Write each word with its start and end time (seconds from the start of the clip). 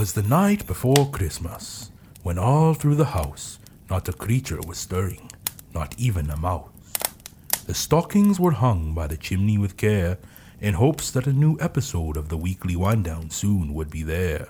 'Twas 0.00 0.14
the 0.14 0.22
night 0.22 0.66
before 0.66 1.10
Christmas, 1.10 1.90
when 2.22 2.38
all 2.38 2.72
through 2.72 2.94
the 2.94 3.12
house 3.12 3.58
not 3.90 4.08
a 4.08 4.14
creature 4.14 4.58
was 4.66 4.78
stirring, 4.78 5.30
not 5.74 5.94
even 5.98 6.30
a 6.30 6.38
mouse. 6.38 6.70
The 7.66 7.74
stockings 7.74 8.40
were 8.40 8.52
hung 8.52 8.94
by 8.94 9.08
the 9.08 9.18
chimney 9.18 9.58
with 9.58 9.76
care, 9.76 10.16
in 10.58 10.72
hopes 10.72 11.10
that 11.10 11.26
a 11.26 11.34
new 11.34 11.58
episode 11.60 12.16
of 12.16 12.30
the 12.30 12.38
weekly 12.38 12.74
wind 12.76 13.04
down 13.04 13.28
soon 13.28 13.74
would 13.74 13.90
be 13.90 14.02
there. 14.02 14.48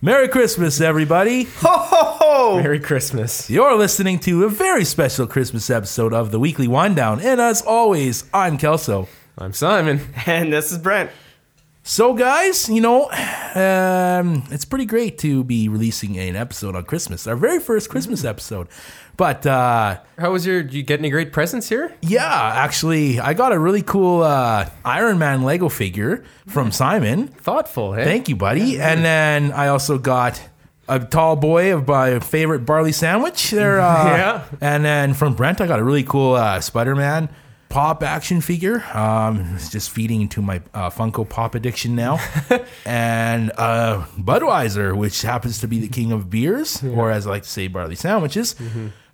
Merry 0.00 0.28
Christmas, 0.28 0.80
everybody! 0.80 1.42
Ho 1.42 1.68
ho 1.68 2.16
ho! 2.18 2.62
Merry 2.62 2.80
Christmas. 2.80 3.50
You're 3.50 3.76
listening 3.76 4.18
to 4.20 4.44
a 4.44 4.48
very 4.48 4.86
special 4.86 5.26
Christmas 5.26 5.68
episode 5.68 6.14
of 6.14 6.30
the 6.30 6.40
weekly 6.40 6.68
wind 6.68 6.96
down, 6.96 7.20
and 7.20 7.38
as 7.38 7.60
always, 7.60 8.24
I'm 8.32 8.56
Kelso. 8.56 9.08
I'm 9.36 9.52
Simon. 9.52 10.00
And 10.24 10.50
this 10.50 10.72
is 10.72 10.78
Brent. 10.78 11.10
So, 11.86 12.14
guys, 12.14 12.70
you 12.70 12.80
know, 12.80 13.10
um, 13.54 14.42
it's 14.50 14.64
pretty 14.64 14.86
great 14.86 15.18
to 15.18 15.44
be 15.44 15.68
releasing 15.68 16.18
an 16.18 16.34
episode 16.34 16.74
on 16.74 16.84
Christmas, 16.84 17.26
our 17.26 17.36
very 17.36 17.60
first 17.60 17.90
Christmas 17.90 18.24
episode. 18.24 18.68
But 19.18 19.46
uh, 19.46 19.98
How 20.18 20.32
was 20.32 20.46
your? 20.46 20.62
Did 20.62 20.72
you 20.72 20.82
get 20.82 21.00
any 21.00 21.10
great 21.10 21.30
presents 21.30 21.68
here? 21.68 21.94
yeah, 22.00 22.52
actually, 22.54 23.20
I 23.20 23.34
got 23.34 23.52
a 23.52 23.58
really 23.58 23.82
cool 23.82 24.22
uh, 24.22 24.70
Iron 24.82 25.18
Man 25.18 25.42
Lego 25.42 25.68
figure 25.68 26.24
from 26.46 26.72
Simon. 26.72 27.28
Thoughtful, 27.28 27.92
hey? 27.92 28.04
Thank 28.04 28.30
you, 28.30 28.36
buddy. 28.36 28.80
And 28.80 29.04
then 29.04 29.52
I 29.52 29.68
also 29.68 29.98
got 29.98 30.40
a 30.88 31.00
tall 31.00 31.36
boy 31.36 31.74
of 31.74 31.86
my 31.86 32.18
favorite 32.18 32.60
barley 32.60 32.92
sandwich. 32.92 33.50
There, 33.50 33.78
uh, 33.82 34.04
Yeah. 34.06 34.44
And 34.62 34.86
then 34.86 35.12
from 35.12 35.34
Brent, 35.34 35.60
I 35.60 35.66
got 35.66 35.80
a 35.80 35.84
really 35.84 36.02
cool 36.02 36.32
uh, 36.32 36.62
Spider 36.62 36.96
Man 36.96 37.28
pop 37.74 38.04
action 38.04 38.40
figure. 38.40 38.84
Um, 38.96 39.54
it's 39.56 39.68
just 39.68 39.90
feeding 39.90 40.20
into 40.20 40.40
my 40.40 40.62
uh, 40.72 40.90
Funko 40.90 41.28
Pop 41.28 41.56
addiction 41.56 41.96
now. 41.96 42.20
and 42.86 43.50
uh, 43.58 44.06
Budweiser, 44.16 44.96
which 44.96 45.22
happens 45.22 45.58
to 45.58 45.66
be 45.66 45.80
the 45.80 45.88
king 45.88 46.12
of 46.12 46.30
beers, 46.30 46.84
or 46.84 47.10
as 47.10 47.26
I 47.26 47.30
like 47.30 47.42
to 47.42 47.48
say, 47.48 47.66
barley 47.66 47.96
sandwiches. 47.96 48.54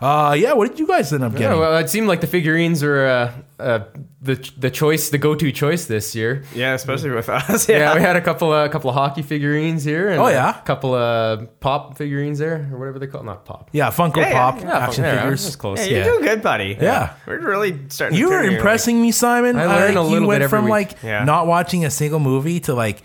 Uh, 0.00 0.32
yeah, 0.38 0.54
what 0.54 0.68
did 0.70 0.78
you 0.78 0.86
guys 0.86 1.12
end 1.12 1.22
up 1.24 1.32
getting? 1.32 1.48
Yeah, 1.48 1.54
well, 1.58 1.76
it 1.78 1.90
seemed 1.90 2.08
like 2.08 2.20
the 2.22 2.26
figurines 2.26 2.82
were 2.82 3.06
uh, 3.06 3.32
uh, 3.62 3.80
the 4.22 4.36
the 4.56 4.70
choice, 4.70 5.10
the 5.10 5.18
go-to 5.18 5.52
choice 5.52 5.84
this 5.86 6.14
year. 6.14 6.42
Yeah, 6.54 6.72
especially 6.74 7.10
with 7.10 7.28
us. 7.28 7.68
Yeah, 7.68 7.78
Yeah. 7.78 7.94
we 7.94 8.00
had 8.00 8.16
a 8.16 8.20
couple 8.22 8.54
a 8.54 8.68
couple 8.70 8.88
of 8.88 8.96
hockey 8.96 9.20
figurines 9.22 9.84
here. 9.84 10.08
And 10.08 10.18
Oh, 10.20 10.28
yeah? 10.28 10.58
a 10.58 10.62
couple 10.62 10.94
of 10.94 11.60
pop 11.60 11.98
figurines 11.98 12.38
there, 12.38 12.66
or 12.72 12.78
whatever 12.78 12.98
they 12.98 13.08
call, 13.08 13.22
not 13.24 13.44
pop. 13.44 13.68
yeah, 13.72 13.90
Funko 13.90 14.16
Yeah, 14.16 14.28
yeah, 14.30 14.32
Pop 14.50 14.60
yeah, 14.62 14.78
action 14.78 15.04
yeah, 15.04 15.20
figures. 15.22 15.44
that's 15.44 15.56
close. 15.56 15.78
Yeah, 15.78 15.84
Yeah, 15.84 15.96
you're 16.06 16.14
doing 16.14 16.24
good, 16.24 16.42
buddy. 16.42 16.78
Yeah. 16.80 17.12
We're 17.26 17.38
really 17.40 17.78
starting 17.88 18.18
You 18.18 18.30
to 18.30 18.34
were 18.34 18.42
turn 18.44 18.54
impressing 18.54 19.02
me, 19.02 19.12
Simon. 19.12 19.58
I 19.58 19.66
learn 19.66 19.96
a 19.96 20.02
little 20.02 20.10
you 20.14 20.20
bit 20.20 20.26
went 20.28 20.42
every 20.44 20.56
from 20.58 20.64
week. 20.64 20.70
like 20.70 21.02
Yeah. 21.02 21.24
not 21.24 21.46
watching 21.46 21.84
a 21.84 21.90
single 21.90 22.20
movie 22.20 22.60
to 22.60 22.72
like 22.74 23.02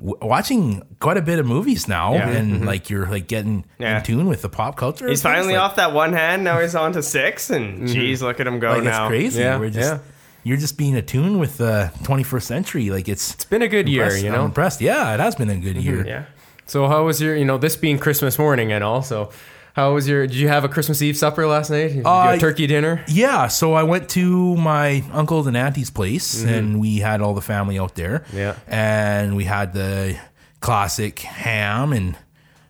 w- 0.00 0.16
watching 0.22 0.82
quite 0.98 1.16
a 1.16 1.22
bit 1.22 1.38
of 1.38 1.46
movies 1.46 1.86
now, 1.86 2.14
Yeah. 2.14 2.28
and 2.30 2.66
like 2.66 2.90
you're 2.90 3.06
like 3.06 3.28
getting 3.28 3.64
Yeah. 3.78 3.98
in 3.98 4.02
tune 4.02 4.26
with 4.26 4.42
the 4.42 4.48
pop 4.48 4.76
culture. 4.76 5.08
He's 5.08 5.22
finally 5.22 5.54
Like- 5.54 5.62
off 5.62 5.76
that 5.76 5.92
one 5.92 6.12
hand. 6.12 6.42
Now 6.42 6.58
he's 6.60 6.74
on 6.74 6.92
to 6.94 7.02
six. 7.02 7.50
And 7.50 7.86
geez, 7.86 8.22
look 8.22 8.40
at 8.40 8.46
him 8.46 8.58
go 8.58 8.70
Like 8.72 8.82
now. 8.84 9.04
it's 9.04 9.08
crazy. 9.08 9.40
Yeah, 9.42 9.58
We're 9.58 9.70
just 9.70 9.92
yeah. 9.92 9.98
you're 10.42 10.56
just 10.56 10.76
being 10.78 10.96
attuned 10.96 11.38
with 11.38 11.58
the 11.58 11.90
21st 12.02 12.46
century. 12.46 12.90
Like 12.90 13.08
it's 13.08 13.34
It's 13.34 13.44
been 13.44 13.62
a 13.62 13.68
good 13.68 13.88
year, 13.88 14.04
impressed- 14.04 14.22
you 14.24 14.28
I'm 14.28 14.32
know. 14.32 14.38
Mm-hmm. 14.40 14.46
impressed. 14.46 14.80
Yeah, 14.80 15.14
it 15.14 15.20
has 15.20 15.34
been 15.36 15.50
a 15.50 15.56
good 15.56 15.76
year. 15.76 16.04
Yeah. 16.06 16.22
So 16.66 16.88
how 16.88 17.04
was 17.04 17.20
your? 17.20 17.36
You 17.36 17.44
know, 17.44 17.58
this 17.58 17.76
being 17.76 17.98
Christmas 17.98 18.38
morning 18.38 18.72
and 18.72 18.82
all. 18.84 19.02
So 19.02 19.30
how 19.74 19.94
was 19.94 20.08
your? 20.08 20.26
Did 20.26 20.36
you 20.36 20.48
have 20.48 20.64
a 20.64 20.68
Christmas 20.68 21.00
Eve 21.02 21.16
supper 21.16 21.46
last 21.46 21.70
night? 21.70 21.88
Did 21.88 21.96
you 21.96 22.02
Uh, 22.04 22.36
turkey 22.38 22.66
dinner? 22.66 23.04
Yeah, 23.08 23.48
so 23.48 23.72
I 23.74 23.82
went 23.84 24.08
to 24.10 24.56
my 24.56 25.02
uncle's 25.12 25.46
and 25.46 25.56
auntie's 25.56 25.90
place, 25.90 26.42
and 26.44 26.80
we 26.80 26.98
had 26.98 27.20
all 27.20 27.34
the 27.34 27.40
family 27.42 27.78
out 27.78 27.94
there. 27.94 28.20
Mm-hmm. 28.28 28.36
Yeah. 28.36 28.54
and 28.68 29.36
we 29.36 29.44
had 29.44 29.72
the 29.72 30.16
classic 30.60 31.20
ham 31.20 31.92
and 31.92 32.16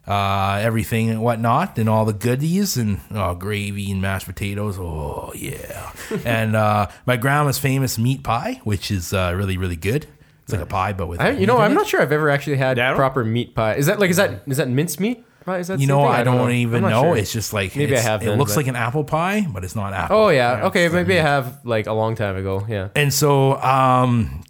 uh, 0.07 0.59
everything 0.63 1.11
and 1.11 1.23
whatnot, 1.23 1.79
and 1.79 1.89
all 1.89 2.05
the 2.05 2.13
goodies 2.13 2.77
and 2.77 3.01
oh, 3.13 3.35
gravy 3.35 3.91
and 3.91 4.03
mashed 4.03 4.27
potatoes. 4.27 4.77
Oh 4.79 5.33
yeah, 5.35 5.93
and 6.25 6.57
uh, 6.57 6.89
my 7.07 7.17
grandma's 7.17 7.59
famous 7.59 7.99
meat 7.99 8.23
pie, 8.23 8.61
which 8.65 8.91
is 8.91 9.13
uh, 9.13 9.33
really 9.37 9.57
really 9.57 9.77
good. 9.77 10.07
It's 10.45 10.53
like 10.53 10.63
a 10.63 10.67
pie, 10.67 10.93
but 10.95 11.07
with 11.07 11.21
I, 11.21 11.31
you 11.31 11.47
know, 11.47 11.59
I'm 11.59 11.75
not 11.75 11.87
sure 11.87 12.03
I've 12.03 12.11
ever 12.11 12.29
actually 12.29 12.57
had 12.57 12.77
Yeah, 12.77 12.87
I 12.87 12.89
don't- 12.89 12.97
proper 12.97 13.25
meat 13.25 13.55
pie. 13.55 13.75
Is 13.75 13.87
that 13.87 14.01
like 14.01 14.11
is 14.11 14.17
that 14.17 14.43
is 14.49 14.57
that 14.57 14.69
minced 14.69 14.99
meat 14.99 15.25
pie? 15.51 15.59
Is 15.59 15.69
that 15.69 15.81
You 15.81 15.87
know, 15.87 16.03
thing? 16.03 16.13
I 16.21 16.25
don't, 16.25 16.37
know. 16.37 16.51
even 16.51 16.83
know. 16.83 17.03
sure. 17.03 17.17
It's 17.17 17.33
just 17.33 17.53
like 17.53 17.75
Maybe 17.77 17.97
I 17.97 18.01
have 18.01 18.23
It 18.23 18.37
looks 18.37 18.53
but- 18.53 18.59
like 18.61 18.67
an 18.69 18.77
apple 18.77 19.05
pie, 19.05 19.47
but 19.53 19.65
it's 19.65 19.75
not 19.77 19.93
apple. 19.93 20.17
Oh 20.17 20.29
yeah, 20.29 20.67
okay. 20.67 20.89
Maybe 20.89 21.19
I 21.19 21.23
have 21.23 21.61
like 21.65 21.87
a 21.87 21.93
long 21.93 22.15
time 22.15 22.37
ago. 22.37 22.65
Yeah. 22.69 22.89
And 22.95 23.13
so 23.13 23.57
um, 23.61 24.43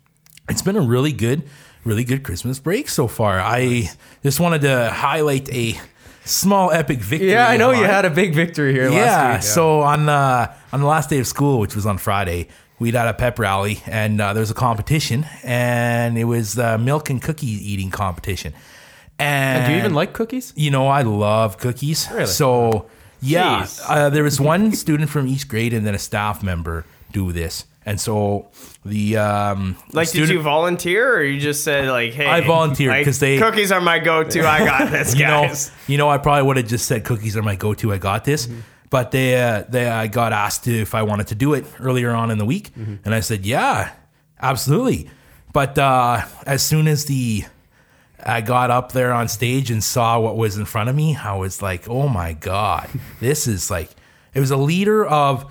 it's 0.48 0.62
been 0.62 0.76
a 0.76 0.80
really 0.94 1.12
good, 1.12 1.42
really 1.84 2.04
good 2.04 2.22
Christmas 2.22 2.58
break 2.58 2.88
so 2.88 3.06
far. 3.08 3.40
I 3.40 3.88
just 4.22 4.40
wanted 4.40 4.60
to 4.62 4.90
highlight 4.90 5.48
a 5.52 5.78
small 6.24 6.70
epic 6.70 6.98
victory. 7.00 7.30
Yeah, 7.30 7.48
I 7.48 7.56
know 7.56 7.70
you 7.72 7.84
had 7.84 8.04
a 8.04 8.10
big 8.10 8.34
victory 8.34 8.72
here 8.72 8.90
Yeah. 8.90 9.04
last 9.04 9.44
week. 9.44 9.52
So 9.54 9.80
on 9.80 10.08
uh, 10.08 10.52
on 10.72 10.80
the 10.80 10.86
last 10.86 11.10
day 11.10 11.18
of 11.18 11.26
school, 11.26 11.58
which 11.60 11.74
was 11.74 11.86
on 11.86 11.98
Friday, 11.98 12.48
we'd 12.78 12.94
had 12.94 13.08
a 13.08 13.14
pep 13.14 13.38
rally, 13.38 13.80
and 13.86 14.20
uh, 14.20 14.32
there 14.34 14.40
was 14.40 14.50
a 14.50 14.54
competition, 14.68 15.26
and 15.44 16.16
it 16.18 16.24
was 16.24 16.58
uh, 16.58 16.78
milk 16.78 17.10
and 17.10 17.20
cookie 17.22 17.46
eating 17.72 17.90
competition. 17.90 18.52
And 19.20 19.66
Do 19.66 19.72
you 19.72 19.78
even 19.78 19.94
like 19.94 20.12
cookies? 20.12 20.52
you 20.56 20.70
know, 20.70 20.88
I 20.88 21.02
love 21.02 21.58
cookies. 21.58 22.08
Really? 22.10 22.26
So, 22.26 22.86
yeah, 23.20 23.66
uh, 23.86 24.08
there 24.10 24.22
was 24.24 24.40
one 24.40 24.72
student 24.72 25.10
from 25.10 25.26
each 25.28 25.46
grade 25.46 25.72
and 25.74 25.86
then 25.86 25.94
a 25.94 25.98
staff 25.98 26.42
member 26.42 26.84
do 27.12 27.30
this. 27.32 27.66
And 27.86 28.00
so 28.00 28.48
the 28.84 29.16
um, 29.18 29.76
Like, 29.92 30.08
student, 30.08 30.28
did 30.28 30.34
you 30.36 30.42
volunteer 30.42 31.16
or 31.16 31.22
you 31.22 31.40
just 31.40 31.64
said, 31.64 31.88
like, 31.88 32.12
hey, 32.12 32.26
I 32.26 32.40
volunteered 32.42 32.92
like, 32.92 33.04
'cause 33.04 33.18
they- 33.18 33.38
cookies 33.38 33.72
are 33.72 33.80
my 33.80 33.98
go 33.98 34.22
to. 34.24 34.46
I 34.48 34.64
got 34.64 34.90
this, 34.96 35.14
you 35.14 35.26
know, 35.26 35.50
you 35.86 35.98
know, 35.98 36.08
I 36.08 36.18
probably 36.18 36.42
would 36.44 36.56
have 36.58 36.68
just 36.68 36.86
said 36.86 37.04
cookies 37.04 37.36
are 37.36 37.42
my 37.42 37.56
go-to. 37.56 37.92
I 37.92 37.98
got 37.98 38.24
this, 38.24 38.46
Mm-hmm. 38.46 38.60
but 38.90 39.10
they, 39.10 39.40
uh, 39.42 39.64
they, 39.68 39.86
I 39.88 40.06
got 40.06 40.32
asked 40.32 40.64
to, 40.64 40.72
if 40.80 40.94
I 40.94 41.02
wanted 41.02 41.26
to 41.28 41.34
do 41.34 41.54
it 41.54 41.64
earlier 41.80 42.10
on 42.10 42.30
in 42.30 42.38
the 42.38 42.44
week, 42.46 42.70
Mm-hmm. 42.74 42.96
and 43.04 43.14
I 43.14 43.20
said, 43.20 43.44
yeah, 43.46 43.90
absolutely. 44.40 45.10
But 45.52 45.76
uh, 45.78 46.22
as 46.46 46.62
soon 46.62 46.86
as 46.86 47.06
the 47.06 47.44
I 48.24 48.40
got 48.40 48.70
up 48.70 48.92
there 48.92 49.12
on 49.12 49.28
stage 49.28 49.70
and 49.70 49.82
saw 49.82 50.18
what 50.20 50.36
was 50.36 50.56
in 50.56 50.64
front 50.64 50.88
of 50.90 50.96
me, 50.96 51.16
I 51.16 51.36
was 51.36 51.62
like, 51.62 51.88
oh 51.88 52.08
my 52.08 52.32
god, 52.34 52.88
this 53.20 53.46
is 53.46 53.70
like, 53.70 53.90
it 54.34 54.40
was 54.40 54.50
a 54.50 54.56
liter 54.56 55.04
of 55.04 55.50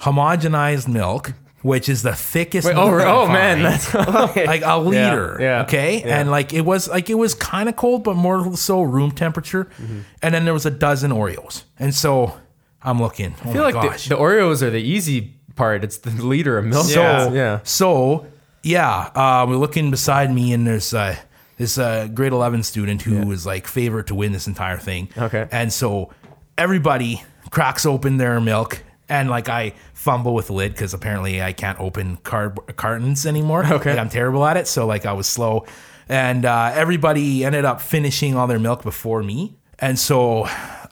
homogenized 0.00 0.88
milk. 0.88 1.32
Which 1.62 1.88
is 1.88 2.04
the 2.04 2.14
thickest? 2.14 2.68
Wait, 2.68 2.76
oh, 2.76 3.00
oh 3.00 3.26
man, 3.26 3.64
that's 3.64 3.92
like 4.36 4.62
a 4.64 4.78
liter. 4.78 5.38
yeah, 5.40 5.62
okay. 5.62 5.98
yeah. 5.98 6.20
And 6.20 6.30
like 6.30 6.52
it 6.52 6.60
was 6.60 6.88
like 6.88 7.10
it 7.10 7.16
was 7.16 7.34
kind 7.34 7.68
of 7.68 7.74
cold, 7.74 8.04
but 8.04 8.14
more 8.14 8.56
so 8.56 8.80
room 8.80 9.10
temperature. 9.10 9.64
Mm-hmm. 9.64 10.00
And 10.22 10.34
then 10.34 10.44
there 10.44 10.54
was 10.54 10.66
a 10.66 10.70
dozen 10.70 11.10
Oreos. 11.10 11.64
And 11.76 11.92
so 11.92 12.38
I'm 12.80 13.00
looking. 13.02 13.34
Oh 13.44 13.50
I 13.50 13.52
feel 13.52 13.62
like 13.64 13.74
the, 13.74 14.08
the 14.10 14.14
Oreos 14.14 14.62
are 14.62 14.70
the 14.70 14.80
easy 14.80 15.34
part. 15.56 15.82
It's 15.82 15.98
the 15.98 16.10
liter 16.10 16.58
of 16.58 16.64
milk. 16.64 16.86
so 16.86 17.00
Yeah. 17.00 17.32
yeah. 17.32 17.60
so 17.64 18.26
yeah, 18.62 19.10
uh, 19.14 19.44
we're 19.48 19.56
looking 19.56 19.90
beside 19.90 20.32
me, 20.32 20.52
and 20.52 20.64
there's 20.64 20.94
uh, 20.94 21.16
this 21.58 21.76
uh, 21.78 22.06
grade 22.08 22.32
11 22.32 22.62
student 22.62 23.02
who 23.02 23.26
was 23.26 23.44
like 23.44 23.66
favorite 23.66 24.06
to 24.08 24.14
win 24.14 24.32
this 24.32 24.46
entire 24.46 24.78
thing. 24.78 25.08
Okay. 25.18 25.46
And 25.50 25.72
so 25.72 26.10
everybody 26.56 27.22
cracks 27.50 27.84
open 27.86 28.16
their 28.16 28.40
milk. 28.40 28.82
And 29.08 29.30
like 29.30 29.48
I 29.48 29.72
fumble 29.94 30.34
with 30.34 30.48
the 30.48 30.52
lid 30.52 30.72
because 30.72 30.92
apparently 30.94 31.42
I 31.42 31.52
can't 31.52 31.80
open 31.80 32.18
card 32.18 32.58
cartons 32.76 33.24
anymore. 33.26 33.64
Okay. 33.66 33.90
Like, 33.90 33.98
I'm 33.98 34.08
terrible 34.10 34.44
at 34.44 34.56
it. 34.56 34.66
So 34.66 34.86
like 34.86 35.06
I 35.06 35.12
was 35.14 35.26
slow, 35.26 35.64
and 36.10 36.44
uh, 36.44 36.70
everybody 36.74 37.44
ended 37.44 37.64
up 37.64 37.80
finishing 37.80 38.36
all 38.36 38.46
their 38.46 38.58
milk 38.58 38.82
before 38.82 39.22
me. 39.22 39.56
And 39.78 39.98
so 39.98 40.46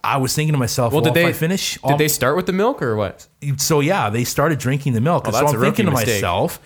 I 0.05 0.17
was 0.19 0.35
thinking 0.35 0.53
to 0.53 0.59
myself, 0.59 0.93
well, 0.93 1.03
Well, 1.03 1.13
did 1.13 1.23
they 1.27 1.33
finish, 1.33 1.77
Did 1.87 1.99
they 1.99 2.09
start 2.09 2.37
with 2.37 2.47
the 2.47 2.53
milk 2.53 2.81
or 2.81 2.97
what? 2.97 3.27
so 3.57 3.81
yeah, 3.81 4.09
they 4.11 4.25
started 4.25 4.59
drinking 4.59 4.93
the 4.95 5.01
milk. 5.01 5.25
Oh, 5.27 5.33
so 5.33 5.47
I'm 5.47 5.61
thinking 5.61 5.87
to 5.87 5.91
mistake. 5.93 6.17
myself, 6.23 6.61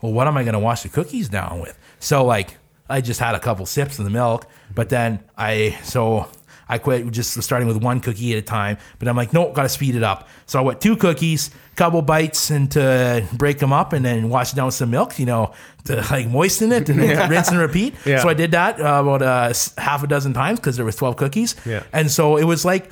well, 0.00 0.12
what 0.12 0.26
am 0.26 0.36
I 0.36 0.42
going 0.42 0.54
to 0.54 0.58
wash 0.58 0.82
the 0.82 0.88
cookies 0.88 1.28
down 1.28 1.60
with? 1.60 1.78
So 2.00 2.24
like, 2.24 2.56
I 2.88 3.00
just 3.00 3.20
had 3.20 3.34
a 3.34 3.40
couple 3.40 3.66
sips 3.66 3.98
of 3.98 4.04
the 4.04 4.10
milk, 4.10 4.46
but 4.74 4.88
then 4.88 5.20
I 5.36 5.78
so 5.82 6.28
I 6.68 6.78
quit 6.78 7.10
just 7.10 7.40
starting 7.42 7.68
with 7.68 7.82
one 7.82 8.00
cookie 8.00 8.32
at 8.32 8.38
a 8.38 8.42
time. 8.42 8.78
But 8.98 9.08
I'm 9.08 9.16
like, 9.16 9.32
no, 9.32 9.52
got 9.52 9.62
to 9.62 9.68
speed 9.68 9.94
it 9.94 10.02
up. 10.02 10.28
So 10.46 10.58
I 10.58 10.62
went 10.62 10.80
two 10.80 10.96
cookies, 10.96 11.50
couple 11.76 12.02
bites, 12.02 12.50
and 12.50 12.70
to 12.72 13.26
break 13.32 13.58
them 13.58 13.72
up, 13.72 13.92
and 13.92 14.04
then 14.04 14.28
wash 14.28 14.52
it 14.52 14.56
down 14.56 14.66
with 14.66 14.74
some 14.74 14.90
milk, 14.90 15.18
you 15.18 15.26
know, 15.26 15.52
to 15.84 15.96
like 16.10 16.28
moisten 16.28 16.72
it 16.72 16.88
and 16.88 17.00
then 17.00 17.30
rinse 17.30 17.48
and 17.50 17.58
repeat. 17.58 17.94
Yeah. 18.04 18.20
So 18.20 18.28
I 18.28 18.34
did 18.34 18.52
that 18.52 18.80
uh, 18.80 19.00
about 19.02 19.22
uh, 19.22 19.52
half 19.78 20.02
a 20.02 20.06
dozen 20.06 20.32
times 20.32 20.60
because 20.60 20.76
there 20.76 20.84
was 20.84 20.96
12 20.96 21.16
cookies. 21.16 21.56
Yeah. 21.64 21.82
And 21.92 22.10
so 22.10 22.36
it 22.36 22.44
was 22.44 22.64
like 22.64 22.90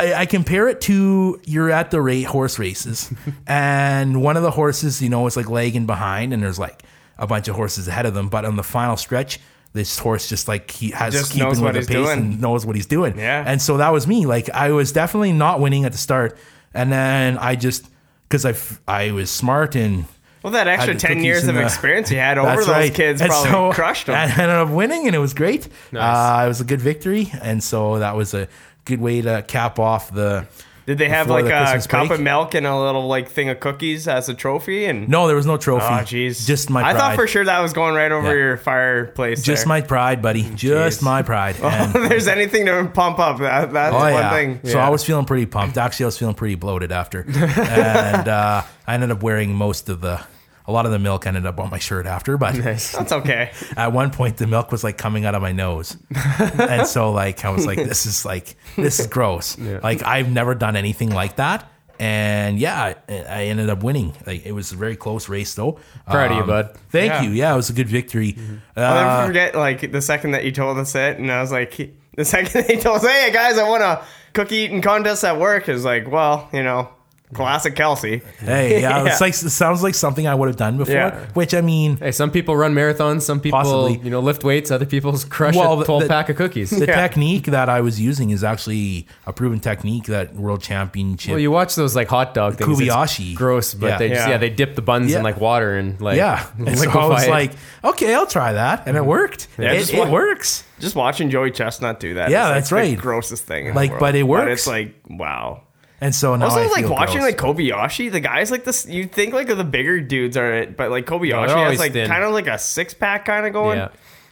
I, 0.00 0.14
I 0.14 0.26
compare 0.26 0.68
it 0.68 0.80
to 0.82 1.40
you're 1.44 1.70
at 1.70 1.90
the 1.90 2.00
ra- 2.00 2.22
horse 2.22 2.58
races, 2.58 3.12
and 3.46 4.22
one 4.22 4.36
of 4.36 4.42
the 4.42 4.50
horses, 4.50 5.02
you 5.02 5.08
know, 5.08 5.26
is 5.26 5.36
like 5.36 5.48
lagging 5.48 5.86
behind, 5.86 6.32
and 6.32 6.42
there's 6.42 6.58
like 6.58 6.82
a 7.18 7.26
bunch 7.26 7.48
of 7.48 7.56
horses 7.56 7.88
ahead 7.88 8.06
of 8.06 8.14
them. 8.14 8.28
But 8.28 8.44
on 8.44 8.56
the 8.56 8.62
final 8.62 8.96
stretch, 8.96 9.38
this 9.72 9.98
horse 9.98 10.28
just 10.28 10.48
like 10.48 10.70
he 10.70 10.90
has 10.92 11.12
Just 11.14 11.32
keeping 11.32 11.48
knows 11.48 11.60
with 11.60 11.72
the 11.74 11.78
he's 11.80 11.86
pace 11.88 11.96
doing. 11.96 12.18
and 12.18 12.40
knows 12.40 12.64
what 12.64 12.74
he's 12.76 12.86
doing. 12.86 13.18
Yeah. 13.18 13.44
And 13.46 13.60
so 13.60 13.76
that 13.76 13.90
was 13.90 14.06
me. 14.06 14.26
Like 14.26 14.48
I 14.50 14.70
was 14.70 14.92
definitely 14.92 15.32
not 15.32 15.60
winning 15.60 15.84
at 15.84 15.92
the 15.92 15.98
start, 15.98 16.38
and 16.72 16.90
then 16.92 17.36
I 17.38 17.54
just 17.56 17.86
because 18.28 18.44
I 18.46 18.54
I 18.86 19.12
was 19.12 19.30
smart 19.30 19.76
and. 19.76 20.04
Well, 20.40 20.52
that 20.52 20.68
extra 20.68 20.94
10 20.94 21.24
years 21.24 21.48
of 21.48 21.56
the- 21.56 21.64
experience 21.64 22.12
you 22.12 22.16
had 22.28 22.38
over 22.38 22.54
those 22.56 22.68
right. 22.68 22.94
kids 22.94 23.20
And 23.20 23.28
probably 23.28 23.50
so 23.50 23.72
crushed 23.72 24.06
them. 24.06 24.14
I 24.14 24.22
ended 24.22 24.48
up 24.50 24.68
winning, 24.68 25.08
and 25.08 25.16
it 25.16 25.18
was 25.18 25.34
great. 25.34 25.66
Nice. 25.90 26.40
Uh, 26.40 26.44
it 26.44 26.48
was 26.48 26.60
a 26.60 26.64
good 26.64 26.80
victory, 26.80 27.32
and 27.42 27.60
so 27.62 27.98
that 27.98 28.14
was 28.14 28.34
a 28.34 28.46
good 28.84 29.00
way 29.00 29.20
to 29.20 29.42
cap 29.48 29.80
off 29.80 30.14
the. 30.14 30.46
Did 30.88 30.96
they 30.96 31.10
have 31.10 31.28
like 31.28 31.44
the 31.44 31.54
a 31.54 31.60
Christmas 31.64 31.86
cup 31.86 32.08
break. 32.08 32.18
of 32.18 32.24
milk 32.24 32.54
and 32.54 32.66
a 32.66 32.74
little 32.74 33.06
like 33.08 33.28
thing 33.28 33.50
of 33.50 33.60
cookies 33.60 34.08
as 34.08 34.30
a 34.30 34.34
trophy? 34.34 34.86
And 34.86 35.06
No, 35.06 35.26
there 35.26 35.36
was 35.36 35.44
no 35.44 35.58
trophy. 35.58 35.84
oh, 35.84 35.98
jeez, 35.98 36.46
just 36.46 36.70
my. 36.70 36.82
I 36.82 36.94
thought 36.94 37.14
for 37.14 37.26
sure 37.26 37.44
that 37.44 37.60
was 37.60 37.74
going 37.74 37.94
right 37.94 38.10
over 38.10 38.28
Yeah. 38.28 38.32
your 38.42 38.56
fireplace. 38.56 39.42
Just 39.42 39.64
there. 39.64 39.68
my 39.68 39.82
pride, 39.82 40.22
buddy. 40.22 40.44
Just 40.54 41.00
Jeez. 41.00 41.02
my 41.02 41.20
pride. 41.20 41.56
And, 41.62 41.94
if 41.94 42.08
there's 42.08 42.26
anything 42.26 42.64
to 42.64 42.90
pump 42.94 43.18
up, 43.18 43.40
that, 43.40 43.70
that's 43.70 43.94
oh 43.94 43.98
one 43.98 44.12
yeah. 44.14 44.30
thing. 44.32 44.60
So 44.64 44.78
I 44.78 44.88
was 44.88 45.04
feeling 45.04 45.26
pretty 45.26 45.44
pumped. 45.44 45.76
Actually, 45.76 46.04
I 46.04 46.06
was 46.06 46.16
feeling 46.16 46.34
pretty 46.34 46.54
bloated 46.54 46.90
after, 46.90 47.20
and 47.28 48.26
uh, 48.26 48.62
I 48.86 48.94
ended 48.94 49.10
up 49.10 49.22
wearing 49.22 49.54
most 49.54 49.90
of 49.90 50.00
the. 50.00 50.22
A 50.68 50.72
lot 50.72 50.84
of 50.86 50.92
the 50.92 50.98
milk 50.98 51.26
ended 51.26 51.46
up 51.46 51.58
on 51.58 51.70
my 51.70 51.78
shirt 51.78 52.04
after, 52.06 52.36
but 52.36 52.54
Nice. 52.64 52.92
That's 52.92 53.10
okay. 53.12 53.52
at 53.76 53.90
one 53.92 54.10
point 54.10 54.36
the 54.36 54.46
milk 54.46 54.70
was 54.70 54.84
like 54.84 54.98
coming 54.98 55.24
out 55.24 55.34
of 55.34 55.42
my 55.42 55.52
nose. 55.52 55.96
And 56.58 56.86
so 56.86 57.10
like 57.10 57.44
i 57.44 57.50
was 57.50 57.66
like 57.66 57.78
this 57.78 58.04
is 58.06 58.24
like 58.24 58.54
this 58.76 59.00
is 59.00 59.06
gross. 59.06 59.56
Like 59.58 60.02
i've 60.02 60.30
never 60.30 60.54
done 60.54 60.76
anything 60.76 61.10
like 61.10 61.36
that. 61.36 61.68
And 61.98 62.58
yeah 62.58 62.94
I, 63.08 63.14
I 63.14 63.44
ended 63.46 63.70
up 63.70 63.82
winning. 63.82 64.14
Like 64.26 64.44
it 64.46 64.52
was 64.52 64.70
a 64.72 64.76
very 64.76 64.94
close 64.96 65.28
race 65.28 65.54
though. 65.54 65.80
Um, 66.06 66.12
Proud 66.12 66.30
of 66.32 66.36
you, 66.36 66.44
bud. 66.44 66.76
thank 66.90 67.10
Yeah. 67.12 67.22
you. 67.22 67.30
Yeah 67.30 67.52
it 67.54 67.56
was 67.56 67.70
a 67.70 67.72
good 67.72 67.88
victory. 67.88 68.36
I'll 68.76 68.84
uh, 68.98 69.04
never 69.16 69.26
forget 69.28 69.54
like 69.56 69.90
the 69.90 70.02
second 70.02 70.32
that 70.32 70.44
you 70.44 70.52
told 70.52 70.78
us 70.78 70.94
it, 70.94 71.18
and 71.18 71.32
I 71.32 71.40
was 71.40 71.50
like, 71.50 71.76
the 72.16 72.24
second 72.24 72.52
that 72.66 72.68
you 72.74 72.80
told 72.80 72.98
us, 72.98 73.06
hey 73.06 73.30
guys, 73.32 73.56
I 73.58 73.68
won 73.68 73.80
a 73.80 74.04
cookie 74.34 74.56
eating 74.56 74.82
contest 74.82 75.24
at 75.24 75.38
work, 75.38 75.68
is 75.68 75.84
like, 75.84 76.10
well, 76.10 76.48
you 76.52 76.62
know, 76.62 76.88
classic 77.34 77.76
Kelsey. 77.76 78.22
hey 78.38 78.80
yeah, 78.80 79.02
Yeah. 79.04 79.10
it's 79.10 79.20
like 79.20 79.32
it 79.34 79.50
sounds 79.50 79.82
like 79.82 79.94
something 79.94 80.26
i 80.26 80.34
would 80.34 80.48
have 80.48 80.56
done 80.56 80.78
before 80.78 80.94
Yeah. 80.94 81.26
which 81.34 81.52
i 81.54 81.60
mean 81.60 81.96
Hey, 81.98 82.12
some 82.12 82.30
people 82.30 82.56
run 82.56 82.74
marathons. 82.74 83.22
Some 83.22 83.40
people, 83.40 83.58
Possibly. 83.60 83.98
you 84.04 84.10
know, 84.10 84.20
lift 84.20 84.44
weights. 84.44 84.70
Other 84.70 84.86
people 84.86 85.12
crush 85.30 85.54
Well, 85.56 85.74
a 85.74 85.78
the- 85.80 85.84
12 85.84 86.02
the- 86.02 86.08
pack 86.08 86.28
of 86.30 86.36
cookies. 86.36 86.70
the 86.70 86.86
Yeah. 86.86 86.94
technique 86.96 87.46
that 87.46 87.68
i 87.68 87.80
was 87.80 88.00
using 88.00 88.30
is 88.30 88.42
actually 88.44 89.06
a 89.26 89.32
proven 89.32 89.60
technique 89.60 90.04
that 90.04 90.34
world 90.34 90.62
championship 90.62 91.30
Well, 91.32 91.40
you 91.40 91.50
watch 91.50 91.74
those 91.74 91.94
like 91.94 92.08
hot 92.08 92.32
dog 92.34 92.54
things. 92.56 92.80
it's 92.80 92.90
Kobayashi. 92.90 93.34
gross, 93.34 93.74
but 93.74 93.86
Yeah. 93.88 93.98
they 93.98 94.08
just, 94.08 94.20
Yeah. 94.26 94.30
yeah. 94.30 94.38
they 94.38 94.50
dip 94.50 94.74
the 94.74 94.82
buns 94.82 95.10
Yeah. 95.10 95.18
in 95.18 95.22
like 95.24 95.38
water 95.40 95.76
and 95.76 96.00
like 96.00 96.16
yeah 96.16 96.46
and 96.58 96.78
so 96.78 96.90
i 96.90 97.06
was 97.06 97.24
it. 97.24 97.30
like 97.30 97.52
okay 97.84 98.14
i'll 98.14 98.26
try 98.26 98.52
that 98.54 98.86
and 98.86 98.96
it 98.96 99.00
mm-hmm. 99.00 99.08
worked 99.10 99.48
Yeah, 99.58 99.72
it, 99.72 99.80
just 99.80 99.92
it 99.94 100.08
works 100.08 100.64
Just 100.80 100.94
watching 100.94 101.28
Joey 101.28 101.50
Chestnut 101.50 101.98
do 101.98 102.14
that. 102.14 102.30
Yeah, 102.30 102.44
is, 102.44 102.44
like, 102.46 102.54
that's 102.54 102.70
the 102.70 102.76
right. 102.76 102.98
grossest 102.98 103.44
thing. 103.44 103.66
In 103.66 103.74
Like, 103.74 103.90
the 103.90 103.94
world. 103.94 104.00
but 104.00 104.14
it 104.14 104.22
works. 104.22 104.52
it's 104.52 104.66
like 104.68 104.94
wow. 105.10 105.62
And 106.00 106.14
so 106.14 106.36
now 106.36 106.46
Also, 106.46 106.60
I 106.60 106.66
like 106.66 106.88
watching 106.88 107.18
gross. 107.18 107.32
like 107.32 107.36
Kobayashi, 107.38 108.10
the 108.12 108.20
guys 108.20 108.50
like 108.50 108.64
this. 108.64 108.86
You 108.86 109.06
think 109.06 109.34
like 109.34 109.48
the 109.48 109.64
bigger 109.64 110.00
dudes 110.00 110.36
are, 110.36 110.54
it, 110.54 110.76
but 110.76 110.90
like 110.90 111.06
Kobayashi 111.06 111.68
has 111.68 111.78
like 111.78 111.92
kind 111.92 112.24
of 112.24 112.32
like 112.32 112.46
a 112.46 112.58
six 112.58 112.94
pack 112.94 113.24
kind 113.24 113.46
of 113.46 113.52
going. 113.52 113.78
Yeah. 113.78 113.88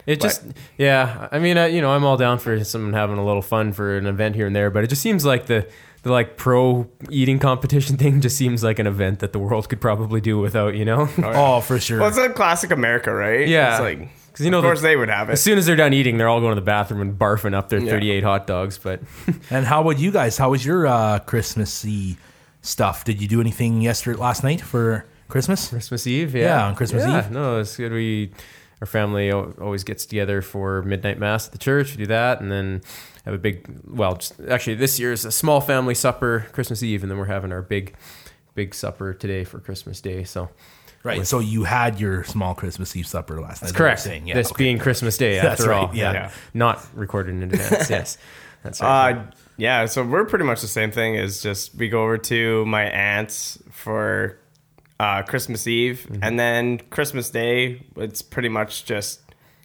It 0.06 0.20
just, 0.20 0.44
yeah. 0.78 1.28
I 1.32 1.40
mean, 1.40 1.58
uh, 1.58 1.64
you 1.64 1.80
know, 1.80 1.90
I'm 1.90 2.04
all 2.04 2.16
down 2.16 2.38
for 2.38 2.62
someone 2.62 2.92
having 2.92 3.18
a 3.18 3.24
little 3.26 3.42
fun 3.42 3.72
for 3.72 3.96
an 3.96 4.06
event 4.06 4.36
here 4.36 4.46
and 4.46 4.54
there, 4.54 4.70
but 4.70 4.84
it 4.84 4.86
just 4.86 5.02
seems 5.02 5.24
like 5.24 5.46
the 5.46 5.66
the 6.06 6.12
like 6.12 6.36
pro 6.36 6.88
eating 7.10 7.40
competition 7.40 7.96
thing 8.02 8.20
just 8.20 8.36
seems 8.36 8.62
like 8.62 8.78
an 8.78 8.86
event 8.86 9.18
that 9.18 9.32
the 9.32 9.40
world 9.40 9.68
could 9.68 9.80
probably 9.80 10.20
do 10.20 10.38
without. 10.38 10.76
You 10.76 10.84
know? 10.84 11.08
Oh, 11.18 11.60
for 11.60 11.80
sure. 11.80 11.98
Well, 11.98 12.08
it's 12.08 12.16
like 12.16 12.36
classic 12.36 12.70
America, 12.70 13.12
right? 13.12 13.48
Yeah. 13.48 13.72
It's 13.72 13.80
like, 13.80 14.08
Cause 14.32 14.44
you 14.44 14.50
know 14.52 14.58
of 14.58 14.64
course 14.64 14.80
the- 14.82 14.88
they 14.88 14.96
would 14.96 15.08
have 15.08 15.30
it. 15.30 15.32
as 15.32 15.42
soon 15.42 15.58
as 15.58 15.66
they're 15.66 15.74
done 15.76 15.92
eating, 15.94 16.16
they're 16.18 16.28
all 16.28 16.40
going 16.40 16.54
to 16.54 16.60
the 16.60 16.64
bathroom 16.64 17.00
and 17.00 17.18
barfing 17.18 17.54
up 17.54 17.70
their 17.70 17.80
38 17.80 18.22
hot 18.22 18.46
dogs. 18.46 18.78
But 18.78 19.00
and 19.50 19.66
how 19.66 19.80
about 19.80 19.98
you 19.98 20.12
guys? 20.12 20.36
How 20.38 20.50
was 20.50 20.64
your 20.64 20.86
uh, 20.86 21.18
Christmassy 21.20 22.18
stuff? 22.62 23.04
Did 23.04 23.20
you 23.20 23.26
do 23.28 23.40
anything 23.40 23.80
yesterday, 23.80 24.18
last 24.18 24.44
night 24.44 24.60
for 24.60 25.06
Christmas? 25.28 25.68
Christmas 25.70 26.06
Eve, 26.06 26.34
yeah, 26.36 26.42
Yeah, 26.44 26.66
on 26.66 26.74
Christmas 26.76 27.02
Yeah, 27.04 27.18
Eve. 27.24 27.30
No, 27.32 27.58
it's 27.60 27.76
good. 27.76 27.90
We 27.92 28.30
our 28.80 28.86
family 28.86 29.32
always 29.32 29.84
gets 29.84 30.06
together 30.06 30.42
for 30.42 30.82
midnight 30.82 31.18
mass 31.18 31.46
at 31.46 31.52
the 31.52 31.58
church. 31.58 31.92
We 31.92 31.98
do 31.98 32.06
that, 32.06 32.40
and 32.40 32.52
then 32.52 32.82
have 33.24 33.34
a 33.34 33.38
big. 33.38 33.66
Well, 33.86 34.16
just, 34.16 34.38
actually, 34.48 34.76
this 34.76 34.98
year 34.98 35.12
is 35.12 35.24
a 35.24 35.32
small 35.32 35.60
family 35.60 35.94
supper 35.94 36.46
Christmas 36.52 36.82
Eve, 36.82 37.02
and 37.02 37.10
then 37.10 37.18
we're 37.18 37.24
having 37.26 37.52
our 37.52 37.62
big, 37.62 37.94
big 38.54 38.74
supper 38.74 39.14
today 39.14 39.44
for 39.44 39.60
Christmas 39.60 40.00
Day. 40.00 40.24
So 40.24 40.50
Right. 41.06 41.24
So 41.24 41.38
you 41.38 41.62
had 41.62 42.00
your 42.00 42.24
small 42.24 42.54
Christmas 42.56 42.96
Eve 42.96 43.06
supper 43.06 43.40
last 43.40 43.62
night. 43.62 43.68
is 43.68 43.72
what 43.72 43.78
correct. 43.78 44.00
Saying. 44.00 44.26
Yeah. 44.26 44.34
this 44.34 44.50
okay. 44.50 44.64
being 44.64 44.78
Christmas 44.78 45.16
Day, 45.16 45.38
after 45.38 45.68
right, 45.68 45.88
all, 45.88 45.94
yeah. 45.94 46.12
Yeah. 46.12 46.30
not 46.52 46.84
recorded 46.94 47.36
in 47.36 47.44
advance. 47.44 47.88
yes, 47.88 48.18
that's 48.64 48.80
right. 48.80 49.12
Uh, 49.12 49.24
yeah, 49.56 49.86
so 49.86 50.04
we're 50.04 50.24
pretty 50.24 50.44
much 50.44 50.60
the 50.62 50.68
same 50.68 50.90
thing. 50.90 51.14
Is 51.14 51.40
just 51.40 51.76
we 51.76 51.88
go 51.88 52.02
over 52.02 52.18
to 52.18 52.66
my 52.66 52.82
aunt's 52.84 53.62
for 53.70 54.36
uh, 55.00 55.22
Christmas 55.22 55.66
Eve, 55.66 56.06
Mm-hmm. 56.08 56.22
and 56.24 56.38
then 56.38 56.78
Christmas 56.90 57.30
Day. 57.30 57.82
It's 57.96 58.22
pretty 58.22 58.48
much 58.48 58.84
just 58.84 59.20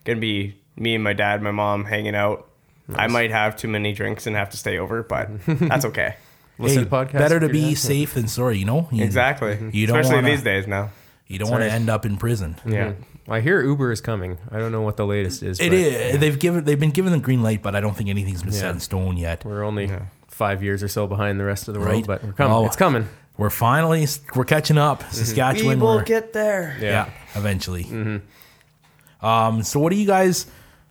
gonna 0.06 0.20
be 0.20 0.56
me 0.76 0.96
and 0.96 1.04
my 1.04 1.14
dad, 1.14 1.42
my 1.42 1.52
mom 1.52 1.86
hanging 1.86 2.16
out. 2.16 2.48
I 2.94 3.08
might 3.08 3.32
have 3.32 3.56
too 3.56 3.68
many 3.70 3.94
drinks 3.94 4.28
and 4.28 4.36
have 4.36 4.50
to 4.50 4.58
stay 4.58 4.78
over, 4.78 5.04
but 5.04 5.30
that's 5.48 5.86
okay. 5.86 6.16
Listen 6.60 6.80
Hey, 6.80 6.84
to 6.84 6.90
podcasts 6.90 7.12
better 7.14 7.40
to 7.40 7.48
be 7.50 7.70
dad. 7.70 7.78
safe 7.78 8.14
than 8.16 8.28
sorry. 8.28 8.58
You 8.58 8.66
know. 8.66 8.90
You, 8.92 9.04
Exactly. 9.04 9.58
You 9.72 9.88
don't 9.88 10.00
Especially 10.00 10.16
wanna- 10.24 10.30
these 10.36 10.44
days 10.44 10.68
now. 10.68 10.90
You 11.28 11.40
don't 11.40 11.50
want 11.50 11.64
to 11.64 11.72
end 11.72 11.90
up 11.90 12.06
in 12.06 12.18
prison. 12.18 12.58
Yeah. 12.66 12.92
I 13.30 13.40
hear 13.40 13.62
Uber 13.64 13.94
is 13.94 14.02
coming. 14.02 14.38
I 14.52 14.58
don't 14.58 14.74
know 14.74 14.82
what 14.82 14.98
the 14.98 15.06
latest 15.06 15.42
is. 15.44 15.62
It 15.62 15.70
but 15.70 15.74
is. 15.78 16.20
They've 16.20 16.38
given. 16.38 16.66
They've 16.66 16.78
been 16.80 16.92
given 16.92 17.14
the 17.14 17.20
green 17.20 17.42
light, 17.42 17.62
but 17.64 17.74
I 17.74 17.80
don't 17.80 17.96
think 17.96 18.10
anything's 18.10 18.44
been 18.44 18.52
set 18.52 18.72
in 18.74 18.82
stone 18.82 19.16
yet. 19.16 19.46
We're 19.46 19.64
only 19.64 19.90
five 20.28 20.62
years 20.62 20.84
or 20.84 20.90
so 20.90 21.08
behind 21.08 21.40
the 21.40 21.46
rest 21.46 21.70
of 21.70 21.74
the 21.74 21.80
world, 21.80 21.94
Right. 21.94 22.06
but 22.06 22.24
we're 22.26 22.34
coming. 22.34 22.52
Oh. 22.54 22.66
it's 22.66 22.76
coming. 22.76 23.08
We're 23.42 23.50
finally 23.50 24.06
we're 24.36 24.46
catching 24.46 24.78
up. 24.78 25.02
Mhm. 25.02 25.14
Saskatchewan. 25.14 25.80
we're- 25.80 26.06
get 26.06 26.32
there. 26.32 26.78
yeah, 26.80 27.10
eventually. 27.34 27.86
Mm-hmm. 27.86 29.26
Um, 29.26 29.64
so 29.64 29.80
what 29.80 29.90
do 29.92 29.96
you 29.98 30.06
guys 30.06 30.46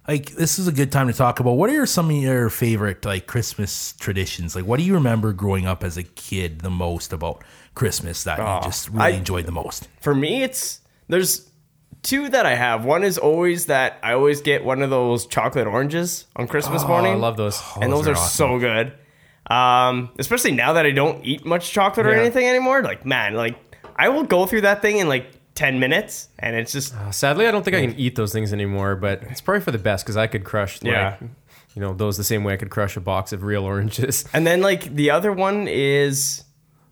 like? 0.09 0.31
This 0.33 0.59
is 0.59 0.67
a 0.67 0.73
good 0.73 0.91
time 0.91 1.07
to 1.07 1.13
talk 1.13 1.39
about. 1.39 1.53
What 1.53 1.71
are 1.71 1.87
some 1.87 2.11
of 2.11 2.17
your 2.17 2.51
favorite 2.51 3.05
like 3.05 3.29
Christmas 3.29 3.93
traditions? 4.01 4.57
Like, 4.57 4.65
what 4.65 4.79
do 4.81 4.85
you 4.85 4.95
remember 4.95 5.33
growing 5.33 5.65
up 5.65 5.85
as 5.85 5.97
a 5.97 6.03
kid 6.03 6.63
the 6.63 6.71
most 6.71 7.13
about 7.13 7.45
Christmas 7.77 8.25
that 8.25 8.41
Oh, 8.41 8.43
you 8.43 8.49
ah, 8.49 8.61
just 8.65 8.89
really 8.89 9.05
I- 9.05 9.09
enjoyed 9.11 9.47
the 9.47 9.53
most? 9.53 9.87
For 10.01 10.13
me, 10.13 10.43
it's 10.43 10.81
there's 11.09 11.49
two 12.03 12.29
that 12.31 12.47
I 12.47 12.57
have. 12.57 12.85
One 12.85 13.05
is 13.05 13.17
always 13.17 13.67
that 13.67 13.99
I 14.03 14.15
always 14.15 14.41
get 14.41 14.65
one 14.65 14.83
of 14.83 14.91
those 14.91 15.25
chocolate 15.27 15.69
oranges 15.69 16.27
on 16.35 16.49
Christmas 16.49 16.83
Oh, 16.83 16.89
morning. 16.89 17.13
I 17.13 17.17
love 17.17 17.37
those. 17.37 17.63
and 17.81 17.93
those, 17.93 18.07
those 18.07 18.17
are, 18.17 18.21
are 18.21 18.29
so 18.29 18.59
good. 18.59 18.93
Um, 19.51 20.11
especially 20.19 20.53
now 20.53 20.73
that 20.75 20.87
I 20.87 20.93
don't 20.93 21.25
eat 21.25 21.45
much 21.45 21.73
chocolate 21.73 22.07
or 22.07 22.13
Yeah. 22.13 22.21
anything 22.21 22.47
anymore. 22.47 22.83
Like, 22.83 23.05
man, 23.05 23.35
like 23.35 23.57
I 23.97 24.09
will 24.09 24.23
go 24.25 24.47
through 24.47 24.61
that 24.63 24.81
thing 24.81 24.99
in 24.99 25.09
like 25.09 25.27
ten 25.55 25.81
minutes, 25.81 26.29
and 26.39 26.55
it's 26.57 26.73
just 26.73 26.95
Uh, 26.95 27.11
Sadly, 27.11 27.47
I 27.47 27.51
don't 27.51 27.65
think 27.65 27.77
I 27.77 27.81
can 27.81 27.95
eat 27.99 28.15
those 28.17 28.33
things 28.33 28.53
anymore, 28.53 28.95
but 28.97 29.23
it's 29.25 29.41
probably 29.41 29.61
for 29.63 29.73
the 29.73 29.79
best 29.79 30.05
because 30.05 30.17
I 30.17 30.27
could 30.29 30.45
crush, 30.45 30.81
like, 30.83 30.93
Yeah. 30.93 31.17
you 31.75 31.83
know, 31.83 31.93
those 31.93 32.17
the 32.17 32.25
same 32.25 32.45
way 32.45 32.53
I 32.55 32.57
could 32.57 32.71
crush 32.71 32.97
a 32.97 33.01
box 33.01 33.33
of 33.33 33.43
real 33.43 33.65
oranges. 33.65 34.25
And 34.33 34.47
then 34.47 34.61
like 34.63 34.95
the 34.95 35.11
other 35.11 35.33
one 35.33 35.67
is 35.69 36.45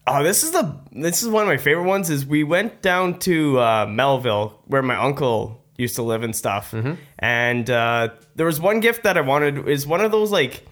oh 0.07 0.23
this 0.25 0.43
is 0.43 0.51
the 0.51 0.75
this 0.91 1.23
is 1.23 1.29
one 1.29 1.43
of 1.43 1.49
my 1.49 1.59
favorite 1.59 1.85
ones 1.87 2.11
is 2.11 2.27
we 2.27 2.43
went 2.43 2.83
down 2.83 3.19
to 3.21 3.59
uh, 3.61 3.87
Melville 3.87 4.61
where 4.67 4.83
my 4.83 4.97
uncle 4.97 5.63
used 5.77 5.95
to 5.97 6.03
live 6.03 6.25
and 6.25 6.35
stuff. 6.35 6.75
And 7.21 7.71
uh, 7.71 8.09
there 8.35 8.47
was 8.47 8.61
one 8.61 8.81
gift 8.81 9.05
that 9.05 9.17
I 9.17 9.21
wanted 9.21 9.69
is 9.69 9.87
one 9.87 10.01
of 10.01 10.11
those 10.11 10.33
like 10.33 10.67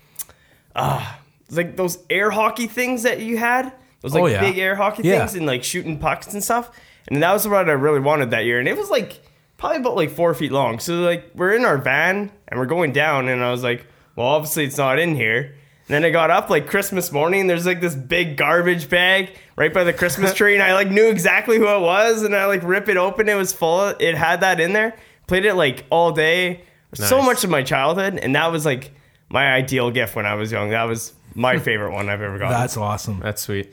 uh 0.75 1.05
like 1.51 1.77
those 1.77 1.99
air 2.11 2.31
hockey 2.31 2.67
things 2.67 3.03
that 3.05 3.21
you 3.21 3.37
had. 3.39 3.73
Those 4.01 4.15
oh, 4.15 4.23
like 4.23 4.25
Oh, 4.25 4.27
yeah. 4.35 4.41
big 4.41 4.59
air 4.59 4.77
hockey 4.77 5.03
Yeah. 5.05 5.19
things 5.21 5.35
and 5.35 5.47
like 5.47 5.65
shooting 5.65 5.99
pucks 5.99 6.33
and 6.33 6.43
stuff. 6.43 6.71
And 7.09 7.23
that 7.23 7.33
was 7.33 7.47
what 7.47 7.69
I 7.69 7.73
really 7.73 8.01
wanted 8.01 8.31
that 8.33 8.45
year. 8.45 8.59
And 8.59 8.69
it 8.69 8.77
was 8.77 8.91
like 8.91 9.21
probably 9.59 9.79
about 9.79 9.97
like 9.97 10.11
four 10.11 10.35
feet 10.35 10.53
long. 10.53 10.79
So 10.81 10.95
like 11.01 11.31
we're 11.35 11.55
in 11.55 11.65
our 11.65 11.79
van 11.79 12.31
and 12.49 12.59
we're 12.61 12.67
going 12.67 12.93
down 12.93 13.29
and 13.29 13.43
I 13.43 13.51
was 13.51 13.63
like, 13.63 13.87
well 14.17 14.27
obviously 14.27 14.65
it's 14.65 14.77
not 14.77 14.99
in 14.99 15.15
here. 15.15 15.55
And 15.89 15.95
then 15.95 16.05
I 16.05 16.11
got 16.11 16.31
up 16.31 16.51
like 16.51 16.67
Christmas 16.67 17.13
morning 17.13 17.43
and 17.43 17.51
there's 17.51 17.65
like 17.65 17.81
this 17.81 17.95
big 17.95 18.37
garbage 18.37 18.89
bag 18.91 19.31
right 19.57 19.73
by 19.73 19.85
the 19.85 19.93
Christmas 19.93 20.35
tree 20.39 20.55
and 20.55 20.63
I 20.63 20.75
like 20.75 20.91
knew 20.91 21.09
exactly 21.09 21.59
who 21.59 21.69
it 21.69 21.81
was 21.81 22.23
and 22.23 22.35
I 22.35 22.47
like 22.47 22.65
rip 22.65 22.89
it 22.89 22.97
open. 22.97 23.29
It 23.29 23.35
was 23.37 23.53
full. 23.53 23.87
It 24.01 24.17
had 24.17 24.41
that 24.41 24.59
in 24.59 24.73
there. 24.73 24.97
Played 25.29 25.45
it 25.45 25.55
like 25.55 25.85
all 25.91 26.11
day. 26.11 26.63
So 26.95 27.21
much 27.23 27.45
of 27.45 27.51
my 27.51 27.63
childhood 27.63 28.19
and 28.19 28.35
that 28.35 28.51
was 28.51 28.65
like 28.67 28.93
my 29.29 29.53
ideal 29.53 29.91
gift 29.91 30.17
when 30.17 30.27
I 30.27 30.35
was 30.35 30.53
young. 30.53 30.71
That 30.71 30.85
was 30.85 31.13
my 31.35 31.59
favorite 31.69 31.93
one 31.93 32.09
I've 32.09 32.23
ever 32.23 32.39
gotten. 32.39 32.59
That's 32.59 32.77
awesome. 32.77 33.21
That's 33.21 33.43
sweet. 33.43 33.73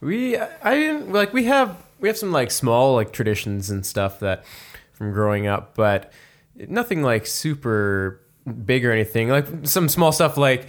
We, 0.00 0.36
I 0.36 0.74
didn't 0.74 1.12
like. 1.12 1.32
We 1.32 1.44
have 1.44 1.76
we 2.00 2.08
have 2.08 2.18
some 2.18 2.32
like 2.32 2.50
small 2.50 2.94
like 2.94 3.12
traditions 3.12 3.70
and 3.70 3.86
stuff 3.86 4.20
that 4.20 4.44
from 4.92 5.12
growing 5.12 5.46
up, 5.46 5.74
but 5.74 6.12
nothing 6.56 7.02
like 7.02 7.26
super 7.26 8.20
big 8.64 8.84
or 8.84 8.92
anything. 8.92 9.28
Like 9.28 9.46
some 9.64 9.88
small 9.88 10.12
stuff 10.12 10.36
like 10.36 10.66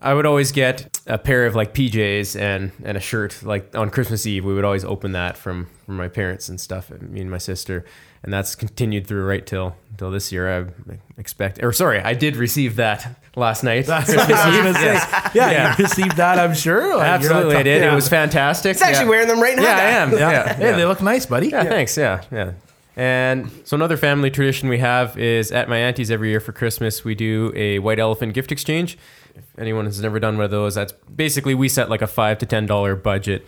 I 0.00 0.14
would 0.14 0.26
always 0.26 0.50
get 0.50 0.98
a 1.06 1.16
pair 1.16 1.46
of 1.46 1.54
like 1.54 1.74
PJs 1.74 2.38
and 2.38 2.72
and 2.84 2.96
a 2.96 3.00
shirt. 3.00 3.42
Like 3.42 3.74
on 3.76 3.90
Christmas 3.90 4.26
Eve, 4.26 4.44
we 4.44 4.52
would 4.52 4.64
always 4.64 4.84
open 4.84 5.12
that 5.12 5.36
from 5.36 5.68
from 5.86 5.96
my 5.96 6.08
parents 6.08 6.48
and 6.48 6.60
stuff. 6.60 6.90
Me 6.90 7.20
and 7.20 7.30
my 7.30 7.38
sister, 7.38 7.84
and 8.22 8.32
that's 8.32 8.54
continued 8.54 9.06
through 9.06 9.24
right 9.26 9.46
till 9.46 9.76
till 9.98 10.10
this 10.10 10.32
year. 10.32 10.66
I 10.88 10.94
expect, 11.18 11.62
or 11.62 11.72
sorry, 11.72 12.00
I 12.00 12.14
did 12.14 12.36
receive 12.36 12.76
that 12.76 13.16
last 13.36 13.62
night. 13.62 13.86
That's 13.86 14.08
what 14.08 14.30
I 14.30 14.48
was 14.48 14.56
gonna 14.56 14.74
say. 14.74 15.30
Yeah, 15.34 15.50
Yeah. 15.50 15.76
you 15.78 15.84
received 15.84 16.16
that, 16.16 16.38
I'm 16.38 16.54
sure. 16.54 16.96
Like, 16.96 17.06
Absolutely, 17.06 17.56
I 17.56 17.62
did. 17.62 17.78
talking- 17.80 17.92
It 17.92 17.94
was 17.94 18.08
fantastic. 18.08 18.70
It's 18.72 18.82
actually 18.82 19.04
yeah. 19.04 19.10
wearing 19.10 19.28
them 19.28 19.40
right 19.40 19.56
now. 19.56 19.62
Yeah, 19.62 19.76
I 19.76 19.82
am. 20.02 20.12
Yeah, 20.12 20.52
Hey, 20.54 20.72
they 20.72 20.84
look 20.84 21.00
nice, 21.02 21.24
buddy. 21.26 21.48
Yeah, 21.48 21.64
thanks. 21.64 21.96
Yeah, 21.96 22.22
yeah. 22.32 22.52
And 22.96 23.50
so 23.64 23.74
another 23.74 23.96
family 23.96 24.30
tradition 24.30 24.68
we 24.68 24.78
have 24.78 25.16
is 25.18 25.50
at 25.50 25.68
my 25.68 25.78
auntie's 25.78 26.10
every 26.10 26.28
year 26.28 26.40
for 26.40 26.52
Christmas 26.52 27.04
we 27.04 27.14
do 27.14 27.50
a 27.56 27.78
white 27.78 27.98
elephant 27.98 28.34
gift 28.34 28.52
exchange. 28.52 28.98
If 29.34 29.44
anyone 29.58 29.86
has 29.86 30.00
never 30.02 30.20
done 30.20 30.36
one 30.36 30.44
of 30.44 30.50
those, 30.50 30.74
that's 30.74 30.92
basically 30.92 31.54
we 31.54 31.68
set 31.70 31.88
like 31.88 32.02
a 32.02 32.06
five 32.06 32.36
to 32.38 32.46
ten 32.46 32.66
dollar 32.66 32.94
budget. 32.94 33.46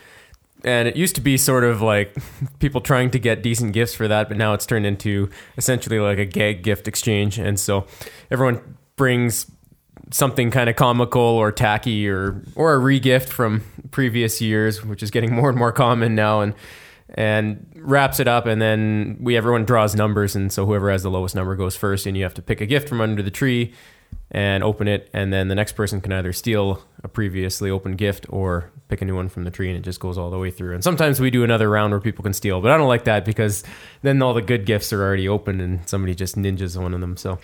And 0.64 0.88
it 0.88 0.97
used 0.97 1.14
to 1.16 1.21
be 1.21 1.37
sort 1.37 1.64
of 1.64 1.83
like 1.83 2.16
people 2.59 2.80
trying 2.80 3.11
to 3.11 3.18
get 3.18 3.42
decent 3.42 3.73
gifts 3.73 3.94
for 3.94 4.09
that, 4.09 4.28
but 4.28 4.37
now 4.37 4.54
it's 4.54 4.66
turned 4.66 4.87
into 4.87 5.30
essentially 5.56 5.99
like 5.99 6.18
a 6.18 6.25
gag 6.25 6.62
gift 6.62 6.88
exchange. 6.88 7.38
And 7.38 7.59
so 7.61 7.87
everyone 8.30 8.76
brings 8.97 9.50
something 10.11 10.50
kind 10.50 10.68
of 10.68 10.76
comical 10.76 11.23
or 11.23 11.50
tacky 11.52 12.09
or 12.09 12.42
or 12.54 12.75
a 12.75 12.78
regift 12.78 13.28
from 13.28 13.62
previous 13.90 14.40
years, 14.40 14.85
which 14.85 15.02
is 15.02 15.11
getting 15.11 15.35
more 15.35 15.49
and 15.49 15.59
more 15.59 15.73
common 15.73 16.14
now, 16.14 16.40
and 16.40 16.54
and 17.16 17.71
wraps 17.76 18.18
it 18.18 18.26
up, 18.26 18.47
and 18.47 18.61
then 18.61 19.16
we 19.21 19.37
everyone 19.37 19.64
draws 19.64 19.94
numbers, 19.94 20.35
and 20.35 20.52
so 20.52 20.66
whoever 20.66 20.90
has 20.90 21.02
the 21.02 21.11
lowest 21.11 21.35
number 21.35 21.54
goes 21.54 21.76
first, 21.76 22.06
and 22.06 22.16
you 22.16 22.23
have 22.23 22.35
to 22.35 22.42
pick 22.42 22.61
a 22.61 22.66
gift 22.66 22.88
from 22.88 23.00
under 23.00 23.23
the 23.23 23.30
tree 23.30 23.73
and 24.30 24.64
open 24.64 24.88
it, 24.88 25.11
and 25.12 25.33
then 25.33 25.49
the 25.49 25.54
next 25.54 25.73
person 25.73 26.00
can 26.00 26.12
either 26.12 26.33
steal 26.33 26.83
a 27.02 27.09
previously 27.09 27.71
opened 27.71 27.99
gift 27.99 28.26
or 28.30 28.71
pick 28.88 29.02
a 29.02 29.04
new 29.04 29.16
one 29.16 29.28
from 29.28 29.44
the 29.44 29.50
tree, 29.50 29.68
and 29.68 29.76
it 29.76 29.82
just 29.82 30.00
goes 30.00 30.18
all 30.18 30.30
the 30.30 30.38
way 30.38 30.50
through. 30.50 30.74
And 30.74 30.84
sometimes 30.84 31.20
we 31.20 31.30
do 31.30 31.44
another 31.44 31.70
round 31.70 31.92
where 31.92 32.00
people 32.00 32.22
can 32.22 32.32
steal, 32.32 32.60
but 32.60 32.70
I 32.70 32.76
don't 32.76 32.88
like 32.88 33.04
that 33.04 33.24
because 33.24 33.64
then 34.02 34.20
all 34.22 34.34
the 34.34 34.42
good 34.42 34.66
gifts 34.66 34.92
are 34.92 35.02
already 35.02 35.28
open, 35.28 35.60
and 35.60 35.88
somebody 35.88 36.14
just 36.14 36.36
ninjas 36.36 36.80
one 36.80 36.94
of 36.94 37.00
them. 37.00 37.16
So 37.16 37.38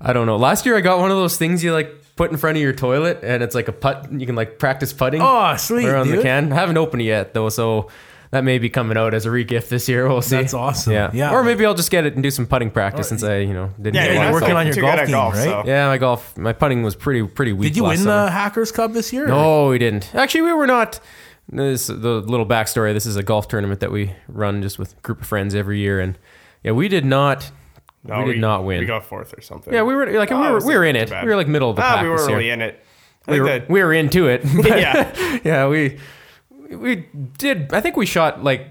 I 0.00 0.12
don't 0.12 0.26
know. 0.26 0.36
Last 0.36 0.66
year 0.66 0.76
I 0.76 0.80
got 0.80 0.98
one 0.98 1.10
of 1.10 1.16
those 1.16 1.36
things 1.36 1.64
you 1.64 1.72
like 1.72 1.92
put 2.16 2.30
in 2.30 2.36
front 2.36 2.56
of 2.56 2.62
your 2.62 2.72
toilet, 2.72 3.20
and 3.22 3.42
it's 3.42 3.54
like 3.54 3.68
a 3.68 3.72
putt. 3.72 4.12
You 4.12 4.26
can 4.26 4.36
like 4.36 4.58
practice 4.58 4.92
putting. 4.92 5.20
Oh, 5.22 5.56
sweet, 5.56 5.86
around 5.86 6.10
the 6.10 6.22
can. 6.22 6.52
I 6.52 6.56
haven't 6.56 6.78
opened 6.78 7.02
it 7.02 7.06
yet 7.06 7.34
though, 7.34 7.48
so 7.48 7.90
that 8.30 8.44
may 8.44 8.58
be 8.58 8.68
coming 8.68 8.96
out 8.96 9.14
as 9.14 9.24
a 9.26 9.28
regift 9.28 9.68
this 9.68 9.88
year. 9.88 10.08
We'll 10.08 10.22
see. 10.22 10.36
That's 10.36 10.54
awesome. 10.54 10.92
Yeah, 10.92 11.10
Yeah. 11.12 11.32
Or 11.32 11.42
maybe 11.44 11.64
I'll 11.64 11.74
just 11.74 11.90
get 11.90 12.04
it 12.06 12.14
and 12.14 12.22
do 12.22 12.30
some 12.30 12.46
putting 12.46 12.70
practice 12.70 13.08
since 13.08 13.22
I, 13.22 13.38
you 13.38 13.52
know, 13.54 13.70
didn't. 13.80 13.94
Yeah, 13.96 14.06
get 14.06 14.22
you're 14.22 14.32
working 14.32 14.48
so- 14.48 14.56
on 14.56 14.66
your 14.66 14.74
too 14.74 14.80
golf 14.82 14.96
game, 14.98 15.10
golf, 15.10 15.34
right? 15.34 15.44
so- 15.44 15.62
Yeah, 15.66 15.86
my 15.88 15.98
golf, 15.98 16.36
my 16.36 16.52
putting 16.52 16.82
was 16.82 16.94
pretty 16.96 17.26
pretty 17.26 17.52
weak. 17.52 17.70
Did 17.72 17.76
you 17.76 17.82
last 17.84 17.98
win 17.98 18.04
summer. 18.04 18.24
the 18.26 18.30
Hackers 18.30 18.72
Cup 18.72 18.92
this 18.92 19.12
year? 19.12 19.26
No, 19.26 19.68
we 19.68 19.78
didn't. 19.78 20.14
Actually, 20.14 20.42
we 20.42 20.52
were 20.52 20.66
not. 20.66 21.00
This 21.48 21.86
the 21.86 21.94
little 21.94 22.46
backstory. 22.46 22.92
This 22.92 23.06
is 23.06 23.14
a 23.14 23.22
golf 23.22 23.46
tournament 23.46 23.78
that 23.80 23.92
we 23.92 24.12
run 24.26 24.62
just 24.62 24.78
with 24.80 24.94
a 24.98 25.00
group 25.02 25.20
of 25.20 25.28
friends 25.28 25.54
every 25.54 25.78
year, 25.78 26.00
and 26.00 26.18
yeah, 26.64 26.72
we 26.72 26.88
did 26.88 27.04
not. 27.04 27.52
No, 28.02 28.22
we 28.24 28.32
did 28.32 28.40
not 28.40 28.64
win. 28.64 28.80
We 28.80 28.86
got 28.86 29.04
fourth 29.04 29.32
or 29.36 29.40
something. 29.40 29.72
yeah, 29.72 29.82
we 29.82 29.94
were 29.94 30.06
like 30.12 30.32
Oh, 30.32 30.40
we 30.40 30.50
were 30.50 30.66
we 30.66 30.74
were 30.76 30.84
in 30.84 30.96
it. 30.96 31.10
bad. 31.10 31.24
We 31.24 31.30
were 31.30 31.36
like 31.36 31.46
middle 31.48 31.70
of 31.70 31.76
the 31.76 31.82
Ah, 31.82 31.94
pack 31.96 32.02
we 32.02 32.08
were 32.08 32.16
this 32.16 32.28
year. 32.28 32.36
really 32.38 32.50
in 32.50 32.62
it. 32.62 32.84
We 33.28 33.40
were 33.40 33.46
that- 33.46 33.68
we 33.70 33.82
were 33.82 33.92
into 33.92 34.26
it. 34.28 34.42
but- 34.44 34.66
yeah. 34.66 35.38
yeah, 35.44 35.68
we 35.68 35.98
we 36.70 37.06
did. 37.38 37.72
I 37.72 37.80
think 37.80 37.96
we 37.96 38.06
shot 38.06 38.42
like 38.42 38.68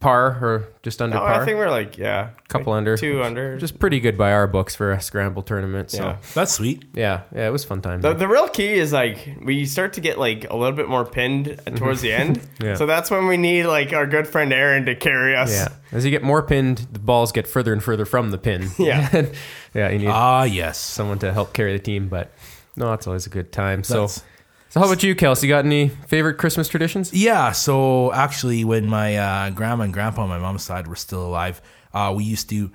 par 0.00 0.38
or 0.42 0.68
just 0.82 1.00
under 1.00 1.14
No, 1.16 1.20
par. 1.22 1.40
I 1.40 1.44
think 1.46 1.56
we're 1.56 1.70
like 1.70 1.96
yeah, 1.96 2.28
A 2.38 2.48
Couple 2.48 2.72
like 2.74 2.78
under. 2.78 2.94
two 2.96 3.22
under. 3.22 3.56
just 3.56 3.78
pretty 3.78 4.00
good 4.00 4.18
by 4.18 4.32
our 4.32 4.46
books 4.46 4.76
for 4.76 4.92
a 4.92 5.00
scramble 5.00 5.42
tournament. 5.42 5.90
So 5.90 6.02
Yeah. 6.04 6.16
That's 6.34 6.52
sweet. 6.52 6.84
yeah, 6.92 7.22
yeah, 7.34 7.48
it 7.48 7.50
was 7.50 7.64
fun 7.64 7.80
time. 7.80 8.02
The, 8.02 8.12
the 8.12 8.28
real 8.28 8.46
key 8.48 8.74
is 8.74 8.92
like 8.92 9.38
we 9.42 9.64
start 9.64 9.94
to 9.94 10.02
get 10.02 10.18
like 10.18 10.50
a 10.50 10.56
little 10.56 10.76
bit 10.76 10.90
more 10.90 11.06
pinned 11.06 11.58
towards 11.76 12.02
the 12.02 12.12
end. 12.20 12.40
Yeah. 12.62 12.74
So 12.74 12.84
that's 12.84 13.10
when 13.10 13.26
we 13.28 13.38
need 13.38 13.64
like 13.64 13.94
our 13.94 14.06
good 14.06 14.28
friend 14.28 14.52
Aaron 14.52 14.84
to 14.84 14.94
carry 14.94 15.34
us. 15.36 15.52
yeah, 15.52 15.68
as 15.90 16.04
you 16.04 16.10
get 16.10 16.22
more 16.22 16.42
pinned, 16.42 16.86
the 16.92 16.98
balls 16.98 17.32
get 17.32 17.46
further 17.46 17.72
and 17.72 17.82
further 17.82 18.04
from 18.04 18.30
the 18.30 18.38
pin. 18.38 18.68
Yeah. 18.78 19.08
yeah, 19.74 19.88
you 19.88 20.00
need 20.00 20.08
Ah, 20.08 20.42
yes. 20.44 20.78
someone 20.78 21.18
to 21.20 21.32
help 21.32 21.54
carry 21.54 21.72
the 21.72 21.82
team. 21.82 22.08
But 22.08 22.30
no, 22.76 22.92
it's 22.92 23.06
always 23.06 23.26
a 23.26 23.30
good 23.30 23.52
time. 23.52 23.80
That's- 23.80 24.16
so 24.16 24.22
how 24.80 24.86
about 24.86 25.02
you, 25.02 25.14
Kelsey? 25.14 25.48
Got 25.48 25.64
any 25.64 25.88
favorite 25.88 26.34
Christmas 26.34 26.68
traditions? 26.68 27.12
Yeah, 27.12 27.52
so 27.52 28.12
actually, 28.12 28.64
when 28.64 28.86
my 28.86 29.16
uh, 29.16 29.50
grandma 29.50 29.84
and 29.84 29.92
grandpa 29.92 30.22
on 30.22 30.28
my 30.28 30.38
mom's 30.38 30.62
side 30.64 30.86
were 30.88 30.96
still 30.96 31.24
alive, 31.26 31.60
uh, 31.92 32.12
we 32.16 32.24
used 32.24 32.48
to 32.50 32.70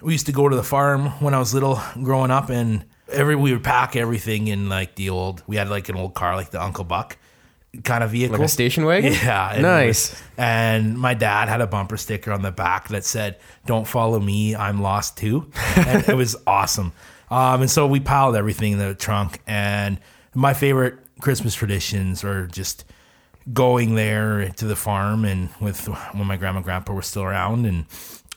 we 0.00 0.12
used 0.12 0.26
to 0.26 0.32
go 0.32 0.48
to 0.48 0.56
the 0.56 0.62
farm 0.62 1.06
when 1.20 1.34
I 1.34 1.38
was 1.38 1.54
little, 1.54 1.80
growing 2.02 2.30
up, 2.30 2.50
and 2.50 2.84
every 3.10 3.36
we 3.36 3.52
would 3.52 3.64
pack 3.64 3.96
everything 3.96 4.48
in 4.48 4.68
like 4.68 4.94
the 4.94 5.10
old. 5.10 5.42
We 5.46 5.56
had 5.56 5.68
like 5.68 5.88
an 5.88 5.96
old 5.96 6.14
car, 6.14 6.34
like 6.36 6.50
the 6.50 6.62
Uncle 6.62 6.84
Buck 6.84 7.16
kind 7.82 8.04
of 8.04 8.10
vehicle, 8.10 8.38
Like 8.38 8.44
a 8.44 8.48
station 8.48 8.84
wagon? 8.84 9.12
Yeah, 9.24 9.52
and 9.52 9.62
Nice. 9.62 10.10
was- 10.12 10.22
and 10.38 10.96
my 10.96 11.14
dad 11.14 11.48
had 11.48 11.60
a 11.60 11.66
bumper 11.66 11.96
sticker 11.96 12.30
on 12.32 12.42
the 12.42 12.52
back 12.52 12.88
that 12.88 13.04
said, 13.04 13.38
"Don't 13.66 13.86
follow 13.86 14.20
me, 14.20 14.54
I'm 14.54 14.80
lost 14.80 15.16
too," 15.16 15.50
and 15.76 16.08
it 16.08 16.16
was 16.16 16.36
awesome. 16.46 16.92
Um, 17.30 17.62
and 17.62 17.70
so 17.70 17.86
we 17.86 17.98
piled 18.00 18.36
everything 18.36 18.72
in 18.72 18.78
the 18.78 18.94
trunk. 18.94 19.40
And 19.46 19.98
my 20.34 20.54
favorite 20.54 20.98
Christmas 21.20 21.54
traditions 21.54 22.24
or 22.24 22.46
just 22.46 22.84
going 23.52 23.94
there 23.94 24.48
to 24.50 24.64
the 24.66 24.76
farm 24.76 25.24
and 25.24 25.50
with 25.60 25.86
when 25.86 26.26
my 26.26 26.36
grandma 26.36 26.58
and 26.58 26.64
grandpa 26.64 26.92
were 26.92 27.02
still 27.02 27.24
around 27.24 27.66
and 27.66 27.84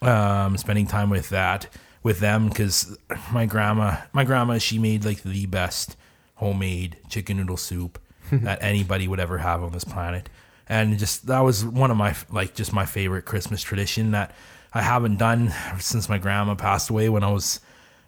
um, 0.07 0.57
spending 0.57 0.86
time 0.86 1.10
with 1.10 1.29
that 1.29 1.67
with 2.03 2.19
them 2.19 2.50
because 2.50 2.98
my 3.31 3.46
grandma 3.46 3.98
my 4.13 4.24
grandma 4.24 4.57
she 4.57 4.77
made 4.77 5.05
like 5.05 5.24
the 5.24 5.46
best 5.46 5.96
homemade 6.36 6.98
chicken 7.10 7.38
noodle 7.38 7.57
soup 7.57 8.00
that 8.31 8.62
anybody 8.62 9.07
would 9.07 9.19
ever 9.19 9.38
have 9.38 9.63
on 9.63 9.72
this 9.72 9.84
planet. 9.86 10.29
And 10.69 11.00
just 11.00 11.27
that 11.27 11.39
was 11.39 11.65
one 11.65 11.89
of 11.91 11.98
my 11.98 12.15
like 12.29 12.53
just 12.53 12.74
my 12.74 12.86
favorite 12.86 13.24
christmas 13.24 13.62
tradition 13.62 14.12
that 14.12 14.36
i 14.74 14.81
haven't 14.81 15.15
done 15.17 15.53
since 15.79 16.10
my 16.10 16.17
grandma 16.17 16.55
passed 16.55 16.89
away 16.89 17.07
when 17.07 17.24
i 17.24 17.31
was 17.31 17.62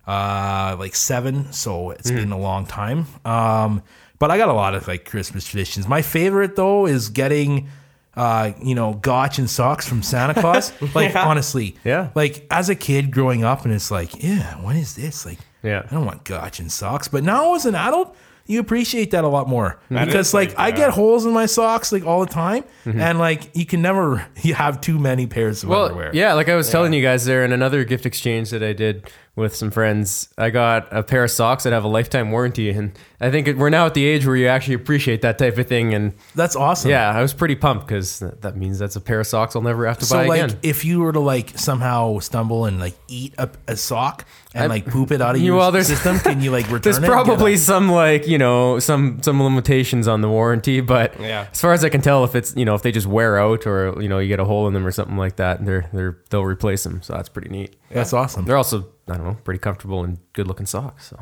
uh 0.08 0.76
like 0.80 0.96
seven. 0.96 1.52
So 1.54 1.92
it's 1.92 2.10
been 2.10 2.32
a 2.32 2.38
long 2.38 2.66
time. 2.66 3.06
Um 3.26 3.84
but 4.20 4.30
i 4.32 4.38
got 4.38 4.50
a 4.50 4.54
lot 4.54 4.76
of 4.76 4.88
like 4.88 5.06
christmas 5.06 5.46
traditions. 5.46 5.88
My 5.88 6.02
favorite 6.02 6.56
though 6.56 6.86
is 6.86 7.10
getting 7.10 7.70
uh 8.16 8.52
you 8.62 8.76
know 8.76 8.94
gotch 8.96 9.40
and 9.40 9.50
socks 9.50 9.88
from 9.88 10.02
santa 10.04 10.34
claus. 10.34 10.74
Like 10.96 11.16
honestly 11.16 11.76
Yeah. 11.84 12.10
like 12.16 12.46
as 12.52 12.70
a 12.70 12.76
kid 12.76 13.12
growing 13.12 13.44
up 13.44 13.66
and 13.66 13.74
it's 13.74 13.92
like 13.92 14.22
yeah 14.24 14.56
what 14.62 14.76
is 14.76 14.96
this? 14.96 15.26
Like 15.26 15.40
Yeah. 15.64 15.84
i 15.90 15.94
don't 15.94 16.06
want 16.06 16.24
gotch 16.26 16.60
and 16.60 16.72
socks. 16.72 17.08
But 17.08 17.24
now 17.24 17.56
as 17.56 17.66
an 17.66 17.76
adult 17.76 18.16
you 18.48 18.60
appreciate 18.60 19.12
that 19.12 19.24
a 19.24 19.28
lot 19.28 19.48
more. 19.48 19.80
That 19.92 20.06
because 20.08 20.34
like, 20.34 20.58
i 20.58 20.72
get 20.72 20.90
holes 20.90 21.24
in 21.28 21.34
my 21.34 21.46
socks 21.46 21.92
like 21.92 22.04
all 22.04 22.20
the 22.26 22.32
time 22.34 22.64
Mm-hmm. 22.86 23.00
and 23.00 23.20
like 23.20 23.56
you 23.56 23.66
can 23.66 23.82
never 23.84 24.26
you 24.42 24.54
have 24.66 24.82
too 24.82 24.98
many 24.98 25.28
pairs 25.28 25.62
of 25.64 25.70
Well, 25.70 25.86
underwear. 25.86 26.10
yeah, 26.14 26.34
like 26.34 26.50
I 26.50 26.56
was 26.56 26.70
telling 26.72 26.92
you 26.94 27.04
guys 27.04 27.26
there 27.26 27.46
in 27.46 27.52
another 27.52 27.84
gift 27.84 28.06
exchange 28.08 28.50
that 28.50 28.64
I 28.64 28.74
did 28.74 29.08
with 29.40 29.56
some 29.56 29.72
friends, 29.72 30.30
I 30.38 30.50
got 30.52 30.88
a 30.96 31.02
pair 31.02 31.24
of 31.24 31.32
socks 31.32 31.64
that 31.64 31.74
have 31.74 31.84
a 31.84 31.88
lifetime 31.88 32.30
warranty, 32.32 32.70
and 32.70 32.92
I 33.20 33.32
think 33.32 33.58
we're 33.58 33.70
now 33.70 33.86
at 33.88 33.94
the 33.96 34.06
age 34.06 34.26
where 34.26 34.36
you 34.36 34.48
actually 34.48 34.76
appreciate 34.76 35.22
that 35.24 35.38
type 35.40 35.58
of 35.58 35.68
thing. 35.68 35.94
And 35.94 36.14
that's 36.36 36.56
awesome 36.56 36.92
yeah, 36.92 37.10
I 37.10 37.22
was 37.22 37.34
pretty 37.34 37.56
pumped 37.56 37.88
because 37.88 38.20
that, 38.20 38.56
means 38.56 38.78
that's 38.80 38.96
a 38.96 39.02
pair 39.02 39.20
of 39.20 39.28
socks 39.28 39.56
I'll 39.56 39.62
never 39.62 39.88
have 39.88 39.98
to 40.00 40.06
buy. 40.06 40.08
So 40.08 40.16
buy 40.18 40.28
like, 40.28 40.42
again. 40.44 40.60
if 40.62 40.86
you 40.86 41.00
were 41.00 41.12
to 41.14 41.20
like 41.20 41.58
somehow 41.58 42.20
stumble 42.20 42.66
and 42.66 42.80
like 42.80 42.96
eat 43.08 43.34
a, 43.38 43.50
a 43.68 43.76
sock 43.76 44.26
and 44.54 44.70
like 44.70 44.86
poop 44.86 45.12
it 45.12 45.22
out 45.22 45.36
of 45.36 45.42
You- 45.42 45.48
your 45.48 45.58
well, 45.58 45.72
system, 45.84 46.20
can 46.20 46.42
you 46.42 46.52
like 46.52 46.66
return 46.72 46.82
There's 46.82 46.98
it? 46.98 47.04
and 47.04 47.08
get 47.08 47.12
probably 47.26 47.58
some 47.58 47.90
like 47.90 48.28
you 48.28 48.38
know 48.38 48.80
some 48.80 49.22
some 49.24 49.42
limitations 49.42 50.08
on 50.08 50.22
the 50.22 50.30
warranty, 50.30 50.82
but 50.82 51.20
Yeah. 51.20 51.48
as 51.52 51.60
far 51.62 51.74
as 51.74 51.84
I 51.84 51.90
can 51.90 52.02
tell, 52.02 52.24
if 52.24 52.36
it's 52.36 52.56
you 52.56 52.66
know 52.66 52.76
if 52.76 52.82
they 52.82 52.92
just 52.92 53.08
wear 53.08 53.38
out 53.40 53.66
or 53.68 54.02
you 54.02 54.10
know 54.10 54.20
you 54.20 54.28
get 54.28 54.40
a 54.40 54.46
hole 54.46 54.68
in 54.68 54.74
them 54.74 54.86
or 54.86 54.92
something 54.92 55.18
like 55.18 55.36
that, 55.38 55.64
they're 55.66 55.90
they're 55.94 56.18
they'll 56.30 56.44
replace 56.46 56.84
them. 56.84 57.02
So 57.02 57.14
that's 57.14 57.30
pretty 57.30 57.50
neat. 57.50 57.76
That's 57.92 58.14
awesome. 58.14 58.46
They're 58.46 58.58
also 58.58 58.88
I 59.08 59.16
don't 59.18 59.26
know 59.26 59.38
pretty 59.44 59.60
comfortable 59.60 60.04
and 60.04 60.18
good 60.34 60.48
looking 60.48 60.66
socks. 60.68 61.10
So 61.10 61.20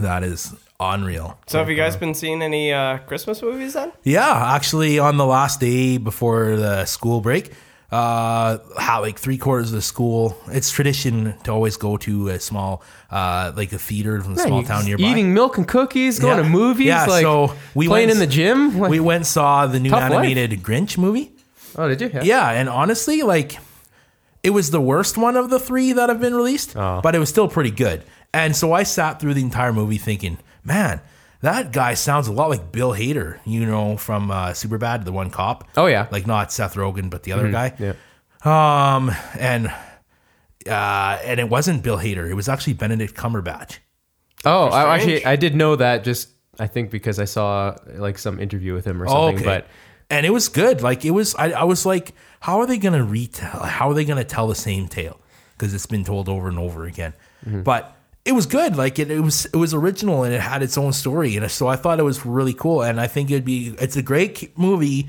That 0.00 0.22
is 0.22 0.54
unreal. 0.78 1.38
So 1.46 1.58
have 1.58 1.68
you 1.70 1.76
guys 1.76 1.96
been 1.96 2.14
seeing 2.14 2.42
any 2.42 2.72
uh, 2.72 2.98
Christmas 2.98 3.42
movies 3.42 3.74
then? 3.74 3.92
Yeah, 4.04 4.54
actually, 4.54 4.98
on 4.98 5.16
the 5.16 5.26
last 5.26 5.60
day 5.60 5.98
before 5.98 6.56
the 6.56 6.84
school 6.86 7.20
break, 7.20 7.52
uh, 7.90 8.58
how 8.78 9.00
like 9.02 9.18
three 9.18 9.36
quarters 9.36 9.70
of 9.70 9.74
the 9.74 9.82
school, 9.82 10.36
it's 10.48 10.70
tradition 10.70 11.34
to 11.42 11.50
always 11.50 11.76
go 11.76 11.96
to 11.98 12.28
a 12.28 12.38
small, 12.38 12.82
uh, 13.10 13.52
like 13.56 13.72
a 13.72 13.78
theater 13.78 14.20
from 14.22 14.34
a 14.34 14.38
small 14.38 14.62
town 14.62 14.84
nearby. 14.84 15.02
eating 15.04 15.34
milk 15.34 15.58
and 15.58 15.66
cookies, 15.66 16.18
going 16.20 16.36
Yeah. 16.38 16.42
to 16.44 16.48
movies, 16.48 16.86
Yeah, 16.86 17.06
like 17.06 17.22
so 17.22 17.54
we 17.74 17.88
playing 17.88 18.08
went- 18.08 18.12
in 18.22 18.28
the 18.28 18.32
gym. 18.32 18.78
Like- 18.78 18.90
we 18.90 19.00
went 19.00 19.16
and 19.16 19.26
saw 19.26 19.66
the 19.66 19.80
new 19.80 19.90
Tough 19.90 20.02
life. 20.10 20.12
animated 20.24 20.62
Grinch 20.62 20.96
movie. 20.98 21.32
oh, 21.76 21.88
did 21.88 22.00
you? 22.00 22.10
Yeah, 22.22 22.48
and 22.50 22.68
honestly, 22.68 23.22
like 23.22 23.58
it 24.42 24.50
was 24.50 24.70
the 24.70 24.80
worst 24.80 25.16
one 25.18 25.36
of 25.36 25.50
the 25.50 25.58
three 25.60 25.92
that 25.92 26.08
have 26.08 26.20
been 26.20 26.34
released, 26.34 26.76
Oh. 26.76 27.00
but 27.02 27.14
it 27.14 27.18
was 27.18 27.28
still 27.28 27.48
pretty 27.48 27.70
good. 27.70 28.02
And 28.32 28.54
so 28.56 28.72
I 28.72 28.82
sat 28.84 29.20
through 29.20 29.34
the 29.34 29.42
entire 29.42 29.72
movie 29.72 29.98
thinking, 29.98 30.38
man, 30.64 31.00
that 31.42 31.72
guy 31.72 31.94
sounds 31.94 32.28
a 32.28 32.32
lot 32.32 32.48
like 32.50 32.70
Bill 32.72 32.92
Hader, 32.92 33.38
you 33.44 33.64
know, 33.66 33.96
from 33.96 34.30
uh, 34.30 34.48
Superbad, 34.50 35.04
the 35.04 35.12
one 35.12 35.30
cop. 35.30 35.68
Oh, 35.76 35.86
yeah. 35.86 36.06
like 36.10 36.26
not 36.26 36.52
Seth 36.52 36.74
Rogen, 36.74 37.10
but 37.10 37.22
the 37.24 37.32
other 37.32 37.50
guy. 37.50 37.74
Yeah. 37.78 37.94
Um, 38.44 39.10
and 39.38 39.72
uh, 40.68 41.18
and 41.24 41.40
it 41.40 41.48
wasn't 41.48 41.82
Bill 41.82 41.98
Hader; 41.98 42.28
it 42.28 42.34
was 42.34 42.48
actually 42.48 42.74
Benedict 42.74 43.14
Cumberbatch. 43.14 43.78
Oh, 44.44 44.66
I, 44.68 44.94
actually, 44.96 45.24
I 45.24 45.36
did 45.36 45.54
know 45.54 45.76
that 45.76 46.04
just 46.04 46.30
I 46.58 46.66
think 46.66 46.90
because 46.90 47.18
I 47.18 47.24
saw 47.24 47.76
like 47.94 48.18
some 48.18 48.38
interview 48.40 48.74
with 48.74 48.84
him 48.86 49.02
or 49.02 49.06
Oh, 49.06 49.28
something. 49.28 49.36
okay. 49.36 49.44
But 49.44 49.66
and 50.10 50.26
it 50.26 50.30
was 50.30 50.48
good. 50.48 50.82
Like 50.82 51.04
it 51.04 51.12
was, 51.12 51.34
I, 51.36 51.52
I 51.52 51.64
was 51.64 51.86
like, 51.86 52.14
how 52.40 52.58
are 52.60 52.66
they 52.66 52.78
going 52.78 52.98
to 52.98 53.04
retell? 53.04 53.60
How 53.60 53.88
are 53.90 53.94
they 53.94 54.04
going 54.04 54.18
to 54.18 54.24
tell 54.24 54.48
the 54.48 54.54
same 54.54 54.88
tale? 54.88 55.18
Because 55.56 55.72
it's 55.72 55.86
been 55.86 56.04
told 56.04 56.28
over 56.28 56.48
and 56.48 56.58
over 56.58 56.84
again. 56.84 57.14
Mm-hmm. 57.46 57.62
But 57.62 57.96
it 58.24 58.32
was 58.32 58.46
good. 58.46 58.76
Like 58.76 58.98
it, 58.98 59.10
it 59.10 59.20
was, 59.20 59.46
it 59.46 59.56
was 59.56 59.72
original 59.72 60.24
and 60.24 60.34
it 60.34 60.40
had 60.40 60.62
its 60.62 60.76
own 60.76 60.92
story. 60.92 61.36
And 61.36 61.50
so 61.50 61.68
I 61.68 61.76
thought 61.76 62.00
it 62.00 62.02
was 62.02 62.26
really 62.26 62.52
cool. 62.52 62.82
And 62.82 63.00
I 63.00 63.06
think 63.06 63.30
it'd 63.30 63.44
be, 63.44 63.74
it's 63.78 63.96
a 63.96 64.02
great 64.02 64.58
movie 64.58 65.08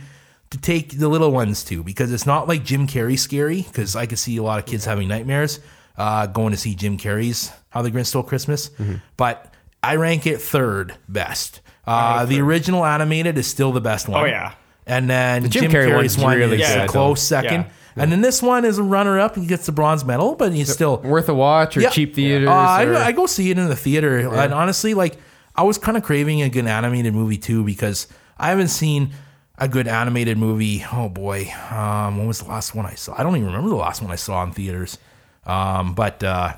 to 0.51 0.58
take 0.58 1.00
the 1.00 1.10
little 1.10 1.31
ones 1.31 1.63
to 1.65 1.84
because 1.84 2.12
it's 2.12 2.25
not 2.25 2.48
like 2.48 2.63
Jim 2.63 2.86
Carrey 2.86 3.17
scary. 3.17 3.63
Because 3.63 3.96
I 3.96 4.05
could 4.05 4.20
see 4.20 4.38
a 4.38 4.43
lot 4.43 4.60
of 4.60 4.65
kids 4.65 4.86
having 4.86 5.08
nightmares 5.08 5.60
uh, 5.98 6.27
going 6.27 6.51
to 6.51 6.58
see 6.58 6.75
Jim 6.75 6.98
Carrey's 6.98 7.51
How 7.70 7.81
the 7.81 7.91
Grinch 7.91 8.08
Stole 8.08 8.24
Christmas. 8.24 8.70
Mm-hmm. 8.70 8.96
But 9.17 9.53
I 9.81 9.96
rank 9.96 10.27
it 10.27 10.41
third 10.41 10.96
best. 11.10 11.62
Uh, 11.88 12.25
the 12.25 12.39
original 12.39 12.86
animated 12.86 13.38
is 13.38 13.48
still 13.48 13.72
the 13.72 13.81
best 13.81 14.08
one. 14.08 14.22
Oh, 14.22 14.25
yeah. 14.25 14.53
And 14.92 15.10
then 15.10 15.50
Jim 15.50 15.64
Jim, 15.64 15.72
Carrey 15.72 15.88
Carrey's 15.90 16.18
one 16.18 16.38
really 16.38 16.62
is 16.62 16.68
good, 16.68 16.82
a 16.82 16.88
close 16.88 17.20
though. 17.30 17.42
second. 17.42 17.62
Yeah. 17.62 18.04
And 18.04 18.12
then 18.12 18.22
this 18.22 18.42
one 18.42 18.64
is 18.66 18.78
a 18.78 18.84
runner 18.84 19.20
up. 19.20 19.36
He 19.36 19.46
gets 19.46 19.66
the 19.66 19.72
bronze 19.72 20.06
medal, 20.06 20.36
but 20.36 20.54
he's 20.54 20.72
still 20.72 20.98
worth 21.02 21.28
a 21.30 21.34
watch 21.34 21.76
or 21.78 21.82
Yeah. 21.82 21.90
cheap 21.90 22.16
theaters. 22.16 22.48
Uh, 22.50 22.54
I, 22.54 22.86
or- 22.86 22.96
I 22.98 23.12
go 23.12 23.26
see 23.26 23.52
it 23.52 23.58
in 23.58 23.68
the 23.68 23.76
theater. 23.76 24.18
And 24.20 24.54
honestly, 24.54 24.94
like 24.94 25.18
I 25.56 25.64
was 25.64 25.78
kind 25.78 25.98
of 25.98 26.04
craving 26.04 26.42
a 26.42 26.50
good 26.50 26.66
animated 26.68 27.14
movie 27.14 27.38
too 27.38 27.64
because 27.64 28.08
I 28.38 28.50
haven't 28.50 28.70
seen 28.70 29.12
a 29.58 29.68
good 29.68 29.88
animated 29.88 30.38
movie. 30.38 30.84
Oh 30.92 31.10
boy, 31.10 31.52
um, 31.70 32.18
when 32.18 32.28
was 32.28 32.40
the 32.40 32.48
last 32.50 32.74
one 32.76 32.86
I 32.86 32.96
saw? 32.96 33.14
I 33.18 33.24
don't 33.24 33.36
even 33.36 33.48
remember 33.48 33.70
the 33.70 33.76
last 33.76 34.02
one 34.02 34.10
I 34.12 34.16
saw 34.16 34.42
in 34.44 34.52
theaters. 34.52 34.98
Um, 35.46 35.94
but 35.94 36.24
uh, 36.24 36.54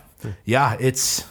yeah, 0.46 0.78
it's 0.80 1.26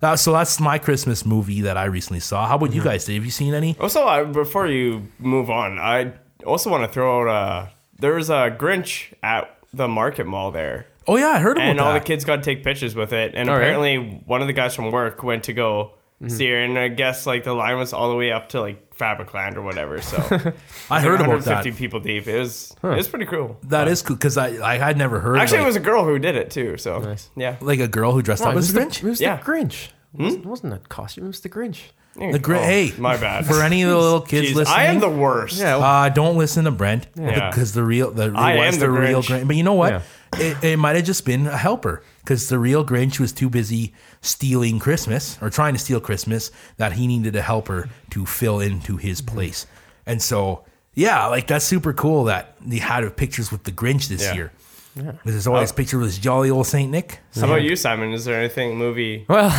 that, 0.00 0.16
so 0.16 0.32
that's 0.32 0.58
my 0.60 0.78
Christmas 0.78 1.24
movie 1.24 1.62
that 1.62 1.76
I 1.76 1.84
recently 1.84 2.20
saw. 2.20 2.46
How 2.46 2.56
about 2.56 2.70
Mm-hmm. 2.70 2.76
you 2.78 2.84
guys? 2.84 3.06
Have 3.06 3.24
you 3.24 3.30
seen 3.30 3.54
any? 3.54 3.76
Also, 3.80 4.04
uh, 4.06 4.24
before 4.24 4.66
you 4.66 5.06
move 5.18 5.48
on, 5.48 5.78
I 5.78 6.12
also 6.44 6.70
want 6.70 6.84
to 6.84 6.88
throw 6.92 7.28
out 7.28 7.28
uh, 7.28 7.70
there 7.98 8.14
was 8.14 8.30
a 8.30 8.54
Grinch 8.58 9.12
at 9.22 9.56
the 9.72 9.88
market 9.88 10.26
mall 10.26 10.50
there, 10.50 10.86
Oh 11.06 11.16
yeah, 11.16 11.28
I 11.28 11.38
heard 11.40 11.56
about 11.56 11.66
it. 11.66 11.70
and 11.70 11.78
that. 11.78 11.84
all 11.86 11.92
the 11.94 12.00
kids 12.00 12.24
got 12.24 12.36
to 12.36 12.42
take 12.42 12.62
pictures 12.64 12.94
with 12.94 13.12
it. 13.12 13.34
And 13.34 13.48
really? 13.48 13.60
apparently, 13.60 14.22
one 14.26 14.40
of 14.40 14.46
the 14.46 14.52
guys 14.54 14.74
from 14.74 14.90
work 14.90 15.22
went 15.22 15.44
to 15.44 15.52
go 15.52 15.94
Mm-hmm. 16.22 16.28
see 16.28 16.48
her, 16.48 16.58
and 16.62 16.78
I 16.78 16.86
guess 16.88 17.26
like 17.26 17.42
the 17.42 17.52
line 17.52 17.76
was 17.76 17.92
all 17.92 18.08
the 18.08 18.14
way 18.14 18.30
up 18.30 18.50
to 18.50 18.60
like 18.60 18.94
Fabricland 18.96 19.56
or 19.56 19.62
whatever. 19.62 20.00
So 20.00 20.16
I 20.88 21.00
heard 21.00 21.20
about 21.20 21.42
that. 21.42 21.64
150 21.66 21.72
people 21.72 21.98
deep. 21.98 22.28
It 22.28 22.38
was 22.38 22.72
it 22.84 22.86
was 22.86 23.08
pretty 23.08 23.26
cool. 23.26 23.58
That 23.64 23.88
is 23.88 24.00
cool 24.00 24.14
because 24.14 24.38
I 24.38 24.46
I 24.64 24.76
had 24.78 24.96
never 24.96 25.18
heard. 25.18 25.38
Actually, 25.38 25.58
like, 25.58 25.64
it 25.64 25.66
was 25.66 25.76
a 25.76 25.80
girl 25.80 26.04
who 26.04 26.16
did 26.20 26.36
it 26.36 26.52
too. 26.52 26.76
So 26.76 27.00
Nice. 27.00 27.30
yeah, 27.36 27.56
like 27.60 27.80
a 27.80 27.88
girl 27.88 28.12
who 28.12 28.22
dressed 28.22 28.42
No, 28.44 28.50
up 28.50 28.54
it 28.54 28.58
as 28.58 28.68
was 28.68 28.70
a 28.70 28.74
the, 28.74 28.80
Grinch. 28.86 29.02
it 29.02 29.08
was 29.08 29.20
Yeah. 29.20 29.36
the 29.36 29.42
Grinch. 29.42 29.88
It 30.16 30.20
wasn't, 30.22 30.44
it 30.44 30.48
wasn't 30.48 30.72
a 30.74 30.78
costume. 30.78 31.24
It 31.24 31.28
was 31.28 31.40
the 31.40 31.48
Grinch. 31.48 31.80
The 32.16 32.38
Grinch. 32.38 32.58
Oh, 32.60 32.62
hey, 32.62 32.92
my 32.98 33.16
bad. 33.16 33.44
For 33.46 33.62
any 33.62 33.82
of 33.82 33.90
the 33.90 33.98
little 33.98 34.20
kids 34.20 34.48
Jeez, 34.50 34.54
listening, 34.54 34.78
I 34.78 34.84
am 34.84 35.00
the 35.00 35.08
worst. 35.10 35.58
Yeah. 35.58 35.76
Uh, 35.78 36.08
don't 36.08 36.36
listen 36.36 36.64
to 36.64 36.70
Brent 36.70 37.06
Yeah. 37.16 37.50
because 37.50 37.72
the 37.72 37.82
real 37.82 38.10
the 38.10 38.32
I 38.34 38.56
was 38.56 38.74
am 38.74 38.80
the, 38.80 38.86
the 38.86 38.90
real 38.92 39.22
Grinch. 39.22 39.40
Grinch. 39.42 39.46
But 39.48 39.56
you 39.56 39.62
know 39.62 39.74
what? 39.74 39.92
Yeah. 39.92 40.02
It, 40.36 40.64
it 40.64 40.76
might 40.78 40.96
have 40.96 41.04
just 41.04 41.24
been 41.24 41.46
a 41.46 41.56
helper 41.56 42.02
because 42.20 42.48
the 42.48 42.58
real 42.58 42.84
Grinch 42.84 43.20
was 43.20 43.32
too 43.32 43.48
busy 43.48 43.92
stealing 44.20 44.78
Christmas 44.78 45.38
or 45.40 45.50
trying 45.50 45.74
to 45.74 45.78
steal 45.78 46.00
Christmas 46.00 46.50
that 46.76 46.92
he 46.94 47.06
needed 47.06 47.36
a 47.36 47.42
helper 47.42 47.88
to 48.10 48.26
fill 48.26 48.60
into 48.60 48.96
his 48.96 49.20
Mm-hmm. 49.20 49.34
place. 49.34 49.66
And 50.06 50.20
so, 50.22 50.64
yeah, 50.94 51.26
like 51.26 51.46
that's 51.46 51.64
super 51.64 51.92
cool 51.92 52.24
that 52.24 52.56
they 52.64 52.78
had 52.78 53.16
pictures 53.16 53.50
with 53.52 53.64
the 53.64 53.72
Grinch 53.72 54.08
this 54.08 54.22
Yeah. 54.22 54.34
year. 54.34 54.52
Because 54.94 55.18
there's 55.24 55.46
always 55.48 55.72
Oh. 55.72 55.74
picture 55.74 55.98
with 55.98 56.08
this 56.08 56.18
jolly 56.18 56.50
old 56.50 56.66
Saint 56.68 56.90
Nick. 56.92 57.18
How 57.34 57.46
about 57.46 57.62
you, 57.62 57.74
Simon? 57.74 58.12
Is 58.12 58.24
there 58.24 58.38
anything 58.38 58.76
movie? 58.76 59.24
Well, 59.28 59.50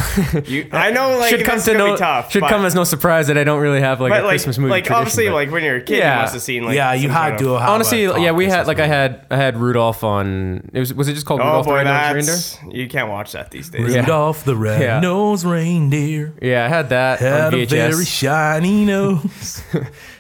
You, 0.46 0.70
I 0.72 0.92
know, 0.92 1.18
like 1.18 1.30
should 1.30 1.46
come 1.46 1.60
to 1.60 1.74
no 1.74 1.92
be 1.94 1.98
tough. 1.98 2.32
should 2.32 2.40
but, 2.40 2.50
come 2.50 2.64
as 2.66 2.74
no 2.74 2.86
surprise 2.86 3.28
that 3.28 3.38
I 3.38 3.44
don't 3.44 3.60
really 3.62 3.82
have 3.82 4.00
like 4.00 4.12
a 4.14 4.16
like, 4.22 4.30
Christmas 4.30 4.58
movie. 4.58 4.72
like 4.72 4.90
obviously, 4.90 5.28
but- 5.28 5.34
like 5.34 5.52
when 5.52 5.64
you're 5.66 5.76
a 5.78 5.82
kid, 5.82 5.98
Yeah. 5.98 6.16
you 6.16 6.22
must 6.22 6.34
have 6.34 6.42
seen 6.42 6.64
like 6.64 6.76
yeah, 6.76 6.94
you 6.94 7.10
had 7.10 7.30
kind 7.32 7.40
to 7.40 7.56
of- 7.56 7.62
have 7.62 7.70
honestly, 7.70 8.04
yeah, 8.04 8.32
we 8.32 8.46
had 8.46 8.60
Christmas 8.60 8.68
like 8.68 8.80
I 8.80 8.88
had 8.88 9.26
I 9.30 9.36
had 9.36 9.58
Rudolph 9.58 10.04
on. 10.06 10.70
It 10.74 10.80
was 10.80 10.94
was 10.94 11.10
it 11.10 11.16
just 11.16 11.26
called 11.26 11.42
Oh 11.42 11.46
Rudolph 11.46 11.66
the 11.66 11.72
boy, 11.72 11.76
Red-Nosed 11.84 12.58
Reindeer? 12.62 12.82
you 12.82 12.88
can't 12.88 13.10
watch 13.10 13.34
that 13.34 13.52
these 13.52 13.70
days. 13.70 13.94
Yeah. 13.94 14.02
Rudolph 14.02 14.46
the 14.46 14.56
red-nosed 14.56 15.44
reindeer 15.46 16.34
Yeah, 16.42 16.66
I 16.66 16.70
had 16.70 16.90
that 16.90 17.20
had 17.20 17.54
on 17.54 17.60
a 17.60 17.66
very 17.66 18.06
shiny 18.06 18.86
nose. 18.94 19.62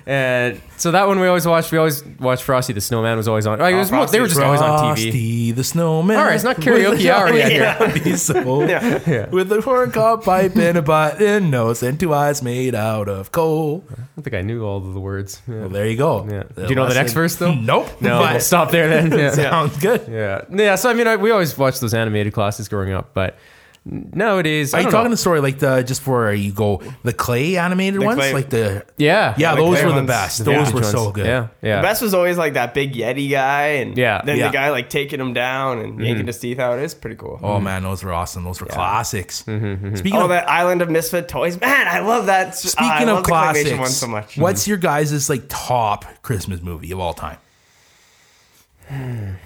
And 0.08 0.62
so 0.78 0.92
that 0.92 1.08
one 1.08 1.20
we 1.20 1.26
always 1.28 1.48
watched. 1.48 1.72
We 1.72 1.80
always 1.80 2.06
watched 2.20 2.44
Frosty 2.44 2.74
the 2.74 2.82
Snowman 2.82 3.18
was 3.18 3.28
always 3.28 3.48
on. 3.48 3.58
Like, 3.58 3.74
it 3.74 3.78
was 3.78 3.92
oh, 3.92 3.96
mo- 3.96 4.06
they 4.06 4.20
were 4.20 4.28
just 4.28 4.40
always 4.40 4.62
on 4.62 4.96
TV. 4.96 5.02
Frosty 5.02 5.52
the 5.52 5.64
snowman. 5.64 6.18
All 6.18 6.26
right, 6.26 6.36
it's 6.36 6.44
not 6.44 6.58
karaoke 6.58 7.10
hour 7.10 7.34
yet 7.34 7.98
here. 8.06 8.18
so, 8.18 8.64
Yeah. 8.68 9.30
With 9.30 9.52
a 9.52 9.62
corn 9.64 9.90
cob 9.92 10.24
pipe 10.24 10.56
and 10.58 10.78
a 10.78 10.84
button 10.84 11.50
nose 11.50 11.82
and 11.82 12.00
two 12.00 12.14
eyes 12.14 12.44
made 12.44 12.76
out 12.76 13.10
of 13.10 13.32
coal. 13.32 13.84
I 13.92 13.96
don't 14.16 14.24
think 14.24 14.36
I 14.36 14.42
knew 14.42 14.64
all 14.64 14.78
of 14.78 14.94
the 14.94 15.00
words. 15.00 15.42
Yeah. 15.48 15.62
Well, 15.62 15.70
there 15.70 15.88
you 15.88 15.98
go. 15.98 16.28
Yeah. 16.30 16.44
Do 16.56 16.68
you 16.70 16.76
know 16.76 16.88
the 16.88 16.94
next 16.94 17.14
verse, 17.14 17.36
though? 17.38 17.56
Nope. 17.56 18.00
No, 18.00 18.20
But 18.20 18.32
we'll 18.34 18.42
stop 18.42 18.70
there 18.70 18.88
then. 18.88 19.12
Yeah. 19.16 19.32
Sounds 19.32 19.78
good. 19.78 20.08
Yeah, 20.08 20.44
yeah. 20.52 20.76
So 20.76 20.90
I 20.90 20.94
mean, 20.94 21.08
I, 21.08 21.16
we 21.16 21.32
always 21.32 21.58
watched 21.58 21.82
those 21.82 21.94
animated 21.96 22.34
classes 22.34 22.68
growing 22.70 22.92
up, 22.94 23.14
but 23.16 23.38
nowadays, 23.86 24.74
Are 24.74 24.82
you 24.82 24.90
talking 24.90 25.06
know. 25.06 25.10
the 25.12 25.18
story 25.18 25.40
like 25.42 25.60
the 25.60 25.84
just 25.84 26.02
for 26.02 26.30
uh, 26.30 26.32
you 26.32 26.52
go 26.52 26.82
the 27.04 27.14
clay 27.14 27.56
animated 27.58 28.02
ones 28.02 28.18
clay- 28.18 28.34
like 28.34 28.50
the 28.50 28.84
Yeah, 28.98 29.36
yeah 29.38 29.52
the 29.54 29.62
those 29.62 29.80
clay 29.80 29.86
were 29.86 30.02
the 30.02 30.08
best 30.08 30.40
The 30.40 30.46
those 30.46 30.74
were 30.74 30.80
ones. 30.82 30.92
so 30.92 31.12
good 31.12 31.26
Yeah, 31.28 31.48
yeah. 31.62 31.76
The 31.78 31.82
best 31.84 32.02
was 32.02 32.14
always 32.16 32.38
like 32.38 32.54
that 32.54 32.74
big 32.74 32.94
Yeti 32.94 33.30
guy, 33.30 33.68
and 33.82 33.96
Yeah. 33.96 34.22
then 34.26 34.38
Yeah. 34.38 34.48
the 34.48 34.54
guy 34.54 34.72
like 34.72 34.90
taking 34.90 35.20
him 35.20 35.34
down 35.34 35.80
and 35.80 35.94
mm-hmm. 35.94 36.02
yanking 36.02 36.28
his 36.28 36.40
teeth 36.40 36.58
out. 36.60 36.80
It's 36.80 36.96
pretty 36.96 37.16
cool. 37.16 37.40
oh 37.44 37.60
man 37.60 37.84
those 37.84 38.04
were 38.04 38.12
awesome 38.12 38.44
those 38.44 38.60
were 38.60 38.68
classics 38.68 39.44
Mm-hmm, 39.44 39.66
mm-hmm. 39.66 39.96
speaking 39.96 40.20
Oh, 40.20 40.24
of 40.24 40.30
that 40.30 40.50
Island 40.50 40.82
of 40.82 40.90
Misfit 40.90 41.28
Toys, 41.30 41.60
man! 41.62 41.88
I 41.88 42.00
love 42.00 42.26
that. 42.26 42.56
speaking 42.56 42.88
I 42.90 43.02
of 43.04 43.08
love 43.08 43.24
the 43.24 43.30
claymation 43.32 43.54
classics 43.54 43.80
one 43.80 43.90
so 43.90 44.08
much. 44.08 44.38
what's 44.38 44.64
mm-hmm. 44.64 44.70
your 44.72 44.78
guys' 44.80 45.30
like 45.30 45.44
top 45.48 46.06
Christmas 46.24 46.62
movie 46.62 46.92
of 46.92 47.00
all 47.00 47.14
time 47.14 47.38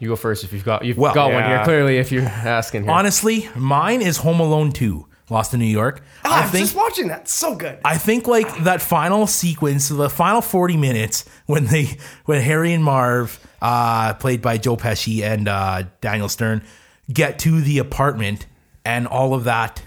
You 0.00 0.08
go 0.08 0.16
first 0.16 0.44
if 0.44 0.52
you've 0.52 0.64
got 0.64 0.84
you've 0.84 0.98
Well, 0.98 1.14
got 1.14 1.32
one 1.32 1.44
here. 1.44 1.62
Clearly, 1.64 1.98
if 1.98 2.10
you're 2.12 2.22
asking 2.24 2.82
here. 2.84 2.92
honestly 2.92 3.48
mine 3.56 4.02
is 4.02 4.18
Home 4.18 4.40
Alone 4.40 4.72
2 4.72 5.06
Lost 5.30 5.54
in 5.54 5.60
New 5.60 5.66
York 5.66 6.02
Ah, 6.24 6.42
I 6.42 6.46
I'm 6.46 6.52
just 6.52 6.76
watching 6.76 7.08
that. 7.08 7.28
So 7.28 7.54
good. 7.54 7.78
I 7.84 7.96
think 7.96 8.26
like 8.26 8.64
that 8.64 8.82
final 8.82 9.26
sequence, 9.26 9.88
the 9.88 10.10
final 10.10 10.42
forty 10.42 10.76
minutes 10.76 11.24
when 11.46 11.64
they 11.66 11.96
when 12.26 12.42
Harry 12.42 12.72
and 12.74 12.84
Marv, 12.84 13.40
uh, 13.62 14.12
played 14.14 14.42
by 14.42 14.58
Joe 14.58 14.76
Pesci 14.76 15.22
and 15.22 15.48
uh, 15.48 15.84
Daniel 16.02 16.28
Stern, 16.28 16.62
get 17.10 17.38
to 17.40 17.60
the 17.62 17.78
apartment 17.78 18.46
and 18.84 19.06
all 19.06 19.32
of 19.32 19.44
that 19.44 19.82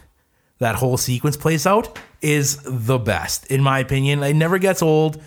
that 0.60 0.76
whole 0.76 0.98
sequence 0.98 1.38
plays 1.38 1.68
out 1.68 2.00
is 2.20 2.58
the 2.66 2.98
best 2.98 3.46
in 3.52 3.62
my 3.62 3.78
opinion. 3.78 4.24
It 4.24 4.34
never 4.36 4.58
gets 4.58 4.82
old. 4.82 5.22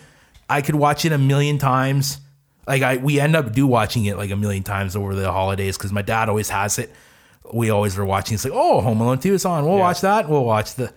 I 0.49 0.61
could 0.61 0.75
watch 0.75 1.05
it 1.05 1.13
a 1.13 1.19
million 1.19 1.59
times. 1.59 2.19
Like 2.67 2.83
I, 2.83 2.97
we 2.99 3.19
end 3.21 3.35
up 3.37 3.53
do 3.53 3.67
watching 3.67 4.05
it 4.05 4.17
like 4.17 4.31
a 4.31 4.37
million 4.37 4.63
times 4.63 4.95
over 4.97 5.15
the 5.15 5.31
holidays 5.33 5.77
because 5.77 5.93
my 5.93 6.03
dad 6.03 6.29
always 6.29 6.51
has 6.51 6.79
it. 6.79 6.93
We 7.53 7.71
always 7.71 7.97
were 7.97 8.05
watching. 8.05 8.35
It's 8.35 8.45
like, 8.45 8.53
oh, 8.55 8.81
Home 8.81 9.01
Alone 9.01 9.19
two 9.19 9.35
is 9.35 9.45
on. 9.45 9.65
We'll 9.67 9.79
watch 9.79 10.03
that. 10.03 10.29
We'll 10.29 10.45
watch 10.45 10.75
the, 10.77 10.93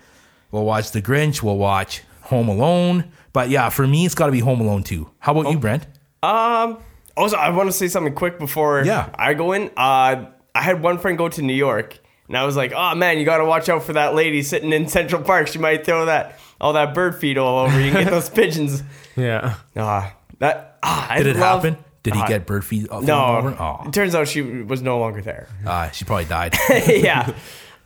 we'll 0.52 0.66
watch 0.66 0.92
the 0.92 1.02
Grinch. 1.02 1.42
We'll 1.42 1.58
watch 1.58 2.04
Home 2.24 2.48
Alone. 2.48 3.12
But 3.32 3.50
yeah, 3.50 3.70
for 3.70 3.88
me, 3.88 4.06
it's 4.06 4.14
got 4.14 4.28
to 4.28 4.32
be 4.32 4.40
Home 4.40 4.62
Alone 4.62 4.84
two. 4.84 5.10
How 5.20 5.38
about 5.38 5.52
you, 5.52 5.58
Brent? 5.58 5.88
Um. 6.22 6.78
Also, 7.16 7.38
I 7.38 7.50
want 7.50 7.70
to 7.70 7.74
say 7.74 7.88
something 7.88 8.16
quick 8.16 8.40
before 8.40 8.84
Yeah. 8.84 9.08
I 9.14 9.36
go 9.36 9.52
in. 9.52 9.70
Uh, 9.78 10.26
I 10.56 10.62
had 10.62 10.82
one 10.82 10.98
friend 10.98 11.16
go 11.16 11.30
to 11.30 11.42
New 11.44 11.54
York, 11.54 12.00
and 12.28 12.36
I 12.36 12.44
was 12.44 12.56
like, 12.56 12.74
"Oh 12.76 12.96
man, 12.96 13.18
you 13.20 13.26
got 13.26 13.38
to 13.38 13.46
watch 13.46 13.70
out 13.70 13.84
for 13.84 13.94
that 13.94 14.16
lady 14.16 14.42
sitting 14.42 14.74
in 14.74 14.88
Central 14.88 15.22
Park. 15.22 15.48
She 15.48 15.60
might 15.60 15.86
throw 15.86 16.06
that 16.08 16.40
all 16.60 16.74
that 16.74 16.94
bird 16.96 17.16
feed 17.20 17.38
all 17.38 17.66
over 17.66 17.80
you. 17.80 17.88
and 17.88 17.94
Get 18.04 18.10
those 18.12 18.30
pigeons." 18.30 18.82
yeah, 19.16 19.56
Ah, 19.76 20.16
that. 20.40 20.73
Ah, 20.84 21.08
I 21.10 21.18
Did 21.20 21.28
it 21.28 21.38
love- 21.38 21.64
happen? 21.64 21.84
Did 22.04 22.16
he 22.16 22.22
Ah, 22.22 22.28
get 22.28 22.46
bird 22.46 22.66
feed? 22.66 22.88
thrown 22.90 23.06
No. 23.06 23.38
over? 23.38 23.50
Oh, 23.58 23.84
It 23.88 23.94
turns 23.94 24.14
out 24.14 24.28
she 24.28 24.42
was 24.42 24.82
no 24.82 25.00
longer 25.00 25.22
there. 25.22 25.48
uh, 25.66 25.90
she 25.92 26.04
probably 26.04 26.26
died. 26.26 26.54
yeah. 26.88 27.34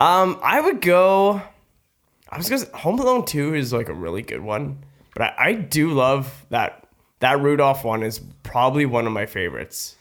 Um, 0.00 0.40
I 0.42 0.60
would 0.60 0.80
go. 0.80 1.40
I 2.28 2.36
was 2.36 2.48
gonna. 2.48 2.62
Say, 2.62 2.70
Home 2.74 2.98
Alone 2.98 3.24
Two 3.24 3.54
is 3.54 3.72
like 3.72 3.88
a 3.88 3.94
really 3.94 4.22
good 4.22 4.40
one, 4.40 4.84
but 5.14 5.22
I, 5.22 5.34
I 5.38 5.52
do 5.54 5.90
love 5.92 6.44
that 6.50 6.84
that 7.20 7.40
Rudolph 7.40 7.84
one 7.84 8.02
is 8.02 8.20
probably 8.42 8.86
one 8.86 9.06
of 9.06 9.12
my 9.12 9.26
favorites. 9.26 9.94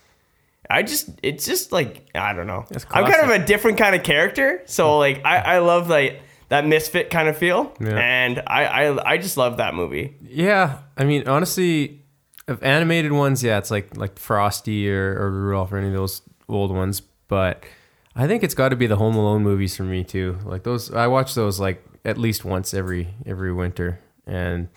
I 0.70 0.82
just 0.84 1.10
it's 1.24 1.46
just 1.46 1.72
like 1.72 2.10
I 2.16 2.34
don't 2.34 2.48
know. 2.48 2.66
It's 2.72 2.86
I'm 2.92 3.04
kind 3.06 3.08
of 3.08 3.14
classic. 3.28 3.42
a 3.44 3.46
different 3.46 3.78
kind 3.78 3.96
of 3.96 4.04
character, 4.04 4.62
so 4.66 4.98
like 4.98 5.22
I, 5.26 5.38
I 5.38 5.58
love 5.60 5.90
like 5.90 6.22
that 6.50 6.66
misfit 6.66 7.10
kind 7.10 7.28
of 7.30 7.38
feel, 7.38 7.72
Yeah. 7.80 7.98
and 7.98 8.44
I, 8.48 8.66
I 8.66 9.12
I 9.14 9.18
just 9.18 9.38
love 9.38 9.58
that 9.58 9.74
movie. 9.76 10.16
yeah. 10.24 10.80
I 10.98 11.04
mean, 11.06 11.28
honestly, 11.28 11.97
of 12.48 12.62
animated 12.64 13.12
ones, 13.12 13.44
yeah, 13.44 13.58
it's 13.58 13.72
like 13.72 13.96
like 13.98 14.18
Frosty 14.20 14.92
or, 14.92 15.18
or 15.20 15.32
Rudolph 15.32 15.72
or 15.72 15.78
any 15.78 15.88
of 15.88 15.94
those 15.94 16.22
old 16.48 16.72
ones. 16.72 17.02
But 17.28 17.64
I 18.16 18.28
think 18.28 18.44
it's 18.44 18.54
got 18.56 18.70
to 18.70 18.76
be 18.76 18.88
the 18.88 18.96
Home 18.96 19.16
Alone 19.16 19.44
movies 19.44 19.76
for 19.76 19.84
me 19.84 20.04
too. 20.04 20.38
Like 20.46 20.64
those, 20.64 20.92
I 20.94 21.08
watch 21.08 21.36
those 21.36 21.60
like 21.60 21.84
at 22.06 22.18
least 22.18 22.46
once 22.46 22.74
every 22.74 23.10
every 23.26 23.52
winter, 23.54 24.00
and 24.26 24.70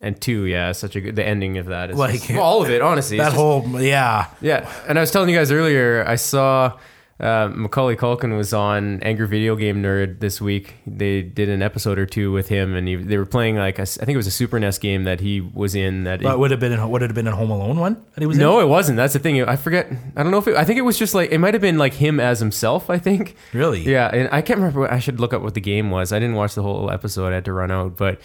and 0.00 0.20
two, 0.20 0.44
yeah, 0.44 0.70
such 0.72 0.94
a 0.94 1.00
good. 1.00 1.16
The 1.16 1.26
ending 1.26 1.58
of 1.58 1.66
that 1.66 1.90
is 1.90 1.96
Like- 1.96 2.14
just- 2.20 2.30
well, 2.30 2.42
all 2.42 2.62
of 2.62 2.70
it, 2.70 2.80
honestly. 2.80 3.16
That 3.16 3.24
just- 3.26 3.36
whole 3.36 3.80
yeah. 3.80 4.26
Yeah, 4.40 4.70
and 4.88 4.96
I 4.96 5.00
was 5.00 5.10
telling 5.10 5.28
you 5.28 5.36
guys 5.36 5.50
earlier, 5.50 6.04
I 6.06 6.14
saw 6.14 6.78
uh, 7.20 7.48
Macaulay 7.52 7.96
Culkin 7.96 8.36
was 8.36 8.52
on 8.52 9.02
Angry 9.02 9.26
Video 9.26 9.56
Game 9.56 9.82
Nerd 9.82 10.20
this 10.20 10.40
week. 10.40 10.76
They 10.86 11.20
did 11.22 11.48
an 11.48 11.62
episode 11.62 11.98
or 11.98 12.06
two 12.06 12.30
with 12.30 12.48
him, 12.48 12.76
and 12.76 12.86
he, 12.86 12.94
they 12.94 13.18
were 13.18 13.26
playing 13.26 13.56
like 13.56 13.80
a, 13.80 13.82
I 13.82 13.84
think 13.84 14.10
it 14.10 14.16
was 14.16 14.28
a 14.28 14.32
Super 14.32 14.58
NES 14.60 14.78
game 14.78 15.02
that 15.04 15.18
he 15.18 15.40
was 15.40 15.74
in. 15.74 16.04
That 16.04 16.22
But 16.22 16.38
would 16.38 16.52
have 16.52 16.60
been 16.60 16.72
in, 16.72 16.88
would 16.88 17.02
it 17.02 17.10
have 17.10 17.16
been 17.16 17.26
a 17.26 17.34
Home 17.34 17.50
Alone 17.50 17.78
one 17.78 17.94
that 18.14 18.20
he 18.20 18.26
was 18.26 18.38
no, 18.38 18.60
in? 18.60 18.66
it 18.66 18.68
wasn't. 18.68 18.96
That's 18.96 19.14
the 19.14 19.18
thing. 19.18 19.42
I 19.42 19.56
forget. 19.56 19.90
I 20.14 20.22
don't 20.22 20.30
know 20.30 20.38
if 20.38 20.46
it, 20.46 20.56
I 20.56 20.64
think 20.64 20.78
it 20.78 20.82
was 20.82 20.96
just 20.96 21.12
like 21.12 21.32
it 21.32 21.38
might 21.38 21.54
have 21.54 21.60
been 21.60 21.76
like 21.76 21.94
him 21.94 22.20
as 22.20 22.38
himself. 22.38 22.88
I 22.88 22.98
think. 22.98 23.34
Really? 23.52 23.80
Yeah, 23.82 24.08
and 24.12 24.28
I 24.30 24.40
can't 24.40 24.58
remember. 24.60 24.80
What, 24.80 24.92
I 24.92 25.00
should 25.00 25.18
look 25.18 25.32
up 25.32 25.42
what 25.42 25.54
the 25.54 25.60
game 25.60 25.90
was. 25.90 26.12
I 26.12 26.20
didn't 26.20 26.36
watch 26.36 26.54
the 26.54 26.62
whole 26.62 26.88
episode. 26.88 27.32
I 27.32 27.36
had 27.36 27.44
to 27.46 27.52
run 27.52 27.72
out, 27.72 27.96
but 27.96 28.20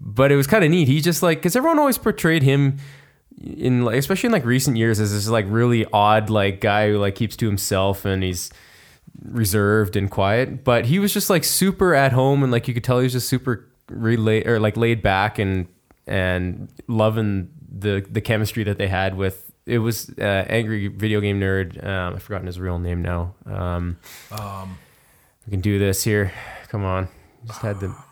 but 0.00 0.30
it 0.30 0.36
was 0.36 0.46
kind 0.46 0.62
of 0.62 0.70
neat. 0.70 0.86
He 0.86 1.00
just 1.00 1.20
like 1.20 1.38
because 1.38 1.56
everyone 1.56 1.80
always 1.80 1.98
portrayed 1.98 2.44
him 2.44 2.78
in 3.42 3.84
like 3.84 3.96
especially 3.96 4.28
in 4.28 4.32
like 4.32 4.44
recent 4.44 4.76
years 4.76 4.98
as 5.00 5.12
this 5.12 5.28
like 5.28 5.46
really 5.48 5.84
odd 5.92 6.30
like 6.30 6.60
guy 6.60 6.88
who 6.88 6.98
like 6.98 7.14
keeps 7.14 7.36
to 7.36 7.46
himself 7.46 8.04
and 8.04 8.22
he's 8.22 8.50
reserved 9.22 9.96
and 9.96 10.10
quiet. 10.10 10.64
But 10.64 10.86
he 10.86 10.98
was 10.98 11.12
just 11.12 11.30
like 11.30 11.44
super 11.44 11.94
at 11.94 12.12
home 12.12 12.42
and 12.42 12.52
like 12.52 12.68
you 12.68 12.74
could 12.74 12.84
tell 12.84 12.98
he 12.98 13.04
was 13.04 13.12
just 13.12 13.28
super 13.28 13.68
relate 13.88 14.46
or 14.46 14.58
like 14.58 14.76
laid 14.76 15.02
back 15.02 15.38
and 15.38 15.66
and 16.06 16.68
loving 16.86 17.50
the 17.68 18.04
the 18.10 18.20
chemistry 18.20 18.64
that 18.64 18.78
they 18.78 18.88
had 18.88 19.16
with 19.16 19.52
it 19.66 19.78
was 19.78 20.10
uh, 20.18 20.22
angry 20.48 20.86
video 20.86 21.20
game 21.20 21.40
nerd. 21.40 21.84
Um, 21.84 22.14
I've 22.14 22.22
forgotten 22.22 22.46
his 22.46 22.60
real 22.60 22.78
name 22.78 23.02
now. 23.02 23.34
Um, 23.44 23.96
Um, 24.30 24.78
we 25.46 25.50
can 25.50 25.60
do 25.60 25.78
this 25.78 26.04
here. 26.04 26.32
Come 26.68 26.84
on, 26.84 27.08
just 27.46 27.60
had 27.62 27.80
the 27.80 27.94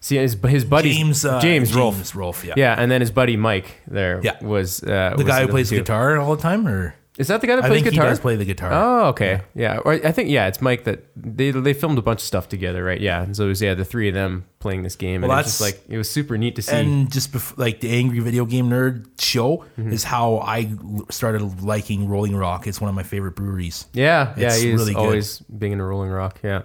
see 0.00 0.16
his 0.16 0.36
his 0.46 0.64
buddy 0.64 0.92
James 0.92 1.24
uh, 1.24 1.40
James 1.40 1.74
Rolfe. 1.74 1.94
James 1.96 2.14
Rolfe, 2.14 2.44
yeah. 2.44 2.54
Yeah, 2.56 2.74
and 2.78 2.90
then 2.90 3.00
his 3.00 3.10
buddy 3.10 3.36
Mike 3.36 3.80
there 3.86 4.20
Yeah. 4.22 4.42
was 4.44 4.82
uh, 4.82 5.10
The 5.16 5.24
was 5.24 5.26
guy 5.26 5.40
who 5.40 5.46
the 5.46 5.52
plays 5.52 5.70
two. 5.70 5.76
guitar 5.78 6.18
all 6.18 6.34
the 6.36 6.42
time, 6.42 6.66
or 6.68 6.94
Is 7.18 7.26
that 7.28 7.40
the 7.40 7.48
guy 7.48 7.56
that 7.56 7.64
I 7.64 7.68
plays 7.68 7.82
think 7.82 7.94
guitar? 7.94 8.06
he 8.06 8.10
does 8.12 8.20
play 8.20 8.36
the 8.36 8.44
guitar. 8.44 8.70
Oh, 8.72 9.08
okay. 9.08 9.40
Yeah. 9.56 9.78
Or 9.84 9.94
I 9.94 10.12
think 10.12 10.30
yeah, 10.30 10.46
it's 10.46 10.60
Mike 10.62 10.84
that 10.84 11.04
they 11.16 11.50
they 11.50 11.72
filmed 11.74 11.98
a 11.98 12.02
bunch 12.02 12.20
of 12.20 12.26
stuff 12.26 12.48
together, 12.48 12.84
right? 12.84 13.00
Yeah. 13.00 13.22
And 13.24 13.36
so 13.36 13.46
it 13.46 13.48
was 13.48 13.60
yeah, 13.60 13.74
the 13.74 13.84
three 13.84 14.06
of 14.08 14.14
them 14.14 14.44
playing 14.60 14.84
this 14.84 14.94
game, 14.94 15.22
Well, 15.22 15.32
and 15.32 15.40
it's 15.40 15.48
just 15.48 15.58
that's- 15.60 15.80
like 15.82 15.90
it 15.92 15.98
was 15.98 16.08
super 16.08 16.38
neat 16.38 16.54
to 16.56 16.62
see. 16.62 16.76
and 16.76 17.10
just 17.10 17.32
bef- 17.32 17.58
like 17.58 17.80
the 17.80 17.90
angry 17.90 18.20
video 18.20 18.44
game 18.44 18.70
nerd 18.70 19.06
show 19.20 19.64
Mm-hmm. 19.78 19.92
is 19.92 20.04
how 20.04 20.36
I 20.36 20.68
l- 20.80 21.06
started 21.10 21.62
liking 21.62 22.08
Rolling 22.08 22.36
Rock. 22.36 22.66
It's 22.68 22.80
one 22.80 22.88
of 22.88 22.94
my 22.94 23.02
favorite 23.02 23.34
breweries. 23.34 23.86
yeah, 23.92 24.32
yeah, 24.36 24.46
it's 24.46 24.60
he's 24.62 24.74
really 24.74 24.94
good. 24.94 25.00
always 25.00 25.40
being 25.40 25.72
in 25.72 25.80
a 25.80 25.84
Rolling 25.84 26.10
Rock. 26.10 26.38
Yeah. 26.44 26.62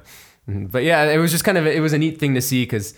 Mhm. 0.47 0.71
But 0.71 0.83
yeah, 0.83 1.03
it 1.09 1.17
was 1.17 1.31
just 1.31 1.43
kind 1.45 1.57
of 1.57 1.65
it 1.65 1.81
was 1.81 1.93
a 1.93 1.97
neat 1.97 2.19
thing 2.19 2.35
to 2.35 2.41
see 2.41 2.61
because 2.63 2.93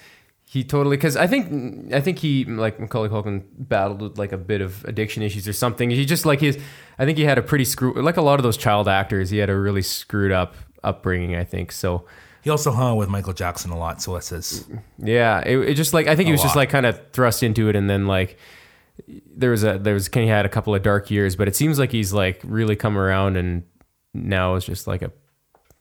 he 0.55 0.63
totally 0.63 0.95
because 0.95 1.17
I 1.17 1.27
think 1.27 1.93
I 1.93 1.99
think 1.99 2.17
he 2.17 2.45
like 2.45 2.79
Macaulay 2.79 3.09
Culkin 3.09 3.43
battled 3.57 4.01
with 4.01 4.17
like 4.17 4.31
a 4.31 4.37
bit 4.37 4.61
of 4.61 4.85
addiction 4.85 5.21
issues 5.21 5.49
or 5.49 5.53
something. 5.53 5.89
He 5.89 6.05
just 6.05 6.25
like 6.25 6.39
his 6.39 6.57
I 6.97 7.03
think 7.03 7.17
he 7.17 7.25
had 7.25 7.37
a 7.37 7.41
pretty 7.41 7.65
screw 7.65 7.93
like 8.01 8.15
a 8.15 8.21
lot 8.21 8.39
of 8.39 8.43
those 8.43 8.55
child 8.55 8.87
actors. 8.87 9.29
He 9.29 9.37
had 9.39 9.49
a 9.49 9.55
really 9.57 9.81
screwed 9.81 10.31
up 10.31 10.55
upbringing. 10.81 11.35
I 11.35 11.43
think 11.43 11.73
so. 11.73 12.05
He 12.41 12.49
also 12.49 12.71
hung 12.71 12.95
with 12.95 13.09
Michael 13.09 13.33
Jackson 13.33 13.69
a 13.71 13.77
lot, 13.77 14.01
so 14.01 14.13
that 14.13 14.23
says 14.23 14.65
Yeah, 14.97 15.41
it, 15.45 15.57
it 15.57 15.73
just 15.73 15.93
like 15.93 16.07
I 16.07 16.15
think 16.15 16.27
he 16.27 16.31
was 16.31 16.41
just 16.41 16.55
like 16.55 16.69
kind 16.69 16.85
of 16.85 17.01
thrust 17.11 17.43
into 17.43 17.67
it, 17.67 17.75
and 17.75 17.89
then 17.89 18.07
like 18.07 18.39
there 19.35 19.51
was 19.51 19.65
a 19.65 19.77
there 19.77 19.93
was 19.93 20.07
he 20.07 20.27
had 20.27 20.45
a 20.45 20.49
couple 20.49 20.73
of 20.73 20.81
dark 20.83 21.11
years, 21.11 21.35
but 21.35 21.49
it 21.49 21.55
seems 21.57 21.77
like 21.77 21.91
he's 21.91 22.13
like 22.13 22.39
really 22.45 22.77
come 22.77 22.97
around, 22.97 23.35
and 23.35 23.63
now 24.13 24.55
is 24.55 24.63
just 24.63 24.87
like 24.87 25.01
a 25.01 25.11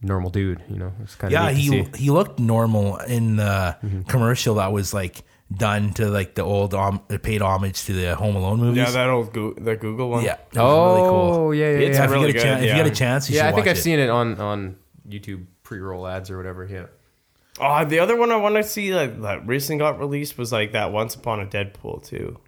normal 0.04 0.30
dude. 0.30 0.62
You 0.68 0.76
know, 0.76 0.92
it's 1.02 1.14
kind 1.16 1.32
of 1.34 1.40
yeah, 1.40 1.50
he 1.50 1.68
see. 1.68 1.80
Mm-hmm. 1.82 1.94
he 1.94 2.10
looked 2.10 2.38
normal 2.38 2.96
in 2.98 3.36
the 3.36 3.76
commercial 4.08 4.56
that 4.56 4.72
was 4.72 4.92
like 4.94 5.22
done 5.54 5.92
to 5.94 6.06
like 6.08 6.34
the 6.34 6.42
old 6.42 6.74
um, 6.74 6.98
paid 7.22 7.42
homage 7.42 7.84
to 7.84 7.92
the 7.92 8.14
Home 8.16 8.36
Alone 8.36 8.58
movies. 8.60 8.78
Yeah, 8.78 8.90
that 8.90 9.08
old 9.10 9.32
Go- 9.32 9.54
the 9.54 9.76
Google 9.76 10.10
one. 10.10 10.24
yeah, 10.24 10.36
that 10.52 10.62
was 10.62 10.96
really 10.96 11.08
cool. 11.08 11.34
Oh 11.34 11.50
yeah, 11.52 11.64
yeah, 11.64 11.78
It's 11.78 11.98
yeah. 11.98 12.04
Yeah, 12.04 12.04
if, 12.04 12.10
you 12.10 12.26
get 12.26 12.28
a 12.28 12.32
good, 12.32 12.42
chan- 12.42 12.58
if 12.64 12.70
you 12.70 12.76
get 12.76 12.86
a 12.86 12.90
chance, 12.94 13.30
you 13.30 13.36
yeah, 13.36 13.42
should 13.42 13.46
I 13.46 13.52
think 13.52 13.66
watch 13.66 13.70
I've 13.72 13.78
it. 13.78 13.82
seen 13.82 13.98
it 13.98 14.10
on 14.10 14.40
on 14.40 14.76
YouTube 15.08 15.46
pre-roll 15.62 16.06
ads 16.06 16.30
or 16.30 16.36
whatever. 16.36 16.64
Yeah. 16.66 16.86
Oh, 17.60 17.84
the 17.84 18.00
other 18.00 18.16
one 18.16 18.32
I 18.32 18.36
want 18.36 18.56
to 18.56 18.64
see 18.64 18.92
like, 18.94 19.20
that 19.22 19.46
recently 19.46 19.78
got 19.78 20.00
released 20.00 20.36
was 20.36 20.50
like 20.50 20.72
that 20.72 20.90
Once 20.92 21.14
Upon 21.14 21.40
a 21.40 21.46
Deadpool 21.46 22.04
too. 22.04 22.38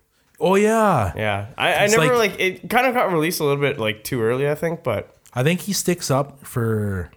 Oh 0.40 0.56
yeah. 0.56 1.12
Yeah, 1.16 1.46
I, 1.56 1.74
I 1.74 1.86
never 1.86 2.16
like- 2.16 2.32
like, 2.32 2.40
it. 2.40 2.68
Kind 2.70 2.86
of 2.86 2.94
got 2.94 3.12
released 3.12 3.40
a 3.40 3.44
little 3.44 3.60
bit 3.60 3.78
like 3.78 4.04
too 4.04 4.20
early, 4.22 4.48
I 4.50 4.54
think. 4.54 4.82
But 4.82 5.14
I 5.32 5.42
think 5.42 5.60
he 5.60 5.72
sticks 5.72 6.10
up 6.10 6.44
for 6.44 7.10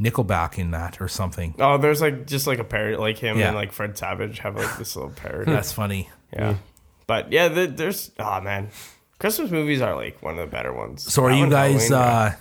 Nickelback 0.00 0.58
in 0.58 0.70
that 0.70 1.00
or 1.00 1.08
something. 1.08 1.54
oh, 1.58 1.76
there's 1.78 2.00
like 2.00 2.26
just 2.26 2.46
like 2.46 2.58
a 2.58 2.64
parody, 2.64 2.96
like 2.96 3.18
him 3.18 3.38
Yeah. 3.38 3.48
and 3.48 3.56
like 3.56 3.72
Fred 3.72 3.98
Savage 3.98 4.38
have 4.40 4.56
like 4.56 4.78
this 4.78 4.96
little 4.96 5.10
parody. 5.10 5.50
That's 5.52 5.72
funny. 5.72 6.08
yeah, 6.32 6.54
but 7.06 7.30
yeah, 7.32 7.48
the, 7.48 7.66
there's 7.66 8.10
oh 8.18 8.40
man, 8.40 8.70
Christmas 9.18 9.50
movies 9.50 9.80
are 9.82 9.94
like 9.94 10.22
one 10.22 10.38
of 10.38 10.40
the 10.48 10.50
better 10.50 10.72
ones. 10.72 11.12
So 11.12 11.24
are 11.24 11.30
That 11.30 11.36
you 11.38 11.50
guys 11.50 11.88
Halloween, 11.88 12.08
uh, 12.08 12.36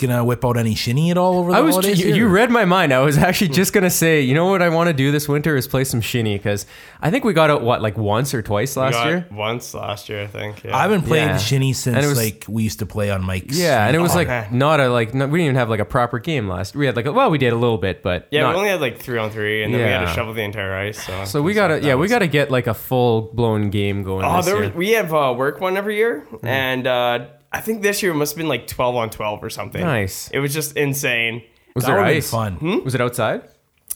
gonna 0.00 0.24
whip 0.24 0.44
out 0.44 0.56
any 0.56 0.74
shinny 0.74 1.10
at 1.10 1.16
all 1.18 1.38
over 1.38 1.52
the 1.52 1.56
I 1.58 1.60
was 1.60 1.74
holidays? 1.76 2.00
you, 2.00 2.14
you 2.14 2.26
read 2.28 2.50
my 2.50 2.64
mind. 2.64 2.92
I 2.92 2.98
was 3.00 3.16
actually 3.28 3.48
just 3.48 3.72
gonna 3.72 3.90
say, 3.90 4.22
you 4.22 4.34
know 4.34 4.46
what 4.46 4.62
I 4.62 4.68
want 4.70 4.88
to 4.88 4.92
do 4.92 5.12
this 5.12 5.28
winter 5.28 5.56
is 5.56 5.68
play 5.68 5.84
some 5.84 6.00
shinny 6.00 6.36
because 6.36 6.66
I 7.00 7.10
think 7.10 7.24
we 7.24 7.32
got 7.32 7.50
out 7.50 7.62
what 7.62 7.82
like 7.82 7.96
once 7.96 8.34
or 8.34 8.42
twice 8.42 8.74
We 8.76 8.82
last 8.82 8.94
got 8.94 9.06
year. 9.06 9.26
once 9.30 9.72
last 9.74 10.08
year, 10.08 10.22
I 10.22 10.26
think. 10.26 10.64
Yeah. 10.64 10.76
I've 10.76 10.90
been 10.90 11.02
playing 11.02 11.28
Yeah. 11.28 11.36
shinny 11.38 11.72
since 11.72 11.96
And 11.96 12.04
it 12.04 12.08
was- 12.08 12.18
like 12.18 12.44
we 12.48 12.62
used 12.64 12.78
to 12.80 12.86
play 12.86 13.10
on 13.10 13.22
Mike's. 13.22 13.58
Yeah, 13.58 13.86
and 13.86 13.94
it 13.94 14.00
was 14.00 14.12
Oh, 14.12 14.16
like 14.16 14.28
man. 14.28 14.48
not 14.50 14.80
a 14.80 14.88
like 14.88 15.14
no, 15.14 15.26
we 15.26 15.38
didn't 15.38 15.46
even 15.46 15.56
have 15.56 15.70
like 15.70 15.80
a 15.80 15.84
proper 15.84 16.18
game 16.18 16.48
last. 16.48 16.74
We 16.74 16.86
had 16.86 16.96
like 16.96 17.06
a, 17.06 17.12
well, 17.12 17.30
we 17.30 17.38
did 17.38 17.52
a 17.52 17.56
little 17.56 17.78
bit, 17.78 18.02
but 18.02 18.26
yeah, 18.30 18.42
not- 18.42 18.50
we 18.54 18.56
only 18.58 18.70
had 18.70 18.80
like 18.80 18.98
three 18.98 19.18
on 19.18 19.30
three, 19.30 19.62
and 19.62 19.72
then 19.72 19.80
we 19.82 19.86
had 19.86 20.06
to 20.06 20.12
shovel 20.14 20.32
the 20.34 20.42
entire 20.42 20.74
ice. 20.74 21.02
So, 21.04 21.24
so 21.24 21.42
we 21.42 21.54
gotta 21.54 21.74
that 21.74 21.82
yeah 21.82 21.94
we 21.94 22.08
gotta 22.08 22.26
get 22.26 22.50
like 22.50 22.66
a 22.66 22.74
full 22.74 23.30
blown 23.32 23.70
game 23.70 24.02
going. 24.02 24.24
Oh, 24.24 24.36
this 24.38 24.46
there 24.46 24.62
year. 24.64 24.72
we 24.74 24.90
have 24.92 25.12
uh, 25.14 25.34
work 25.36 25.60
one 25.60 25.76
every 25.76 25.96
year, 25.96 26.26
and 26.42 26.86
uh, 26.86 27.26
I 27.52 27.60
think 27.60 27.82
this 27.82 28.02
year 28.02 28.12
it 28.12 28.16
must 28.16 28.32
have 28.32 28.38
been 28.38 28.48
like 28.48 28.66
twelve 28.66 28.94
on 28.96 29.10
twelve 29.10 29.42
or 29.42 29.50
something. 29.50 29.80
Nice. 29.82 30.28
It 30.30 30.38
was 30.38 30.54
just 30.54 30.76
insane. 30.76 31.42
was 31.74 31.84
That 31.84 31.92
there 31.92 31.96
would've 31.98 32.10
been 32.10 32.16
ice? 32.18 32.30
fun. 32.30 32.84
Was 32.84 32.94
it 32.94 33.00
outside? 33.00 33.42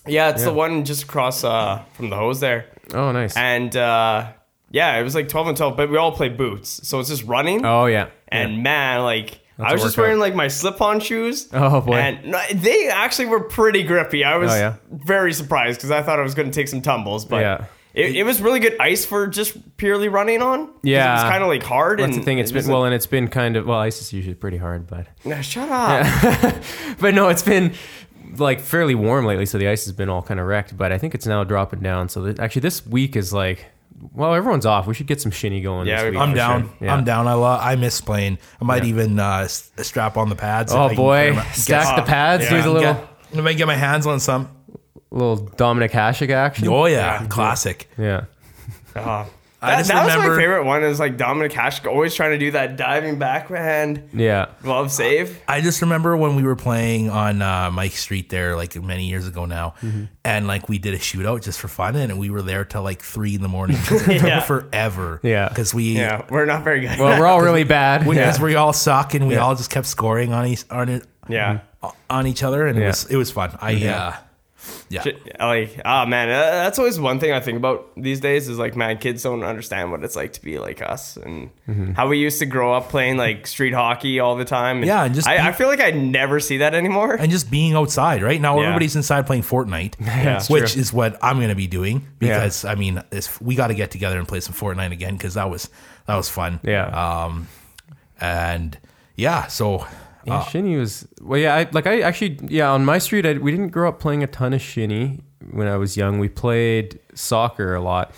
Yeah, 0.07 0.31
it's 0.31 0.45
the 0.45 0.53
one 0.53 0.85
just 0.85 1.05
across 1.05 1.45
uh, 1.45 1.83
from 1.95 2.11
the 2.11 2.17
hose 2.17 2.39
there, 2.41 2.67
Oh, 2.93 3.11
nice. 3.13 3.35
and 3.39 3.75
uh, 3.75 4.33
yeah, 4.71 4.99
it 4.99 5.03
was 5.03 5.15
like 5.15 5.29
twelve 5.29 5.47
and 5.49 5.57
twelve, 5.57 5.77
but 5.79 5.89
we 5.91 5.97
all 5.97 6.13
play 6.13 6.29
boots, 6.29 6.87
so 6.87 7.01
it's 7.01 7.09
just 7.09 7.25
running. 7.25 7.65
oh 7.65 7.87
yeah. 7.87 8.09
And 8.29 8.63
man, 8.63 9.03
like 9.03 9.41
That's 9.57 9.71
I 9.71 9.73
was 9.73 9.83
a 9.83 9.87
just 9.87 9.97
workout. 9.97 10.09
wearing 10.09 10.19
like 10.21 10.35
my 10.35 10.49
slip-on 10.49 10.99
shoes. 11.01 11.49
Oh, 11.53 11.81
boy. 11.81 11.95
And 11.95 12.33
no, 12.33 12.41
they 12.53 12.89
actually 12.89 13.27
were 13.27 13.45
pretty 13.45 13.85
grippy. 13.85 14.25
I 14.25 14.37
was 14.37 14.51
Oh, 14.51 14.57
yeah? 14.57 14.75
very 14.91 15.33
surprised 15.33 15.79
because 15.79 15.93
I 15.93 16.03
thought 16.03 16.19
I 16.19 16.23
was 16.23 16.35
going 16.35 16.51
to 16.51 16.55
take 16.55 16.67
some 16.69 16.83
tumbles, 16.83 17.25
but 17.25 17.41
Yeah. 17.43 17.65
It, 17.95 18.17
it 18.17 18.25
was 18.25 18.43
really 18.43 18.61
good 18.61 18.77
ice 18.81 19.05
for 19.05 19.27
just 19.27 19.77
purely 19.77 20.09
running 20.09 20.43
on. 20.43 20.69
Yeah. 20.83 21.11
it 21.11 21.15
was 21.23 21.31
kind 21.31 21.43
of 21.43 21.49
like 21.49 21.63
hard. 21.63 22.01
That's 22.01 22.13
and 22.15 22.21
the 22.21 22.25
thing. 22.25 22.39
It's 22.39 22.51
it 22.51 22.55
was 22.55 22.67
been 22.67 22.73
well, 22.75 22.85
and 22.85 22.95
it's 22.95 23.07
been 23.07 23.29
kind 23.29 23.57
of 23.57 23.67
well. 23.67 23.79
Ice 23.79 24.01
is 24.01 24.13
usually 24.13 24.35
pretty 24.35 24.57
hard, 24.59 24.87
but 24.87 25.07
Nah, 25.25 25.41
shut 25.41 25.69
up. 25.71 26.55
but 27.01 27.15
no, 27.15 27.29
it's 27.29 27.43
been 27.43 27.73
like 28.37 28.61
fairly 28.61 28.95
warm 28.97 29.25
lately, 29.27 29.47
so 29.47 29.59
the 29.59 29.69
ice 29.69 29.85
has 29.85 29.93
been 29.93 30.09
all 30.09 30.23
kind 30.23 30.41
of 30.41 30.47
wrecked. 30.47 30.77
But 30.77 30.91
I 30.93 30.99
think 30.99 31.15
it's 31.15 31.27
now 31.27 31.45
dropping 31.45 31.81
down. 31.81 32.09
So 32.09 32.23
that, 32.23 32.41
actually, 32.41 32.61
this 32.63 32.85
week 32.87 33.15
is 33.17 33.33
like, 33.33 33.67
well, 34.13 34.35
everyone's 34.35 34.67
off. 34.67 34.87
We 34.89 34.95
should 34.95 35.07
get 35.07 35.21
some 35.21 35.31
shinny 35.31 35.61
going. 35.61 35.87
Yeah, 35.87 36.03
this 36.03 36.11
week 36.11 36.21
I'm 36.21 36.35
down. 36.35 36.63
sure. 36.65 36.77
Yeah. 36.81 36.95
I'm 36.95 37.05
down. 37.05 37.29
I 37.29 37.35
lo- 37.35 37.59
I 37.61 37.77
miss 37.77 38.01
playing. 38.01 38.39
I 38.61 38.65
might 38.65 38.85
even 38.85 39.19
uh, 39.21 39.43
s- 39.45 39.71
strap 39.79 40.17
on 40.17 40.29
the 40.31 40.37
pads. 40.37 40.73
Oh 40.75 40.93
boy, 40.95 41.29
get 41.29 41.37
my- 41.37 41.51
stack 41.53 41.97
the 41.97 42.03
pads, 42.03 42.43
yeah. 42.45 42.51
do 42.51 42.63
the 42.63 42.71
little 42.73 42.95
Get, 42.95 43.09
I 43.37 43.41
might 43.41 43.57
get 43.57 43.67
my 43.69 43.77
hands 43.77 44.07
on 44.07 44.19
some. 44.21 44.49
Little 45.15 45.37
Dominic 45.37 45.93
Hasek 45.93 46.31
action. 46.31 46.69
Oh 46.69 46.87
yeah, 46.87 47.23
Yeah. 47.23 47.27
classic. 47.29 47.89
Yeah. 47.99 48.25
Uh, 48.97 49.25
I 49.61 49.71
that 49.71 49.77
just 49.79 49.89
that 49.91 50.05
was 50.05 50.15
remember- 50.15 50.37
my 50.37 50.41
favorite 50.43 50.65
one. 50.67 50.85
Is 50.85 51.01
like 51.01 51.17
Dominic 51.17 51.53
Hash 51.53 51.85
always 51.87 52.15
trying 52.15 52.31
to 52.33 52.39
do 52.39 52.51
that 52.53 52.77
diving 52.77 53.19
backhand 53.19 54.11
Yeah. 54.13 54.47
glove 54.63 54.93
save. 54.93 55.41
I 55.49 55.63
just 55.63 55.81
remember 55.83 56.17
when 56.17 56.37
we 56.37 56.43
were 56.45 56.55
playing 56.55 57.09
on 57.11 57.41
uh, 57.43 57.71
Mike 57.73 57.93
Street 57.93 58.29
there, 58.29 58.55
like 58.57 58.77
many 58.81 59.07
years 59.07 59.27
ago 59.27 59.47
now, 59.47 59.75
Mm-hmm. 59.83 60.05
and 60.25 60.47
like 60.47 60.69
we 60.69 60.79
did 60.79 60.95
a 60.95 60.99
shootout 60.99 61.43
just 61.43 61.59
for 61.59 61.67
fun, 61.69 61.97
and 61.97 62.19
we 62.21 62.29
were 62.31 62.43
there 62.43 62.65
till 62.65 62.83
like 62.83 63.03
three 63.03 63.35
in 63.35 63.43
the 63.43 63.49
morning. 63.49 63.79
Yeah. 64.07 64.41
forever. 64.41 65.19
Yeah. 65.25 65.49
because 65.49 65.75
we 65.75 65.97
Yeah, 65.97 66.25
we're 66.31 66.45
not 66.45 66.63
very 66.63 66.81
good. 66.83 66.99
Well, 66.99 67.19
we're 67.19 67.27
all 67.27 67.41
really 67.41 67.65
bad. 67.81 68.05
because 68.09 68.39
yeah. 68.39 68.45
we 68.45 68.55
all 68.55 68.73
suck, 68.75 69.15
and 69.15 69.27
we 69.27 69.35
Yeah. 69.35 69.41
all 69.41 69.57
just 69.57 69.71
kept 69.71 69.87
scoring 69.87 70.33
on 70.33 70.47
each 70.47 70.65
on 70.71 70.89
it 70.89 71.07
yeah. 71.29 71.61
on 72.11 72.27
each 72.29 72.43
other, 72.45 72.67
and 72.67 72.79
it 72.79 72.83
Yeah. 72.83 72.87
was 72.89 73.07
it 73.07 73.17
was 73.17 73.31
fun. 73.33 73.57
I 73.61 73.87
uh, 73.89 74.13
yeah. 74.95 75.13
Like, 75.39 75.81
ah, 75.85 76.07
man, 76.07 76.29
uh, 76.29 76.33
that's 76.63 76.79
always 76.79 76.99
one 77.01 77.19
thing 77.21 77.33
I 77.33 77.41
think 77.41 77.57
about 77.57 77.91
these 77.97 78.21
days 78.21 78.49
is 78.49 78.59
like, 78.59 78.77
man, 78.77 78.99
kids 78.99 79.23
don't 79.23 79.43
understand 79.43 79.91
what 79.91 80.05
it's 80.05 80.17
like 80.17 80.33
to 80.35 80.43
be 80.43 80.59
like 80.59 80.81
us 80.83 81.17
and 81.17 81.51
Mm-hmm. 81.69 81.93
how 81.95 82.09
we 82.09 82.19
used 82.19 82.39
to 82.41 82.47
grow 82.47 82.75
up 82.75 82.91
playing 82.91 83.17
like 83.17 83.47
street 83.47 83.73
hockey 83.73 84.21
all 84.21 84.37
the 84.37 84.45
time. 84.45 84.79
And 84.79 84.87
Yeah, 84.87 85.05
and 85.05 85.15
just 85.15 85.27
I, 85.27 85.37
be- 85.39 85.43
I 85.43 85.53
feel 85.53 85.67
like 85.69 85.81
I 85.81 85.91
never 85.93 86.39
see 86.41 86.59
that 86.59 86.75
anymore. 86.75 87.15
and 87.15 87.31
just 87.31 87.51
being 87.51 87.75
outside. 87.75 88.23
Right 88.23 88.41
now, 88.41 88.57
Yeah. 88.61 88.65
everybody's 88.67 88.95
inside 88.97 89.27
playing 89.27 89.43
Fortnite, 89.45 89.97
That's 90.01 90.51
which 90.51 90.73
true. 90.75 90.81
is 90.83 90.93
what 90.93 91.19
I'm 91.23 91.37
going 91.37 91.49
to 91.49 91.55
be 91.55 91.67
doing 91.67 92.07
because 92.19 92.65
I 92.67 92.75
mean, 92.75 93.03
we 93.41 93.55
got 93.55 93.69
to 93.69 93.75
get 93.75 93.91
together 93.91 94.19
and 94.19 94.29
play 94.29 94.41
some 94.41 94.55
Fortnite 94.55 94.93
again 94.93 95.17
because 95.17 95.35
that 95.35 95.49
was 95.49 95.71
that 96.07 96.17
was 96.17 96.29
fun. 96.29 96.61
Yeah. 96.63 96.85
Um, 97.25 97.49
and 98.21 98.79
yeah, 99.17 99.47
so 99.47 99.87
Yeah, 100.27 100.39
uh, 100.39 100.45
shinny 100.45 100.77
was 100.77 101.07
well. 101.21 101.39
Yeah, 101.39 101.55
I, 101.55 101.69
like 101.73 101.87
I 101.87 102.01
actually 102.01 102.39
yeah 102.49 102.71
on 102.71 102.85
my 102.85 102.99
street 102.99 103.27
I, 103.27 103.35
we 103.35 103.51
didn't 103.51 103.69
grow 103.69 103.89
up 103.89 104.01
playing 104.01 104.23
a 104.23 104.27
ton 104.27 104.53
of 104.53 104.61
shinny 104.63 105.21
when 105.51 105.67
I 105.69 105.77
was 105.77 105.97
young. 105.97 106.19
We 106.19 106.29
played 106.29 106.99
soccer 107.15 107.75
a 107.75 107.81
lot. 107.81 108.13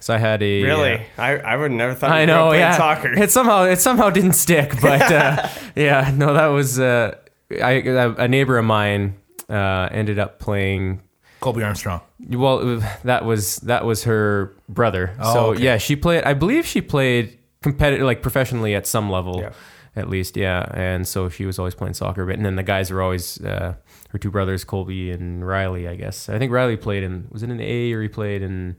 So 0.00 0.14
I 0.14 0.18
had 0.18 0.42
a 0.42 0.62
Really, 0.62 0.94
uh, 0.94 1.00
I, 1.18 1.36
I 1.38 1.56
would 1.56 1.72
never 1.72 1.92
thought 1.94 2.10
I 2.10 2.20
you 2.20 2.26
grew 2.26 2.34
up 2.34 2.46
know, 2.46 2.52
yeah. 2.52 2.76
soccer. 2.76 3.12
It 3.12 3.30
somehow 3.32 3.64
it 3.64 3.80
somehow 3.80 4.10
didn't 4.10 4.34
stick, 4.34 4.74
but 4.82 5.02
uh, 5.12 5.48
yeah, 5.74 6.12
no, 6.14 6.34
that 6.34 6.46
was 6.46 6.78
uh, 6.78 7.16
I 7.50 7.72
a 8.18 8.28
neighbor 8.28 8.58
of 8.58 8.64
mine 8.64 9.16
uh, 9.48 9.88
ended 9.90 10.18
up 10.18 10.38
playing. 10.38 11.02
Colby 11.40 11.62
Armstrong. 11.62 12.00
Well, 12.28 12.82
that 13.04 13.24
was 13.24 13.56
that 13.58 13.84
was 13.84 14.04
her 14.04 14.56
brother. 14.68 15.14
Oh, 15.20 15.34
so 15.34 15.46
okay. 15.52 15.62
yeah, 15.62 15.78
she 15.78 15.96
played. 15.96 16.24
I 16.24 16.34
believe 16.34 16.66
she 16.66 16.80
played 16.80 17.38
competitive, 17.62 18.06
like 18.06 18.22
professionally 18.22 18.74
at 18.74 18.86
some 18.86 19.10
level, 19.10 19.40
Yeah. 19.40 19.52
At 19.98 20.08
least. 20.08 20.36
Yeah, 20.36 20.66
and 20.72 21.06
so 21.06 21.28
she 21.28 21.44
was 21.44 21.58
always 21.58 21.74
playing 21.74 21.94
soccer. 21.94 22.24
But 22.24 22.36
and 22.36 22.46
then 22.46 22.56
the 22.56 22.62
guys 22.62 22.90
were 22.90 23.02
always 23.02 23.40
uh, 23.42 23.74
her 24.10 24.18
two 24.18 24.30
brothers, 24.30 24.64
Colby 24.64 25.10
and 25.10 25.46
Riley. 25.46 25.88
I 25.88 25.96
guess 25.96 26.28
I 26.28 26.38
think 26.38 26.52
Riley 26.52 26.76
played 26.76 27.02
in 27.02 27.28
was 27.30 27.42
it 27.42 27.50
an 27.50 27.60
A 27.60 27.92
or 27.92 28.02
he 28.02 28.08
played 28.08 28.42
in 28.42 28.76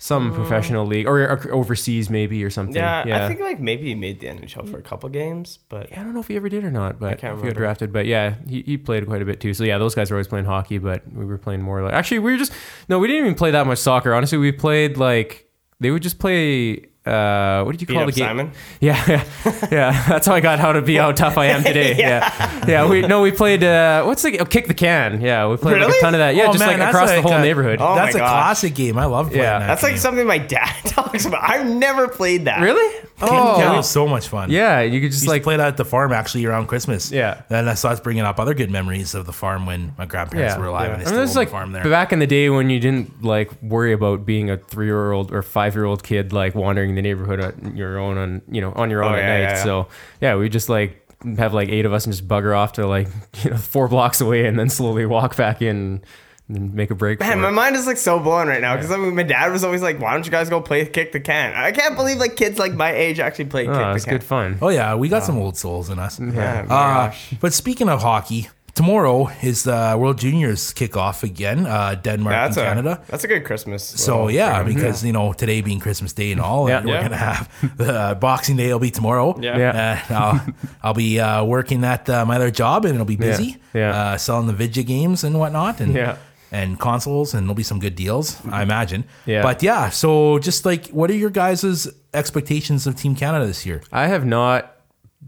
some 0.00 0.32
professional 0.32 0.86
league 0.86 1.08
or, 1.08 1.20
or 1.22 1.52
overseas 1.52 2.08
maybe 2.08 2.44
or 2.44 2.50
something. 2.50 2.76
Yeah, 2.76 3.04
yeah. 3.04 3.24
I 3.24 3.28
think 3.28 3.40
like 3.40 3.58
maybe 3.58 3.88
he 3.88 3.96
made 3.96 4.20
the 4.20 4.28
NHL 4.28 4.70
for 4.70 4.78
a 4.78 4.82
couple 4.82 5.08
games, 5.08 5.58
but 5.68 5.92
I 5.92 5.96
don't 5.96 6.14
know 6.14 6.20
if 6.20 6.28
he 6.28 6.36
ever 6.36 6.48
did 6.48 6.62
or 6.62 6.70
not, 6.70 7.00
but 7.00 7.18
can't 7.18 7.36
if 7.36 7.42
he 7.42 7.48
got 7.48 7.56
drafted. 7.56 7.92
But 7.92 8.06
yeah, 8.06 8.36
he, 8.48 8.62
he 8.62 8.78
played 8.78 9.04
quite 9.06 9.22
a 9.22 9.24
bit 9.24 9.40
too. 9.40 9.54
So 9.54 9.64
yeah, 9.64 9.76
those 9.78 9.96
guys 9.96 10.10
were 10.10 10.16
always 10.16 10.28
playing 10.28 10.44
hockey, 10.44 10.78
but 10.78 11.02
we 11.12 11.24
were 11.24 11.36
playing 11.36 11.62
more 11.62 11.82
like 11.82 11.94
actually 11.94 12.20
we 12.20 12.30
were 12.30 12.38
just 12.38 12.52
no, 12.88 13.00
we 13.00 13.08
didn't 13.08 13.24
even 13.24 13.34
play 13.34 13.50
that 13.50 13.66
much 13.66 13.78
soccer. 13.78 14.14
Honestly, 14.14 14.38
we 14.38 14.52
played 14.52 14.96
like 14.96 15.50
they 15.80 15.90
would 15.90 16.02
just 16.02 16.20
play. 16.20 16.87
Uh, 17.08 17.64
what 17.64 17.72
did 17.72 17.80
you 17.80 17.86
beat 17.86 17.94
call 17.94 18.02
up 18.04 18.06
the 18.08 18.12
game? 18.20 18.26
Simon. 18.28 18.52
Yeah, 18.80 19.04
yeah, 19.08 19.24
yeah. 19.72 20.04
That's 20.08 20.26
how 20.26 20.34
I 20.34 20.40
got 20.40 20.58
how 20.60 20.72
to 20.72 20.82
be 20.82 20.96
how 20.96 21.12
tough 21.12 21.36
I 21.38 21.46
am 21.46 21.64
today. 21.64 21.96
yeah. 21.98 22.64
yeah, 22.68 22.88
We 22.88 23.02
no, 23.02 23.22
we 23.22 23.32
played. 23.32 23.64
Uh, 23.64 24.04
what's 24.04 24.22
the 24.22 24.38
oh, 24.40 24.44
kick 24.44 24.66
the 24.68 24.74
can? 24.74 25.20
Yeah, 25.20 25.48
we 25.48 25.56
played 25.56 25.80
like 25.82 25.94
a 25.96 26.00
ton 26.00 26.14
of 26.14 26.18
that. 26.18 26.34
Yeah, 26.36 26.44
Oh, 26.48 26.52
just 26.52 26.58
man, 26.60 26.68
like 26.68 26.78
that's 26.78 26.94
across 26.94 27.10
the 27.10 27.22
whole 27.22 27.32
a- 27.32 27.42
neighborhood. 27.42 27.78
Oh 27.80 27.94
That's 27.94 28.14
a 28.14 28.18
gosh. 28.18 28.28
classic 28.30 28.74
game. 28.74 28.98
I 28.98 29.06
love 29.06 29.28
playing 29.28 29.42
Yeah. 29.42 29.58
that. 29.58 29.66
That's 29.66 29.82
like 29.82 29.96
something 29.98 30.26
my 30.26 30.38
dad 30.38 30.74
talks 30.84 31.24
about. 31.26 31.42
I've 31.48 31.66
never 31.66 32.08
played 32.08 32.44
that. 32.44 32.60
Really? 32.60 33.00
King 33.18 33.28
Oh, 33.32 33.56
County 33.58 33.76
was 33.78 33.90
so 33.90 34.06
much 34.06 34.28
fun. 34.28 34.48
yeah. 34.50 34.80
You 34.80 35.00
could 35.00 35.10
just 35.10 35.22
Used 35.24 35.28
like 35.28 35.42
play 35.42 35.56
that 35.56 35.66
at 35.66 35.76
the 35.76 35.84
farm 35.84 36.12
actually 36.12 36.44
around 36.46 36.68
Christmas. 36.68 37.10
Yeah. 37.10 37.42
and 37.50 37.68
I 37.68 37.74
started 37.74 38.02
bringing 38.04 38.22
up 38.22 38.38
other 38.38 38.54
good 38.54 38.70
memories 38.70 39.14
of 39.16 39.26
the 39.26 39.32
farm 39.32 39.66
when 39.66 39.92
my 39.98 40.06
grandparents 40.06 40.56
were 40.56 40.66
alive 40.66 40.88
Yeah. 40.88 40.92
and 40.94 41.00
they 41.00 41.04
I 41.04 41.06
still 41.06 41.18
mean, 41.18 41.28
owned 41.28 41.36
like 41.36 41.48
the 41.48 41.52
farm 41.52 41.72
there. 41.72 41.82
back 41.84 42.12
in 42.12 42.20
the 42.20 42.28
day 42.28 42.48
when 42.48 42.70
you 42.70 42.78
didn't 42.78 43.24
like 43.24 43.50
worry 43.60 43.92
about 43.92 44.24
being 44.24 44.50
a 44.50 44.56
three 44.56 44.86
year 44.86 45.10
old 45.10 45.32
or 45.32 45.42
five 45.42 45.74
year 45.74 45.84
old 45.84 46.04
kid 46.04 46.32
like 46.32 46.54
wandering 46.54 46.94
the 46.98 47.02
neighborhood 47.02 47.40
on 47.40 47.76
your 47.76 47.98
own 47.98 48.18
on 48.18 48.42
you 48.50 48.60
know 48.60 48.72
on 48.74 48.90
your 48.90 49.02
own 49.02 49.12
Oh, 49.12 49.16
at 49.16 49.20
yeah, 49.20 49.26
night. 49.28 49.40
yeah, 49.40 49.56
yeah. 49.56 49.64
So 49.64 49.88
yeah, 50.20 50.36
we 50.36 50.48
just 50.48 50.68
like 50.68 51.04
have 51.38 51.54
like 51.54 51.68
eight 51.68 51.84
of 51.86 51.92
us 51.92 52.04
and 52.04 52.12
just 52.14 52.28
bugger 52.28 52.56
off 52.56 52.74
to 52.74 52.86
like 52.86 53.08
you 53.42 53.50
know 53.50 53.56
four 53.56 53.88
blocks 53.88 54.20
away 54.20 54.46
and 54.46 54.58
then 54.58 54.68
slowly 54.68 55.06
walk 55.06 55.36
back 55.36 55.62
in 55.62 56.02
and 56.48 56.72
make 56.74 56.90
a 56.90 56.94
break. 56.94 57.20
Man, 57.20 57.40
my 57.40 57.48
it. 57.48 57.52
mind 57.52 57.76
is 57.76 57.86
like 57.86 57.98
so 57.98 58.18
blown 58.18 58.48
right 58.48 58.60
now 58.62 58.74
because 58.74 58.90
I 58.90 58.96
mean, 58.96 59.14
my 59.14 59.22
dad 59.22 59.52
was 59.52 59.64
always 59.64 59.82
like, 59.82 60.00
"Why 60.00 60.12
don't 60.14 60.24
you 60.24 60.30
guys 60.32 60.48
go 60.48 60.60
play 60.62 60.86
kick 60.86 61.12
the 61.12 61.20
can?" 61.20 61.52
I 61.54 61.72
can't 61.72 61.94
believe 61.96 62.16
like 62.18 62.36
kids 62.36 62.58
like 62.58 62.72
my 62.72 62.90
age 62.92 63.20
actually 63.20 63.46
play 63.46 63.64
kick 63.66 63.74
Oh, 63.74 63.78
the 63.90 63.94
it's 63.96 64.04
can. 64.06 64.14
good 64.14 64.24
fun. 64.24 64.58
oh 64.62 64.68
yeah, 64.70 64.94
we 64.94 65.08
got 65.10 65.24
some 65.24 65.36
old 65.38 65.56
souls 65.58 65.90
in 65.90 65.98
us. 65.98 66.18
Yeah, 66.18 66.60
Uh, 66.62 66.66
gosh. 66.66 67.34
but 67.40 67.52
speaking 67.52 67.88
of 67.90 68.00
hockey, 68.00 68.48
tomorrow 68.78 69.28
is 69.42 69.62
the 69.64 69.80
World 70.00 70.18
Juniors 70.24 70.72
kickoff 70.72 71.22
again. 71.22 71.66
Uh, 71.66 71.94
Denmark 72.06 72.32
Yeah, 72.34 72.44
and 72.46 72.54
that's 72.54 72.56
a 72.56 72.64
Canada. 72.68 72.92
that's 73.10 73.24
a 73.24 73.28
good 73.28 73.44
Christmas. 73.44 73.82
So 74.06 74.28
yeah, 74.28 74.64
thing. 74.64 74.74
because 74.74 75.06
you 75.06 75.12
know 75.12 75.32
today 75.32 75.60
being 75.62 75.80
Christmas 75.86 76.12
Day 76.14 76.32
and 76.32 76.40
all, 76.40 76.68
Yeah. 76.68 76.78
and 76.78 76.86
we're 76.86 76.94
Yeah. 76.94 77.08
gonna 77.08 77.16
have 77.30 77.48
uh, 77.80 78.14
Boxing 78.20 78.56
Day. 78.56 78.68
will 78.72 78.78
be 78.90 78.90
tomorrow. 78.90 79.28
Yeah. 79.40 79.58
Yeah. 79.58 79.82
Uh, 80.10 80.14
I'll, 80.22 80.40
I'll 80.84 80.94
be 81.06 81.20
uh, 81.20 81.44
working 81.56 81.84
at 81.84 82.08
uh, 82.08 82.24
my 82.30 82.36
other 82.36 82.50
job, 82.62 82.84
and 82.84 82.94
it'll 82.94 83.12
be 83.16 83.16
busy. 83.30 83.56
Yeah. 83.74 83.90
Uh, 84.14 84.16
selling 84.18 84.46
the 84.46 84.56
Vidya 84.64 84.82
games 84.84 85.24
and 85.24 85.34
whatnot, 85.38 85.80
and 85.80 85.92
Yeah. 85.94 86.16
and 86.52 86.78
consoles, 86.78 87.34
and 87.34 87.42
there'll 87.42 87.54
be 87.64 87.68
some 87.72 87.80
good 87.80 87.96
deals, 88.04 88.36
I 88.58 88.62
imagine. 88.62 89.02
Yeah. 89.26 89.42
But 89.48 89.62
yeah, 89.62 89.90
so 89.90 90.38
just 90.38 90.64
like, 90.66 90.88
what 90.98 91.10
are 91.10 91.18
your 91.24 91.30
guys' 91.30 91.88
expectations 92.14 92.86
of 92.86 92.94
Team 92.94 93.14
Canada 93.16 93.46
this 93.46 93.66
year? 93.66 93.80
I 93.92 94.06
have 94.08 94.24
not 94.24 94.60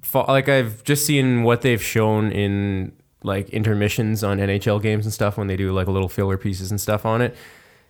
fo- 0.03 0.25
like 0.37 0.49
I've 0.49 0.83
just 0.91 1.05
seen 1.07 1.43
what 1.47 1.61
they've 1.61 1.83
shown 1.83 2.33
in 2.33 2.93
like 3.23 3.49
intermissions 3.51 4.25
on 4.25 4.39
NHL 4.39 4.81
games 4.83 5.05
and 5.07 5.13
stuff 5.13 5.37
when 5.37 5.47
they 5.47 5.57
do 5.57 5.73
like 5.73 5.87
little 5.89 6.09
filler 6.09 6.37
pieces 6.39 6.71
and 6.71 6.81
stuff 6.81 7.05
on 7.05 7.21
it. 7.23 7.37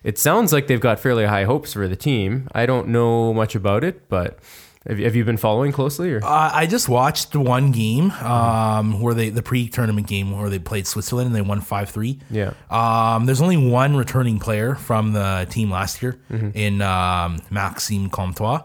It 0.03 0.19
sounds 0.19 0.53
like 0.53 0.66
they've 0.66 0.81
got 0.81 0.99
fairly 0.99 1.27
high 1.27 1.45
hopes 1.45 1.75
for 1.75 1.87
the 1.87 1.97
team. 1.97 2.49
I 2.53 2.66
don't 2.66 2.88
know 2.88 3.35
much 3.35 3.55
about 3.55 3.85
it, 3.85 4.09
but 4.09 4.38
have 4.88 4.99
you, 4.99 5.05
have 5.05 5.14
you 5.14 5.27
been 5.27 5.37
following 5.37 5.73
closely 5.73 6.11
or? 6.11 6.25
Uh, 6.25 6.51
I 6.55 6.66
just 6.66 6.88
watched 6.88 7.37
one 7.37 7.71
game 7.71 8.11
um, 8.12 8.99
where 9.03 9.12
they 9.12 9.29
the 9.29 9.43
pre-tournament 9.43 10.07
game 10.07 10.31
where 10.37 10.49
they 10.49 10.59
played 10.59 10.87
Switzerland 10.87 11.27
and 11.27 11.37
they 11.37 11.43
won 11.43 11.61
five 11.61 11.90
three. 11.90 12.19
Yeah. 12.31 12.55
Um, 12.71 13.27
there's 13.27 13.43
only 13.43 13.59
one 13.59 13.95
returning 13.95 14.38
player 14.38 14.75
from 14.75 15.12
the 15.12 15.47
team 15.51 15.71
last 15.71 16.01
year 16.03 16.19
Mm-hmm. 16.31 16.51
in 16.55 16.81
um, 16.81 17.43
Maxime 17.51 18.09
Comtois. 18.09 18.62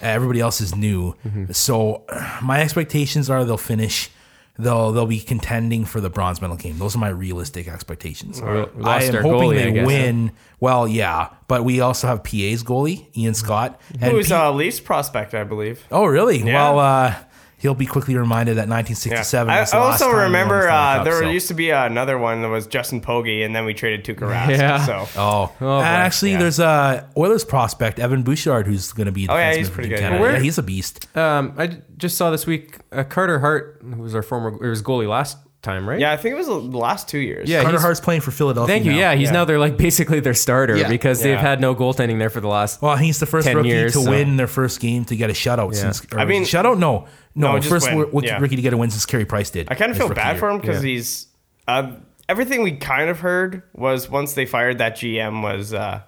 Everybody 0.00 0.40
else 0.40 0.62
is 0.62 0.74
new. 0.74 1.12
Mm-hmm. 1.26 1.52
So 1.52 2.04
my 2.42 2.62
expectations 2.62 3.28
are 3.28 3.44
they'll 3.44 3.58
finish. 3.58 4.10
They'll 4.62 4.92
they'll 4.92 5.06
be 5.06 5.20
contending 5.20 5.84
for 5.84 6.00
the 6.00 6.10
bronze 6.10 6.40
medal 6.40 6.56
game. 6.56 6.78
Those 6.78 6.94
are 6.94 6.98
my 6.98 7.08
realistic 7.08 7.68
expectations. 7.68 8.40
we 8.40 8.48
I 8.84 9.02
am 9.02 9.14
hoping 9.22 9.50
goalie, 9.50 9.54
they 9.54 9.72
guess, 9.72 9.80
huh? 9.80 9.86
win. 9.86 10.32
Well, 10.60 10.86
yeah, 10.86 11.28
but 11.48 11.64
we 11.64 11.80
also 11.80 12.06
have 12.06 12.22
PA's 12.22 12.62
goalie 12.62 13.06
Ian 13.16 13.34
Scott. 13.34 13.80
And 14.00 14.12
who's 14.12 14.28
P- 14.28 14.34
uh, 14.34 14.52
Leafs 14.52 14.80
prospect, 14.80 15.34
I 15.34 15.44
believe. 15.44 15.84
Oh, 15.90 16.04
really? 16.04 16.38
Yeah. 16.38 16.72
Well, 16.72 16.78
uh, 16.78 17.14
he'll 17.60 17.74
be 17.74 17.86
quickly 17.86 18.16
reminded 18.16 18.56
that 18.56 18.68
1967. 18.68 19.48
I, 19.48 19.60
was 19.60 19.72
I 19.72 19.78
last 19.78 20.00
also 20.02 20.12
time 20.12 20.22
remember 20.24 20.62
the 20.62 20.72
uh, 20.72 20.94
Cup, 20.96 21.04
there 21.04 21.18
so- 21.20 21.28
used 21.30 21.48
to 21.48 21.54
be 21.54 21.70
another 21.70 22.18
one 22.18 22.42
that 22.42 22.48
was 22.48 22.66
Justin 22.66 23.00
Pogge, 23.00 23.44
and 23.44 23.54
then 23.54 23.64
we 23.64 23.74
traded 23.74 24.04
Tuukka 24.04 24.28
Rask. 24.28 24.48
Yeah. 24.58 24.84
So 24.84 25.06
Oh, 25.20 25.52
Oh, 25.60 25.78
and 25.78 25.86
actually, 25.86 26.32
Yeah. 26.32 26.38
there's 26.38 26.58
a 26.58 27.08
Oilers 27.16 27.44
prospect, 27.44 27.98
Evan 27.98 28.22
Bouchard, 28.22 28.66
who's 28.66 28.92
going 28.92 29.06
to 29.06 29.12
be. 29.12 29.26
a 29.26 29.30
Oh, 29.32 29.36
yeah, 29.36 29.54
he's 29.54 29.70
pretty 29.70 29.88
good. 29.90 30.00
Canada. 30.00 30.24
Yeah, 30.32 30.38
he's 30.40 30.58
a 30.58 30.62
beast. 30.62 31.06
Um, 31.16 31.54
I 31.56 31.66
j- 31.68 31.82
just 31.96 32.16
saw 32.16 32.30
this 32.30 32.46
week 32.46 32.78
uh, 32.92 33.04
Carter 33.04 33.38
Hart, 33.40 33.80
who 33.82 34.02
was 34.02 34.14
our 34.14 34.22
former, 34.22 34.48
it 34.64 34.68
was 34.68 34.82
goalie 34.82 35.08
last 35.08 35.36
time, 35.62 35.88
right? 35.88 36.00
yeah, 36.00 36.12
I 36.12 36.16
think 36.16 36.34
it 36.34 36.38
was 36.38 36.46
the 36.46 36.54
last 36.54 37.08
two 37.08 37.18
years. 37.18 37.48
Yeah, 37.48 37.58
Carter 37.62 37.72
he's- 37.76 37.82
Hart's 37.82 38.00
playing 38.00 38.20
for 38.22 38.30
Philadelphia. 38.30 38.72
Thank 38.74 38.84
you. 38.86 38.92
now. 38.92 38.98
Yeah, 38.98 39.14
he's 39.14 39.28
Yeah. 39.28 39.32
now 39.32 39.44
they're 39.44 39.58
like 39.58 39.76
basically 39.76 40.20
their 40.20 40.34
starter 40.34 40.76
Yeah. 40.76 40.88
because 40.88 41.22
they've 41.22 41.32
Yeah. 41.34 41.40
had 41.40 41.60
no 41.60 41.74
goaltending 41.74 42.18
there 42.18 42.30
for 42.30 42.40
the 42.40 42.48
last. 42.48 42.80
Well, 42.82 42.96
he's 42.96 43.18
the 43.20 43.26
first 43.26 43.46
10 43.46 43.56
rookie 43.56 43.68
years, 43.68 43.92
to 43.92 44.00
so- 44.02 44.10
win 44.10 44.36
their 44.36 44.46
first 44.46 44.80
game 44.80 45.04
to 45.06 45.16
get 45.16 45.30
a 45.30 45.34
shutout 45.34 45.72
Yeah. 45.74 45.80
since. 45.80 46.02
Or 46.12 46.18
I 46.20 46.24
mean- 46.24 46.44
shutout? 46.44 46.78
No, 46.78 47.06
no, 47.34 47.52
No, 47.52 47.58
just 47.58 47.68
first 47.68 47.88
win. 47.88 47.98
rookie, 47.98 48.26
Yeah. 48.26 48.38
rookie 48.40 48.56
to 48.56 48.62
get 48.62 48.72
a 48.72 48.76
win 48.76 48.90
since 48.90 49.04
Carey 49.06 49.24
Price 49.24 49.50
did. 49.50 49.68
I 49.70 49.74
kind 49.74 49.90
of 49.90 49.96
his 49.96 50.02
feel 50.02 50.08
rookie 50.08 50.20
bad 50.20 50.30
year. 50.32 50.38
for 50.40 50.50
him 50.50 50.58
because 50.60 50.82
Yeah. 50.84 50.90
he's 50.90 51.26
uh, 51.68 51.90
everything 52.28 52.62
we 52.62 52.72
kind 52.72 53.10
of 53.10 53.20
heard 53.20 53.62
was 53.74 54.08
once 54.10 54.32
they 54.32 54.46
fired 54.46 54.78
that 54.78 54.96
GM 54.96 55.42
was 55.42 55.72
uh, 55.74 56.00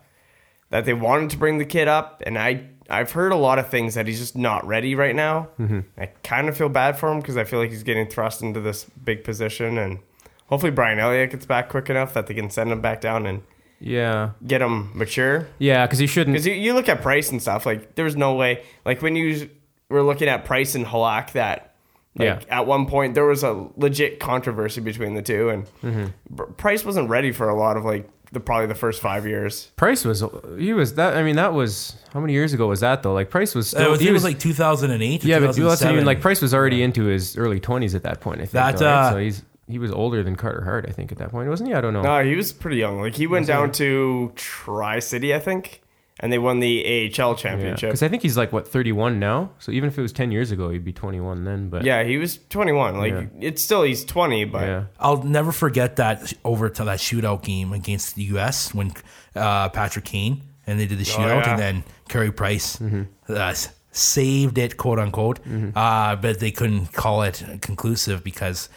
that 0.71 0.85
they 0.87 0.95
wanted 0.95 1.31
to 1.31 1.37
bring 1.37 1.59
the 1.59 1.65
kid 1.67 1.87
up, 1.89 2.23
and 2.27 2.39
I 2.39 2.63
I've 2.93 3.11
heard 3.13 3.33
a 3.33 3.37
lot 3.37 3.59
of 3.59 3.69
things 3.69 3.95
that 3.95 4.07
he's 4.07 4.19
just 4.21 4.37
not 4.37 4.67
ready 4.67 4.95
right 4.95 5.17
now. 5.17 5.49
Mm-hmm. 5.59 5.81
I 5.99 6.07
kind 6.23 6.49
of 6.49 6.57
feel 6.57 6.69
bad 6.69 6.99
for 6.99 7.11
him 7.11 7.21
because 7.21 7.37
I 7.37 7.45
feel 7.45 7.59
like 7.59 7.71
he's 7.71 7.83
getting 7.83 8.07
thrust 8.07 8.43
into 8.43 8.61
this 8.61 8.85
big 8.85 9.25
position, 9.25 9.79
and 9.79 9.99
hopefully 10.47 10.71
Brian 10.73 10.99
Elliott 10.99 11.31
gets 11.31 11.47
back 11.47 11.69
quick 11.71 11.89
enough 11.91 12.13
that 12.15 12.27
they 12.27 12.35
can 12.35 12.51
send 12.51 12.71
him 12.71 12.81
back 12.81 13.01
down 13.01 13.27
and 13.27 13.43
Yeah, 13.81 14.31
get 14.47 14.61
him 14.63 14.91
mature. 14.97 15.49
yeah, 15.59 15.87
because 15.87 15.99
he 15.99 16.07
shouldn't. 16.07 16.35
Because 16.35 16.47
you, 16.47 16.53
you 16.55 16.75
look 16.75 16.89
at 16.89 17.01
Price 17.03 17.31
and 17.33 17.41
stuff, 17.41 17.65
like 17.67 17.95
there 17.97 18.05
was 18.05 18.15
no 18.17 18.35
way. 18.35 18.63
Like 18.85 19.01
when 19.03 19.17
you 19.17 19.49
were 19.89 20.03
looking 20.03 20.29
at 20.29 20.45
Price 20.45 20.75
and 20.75 20.85
Halak, 20.87 21.33
that 21.33 21.75
like 22.15 22.27
Yeah. 22.27 22.41
at 22.59 22.67
one 22.67 22.85
point 22.87 23.15
there 23.15 23.25
was 23.25 23.43
a 23.43 23.69
legit 23.77 24.21
controversy 24.21 24.81
between 24.83 25.15
the 25.15 25.23
two, 25.23 25.49
and 25.49 25.67
Mm-hmm. 25.83 26.53
Price 26.59 26.85
wasn't 26.85 27.09
ready 27.09 27.33
for 27.33 27.49
a 27.49 27.55
lot 27.59 27.77
of 27.79 27.85
like 27.87 28.07
the 28.33 28.41
probably 28.41 28.67
the 28.67 28.75
first 28.75 29.01
five 29.01 29.27
years. 29.27 29.67
Price 29.77 30.05
was 30.05 30.25
he 30.59 30.73
was 30.73 30.95
that. 30.95 31.17
I 31.17 31.23
mean, 31.23 31.37
that 31.37 31.53
was 31.53 31.95
how 32.13 32.21
many 32.21 32.33
years 32.33 32.53
ago 32.53 32.67
was 32.67 32.81
that 32.81 33.03
though? 33.03 33.13
Like 33.13 33.31
Price 33.31 33.55
was 33.55 33.73
Uh, 33.75 33.79
still. 33.79 33.87
it 33.89 33.91
was, 33.91 34.01
he 34.01 34.09
it 34.09 34.13
was 34.13 34.25
like 34.25 34.39
2008. 34.39 35.25
Or 35.25 35.29
yeah, 35.29 35.39
but 35.39 35.57
well, 35.59 35.69
that's 35.69 35.83
what 35.83 35.93
I 35.93 35.97
mean. 35.97 36.05
Like 36.07 36.21
Price 36.21 36.41
was 36.43 36.55
already 36.55 36.83
into 36.83 37.05
his 37.05 37.37
early 37.37 37.61
twenties 37.61 37.95
at 37.95 38.03
that 38.05 38.21
point. 38.21 38.39
I 38.41 38.45
think. 38.45 38.53
That, 38.53 38.79
though, 38.79 38.87
right? 38.87 39.09
uh, 39.09 39.11
so 39.13 39.19
he's 39.19 39.43
he 39.69 39.79
was 39.79 39.93
older 39.93 40.23
than 40.23 40.35
Carter 40.37 40.63
Hart. 40.65 40.87
I 40.89 40.93
think 40.93 41.13
at 41.13 41.19
that 41.19 41.31
point, 41.31 41.49
wasn't 41.49 41.69
he? 41.69 41.75
I 41.75 41.81
don't 41.81 41.93
know. 41.93 42.03
No, 42.03 42.25
he 42.25 42.35
was 42.35 42.53
pretty 42.53 42.79
young. 42.79 43.01
Like 43.01 43.15
he 43.15 43.27
went 43.27 43.47
down 43.47 43.71
to 43.73 44.33
Tri 44.35 44.99
City, 44.99 45.35
I 45.35 45.39
think, 45.39 45.82
and 46.23 46.33
they 46.33 46.39
won 46.39 46.61
the 46.61 47.11
AHL 47.19 47.35
championship. 47.35 47.91
because 47.91 48.03
I 48.03 48.09
think 48.09 48.23
he's 48.23 48.37
like 48.39 48.53
what 48.53 48.67
thirty 48.69 48.93
one 48.93 49.19
now. 49.19 49.51
So 49.59 49.73
even 49.73 49.89
if 49.91 49.99
it 49.99 50.03
was 50.03 50.13
ten 50.13 50.31
years 50.31 50.51
ago, 50.53 50.71
he'd 50.71 50.85
be 50.85 50.93
twenty 50.93 51.21
one 51.21 51.45
then. 51.45 51.69
But 51.69 51.85
Yeah, 51.85 52.03
he 52.05 52.17
was 52.17 52.39
21. 52.49 52.97
Like 52.97 53.13
Yeah. 53.13 53.25
it's 53.41 53.61
still 53.63 53.83
he's 53.83 54.05
20, 54.05 54.45
but 54.47 54.63
yeah, 54.63 54.85
I'll 55.01 55.23
never 55.23 55.53
forget 55.53 55.97
that 55.97 56.33
over 56.45 56.69
to 56.71 56.85
that 56.85 56.99
shootout 57.01 57.43
game 57.43 57.73
against 57.73 58.15
the 58.15 58.23
U.S. 58.35 58.73
when 58.73 58.93
uh, 59.37 59.69
Patrick 59.71 60.05
Kane 60.07 60.43
and 60.67 60.79
they 60.79 60.87
did 60.87 60.99
the 60.99 61.05
shootout, 61.05 61.45
yeah. 61.45 61.51
and 61.51 61.59
then 61.59 61.85
Carey 62.09 62.31
Price 62.33 62.77
Mm-hmm. 62.77 63.03
uh, 63.29 63.55
saved 63.91 64.57
it, 64.59 64.77
quote 64.79 64.99
unquote. 64.99 65.41
Uh, 65.75 66.17
but 66.17 66.41
they 66.41 66.51
couldn't 66.51 66.93
call 66.93 67.23
it 67.23 67.43
conclusive 67.61 68.25
because 68.25 68.69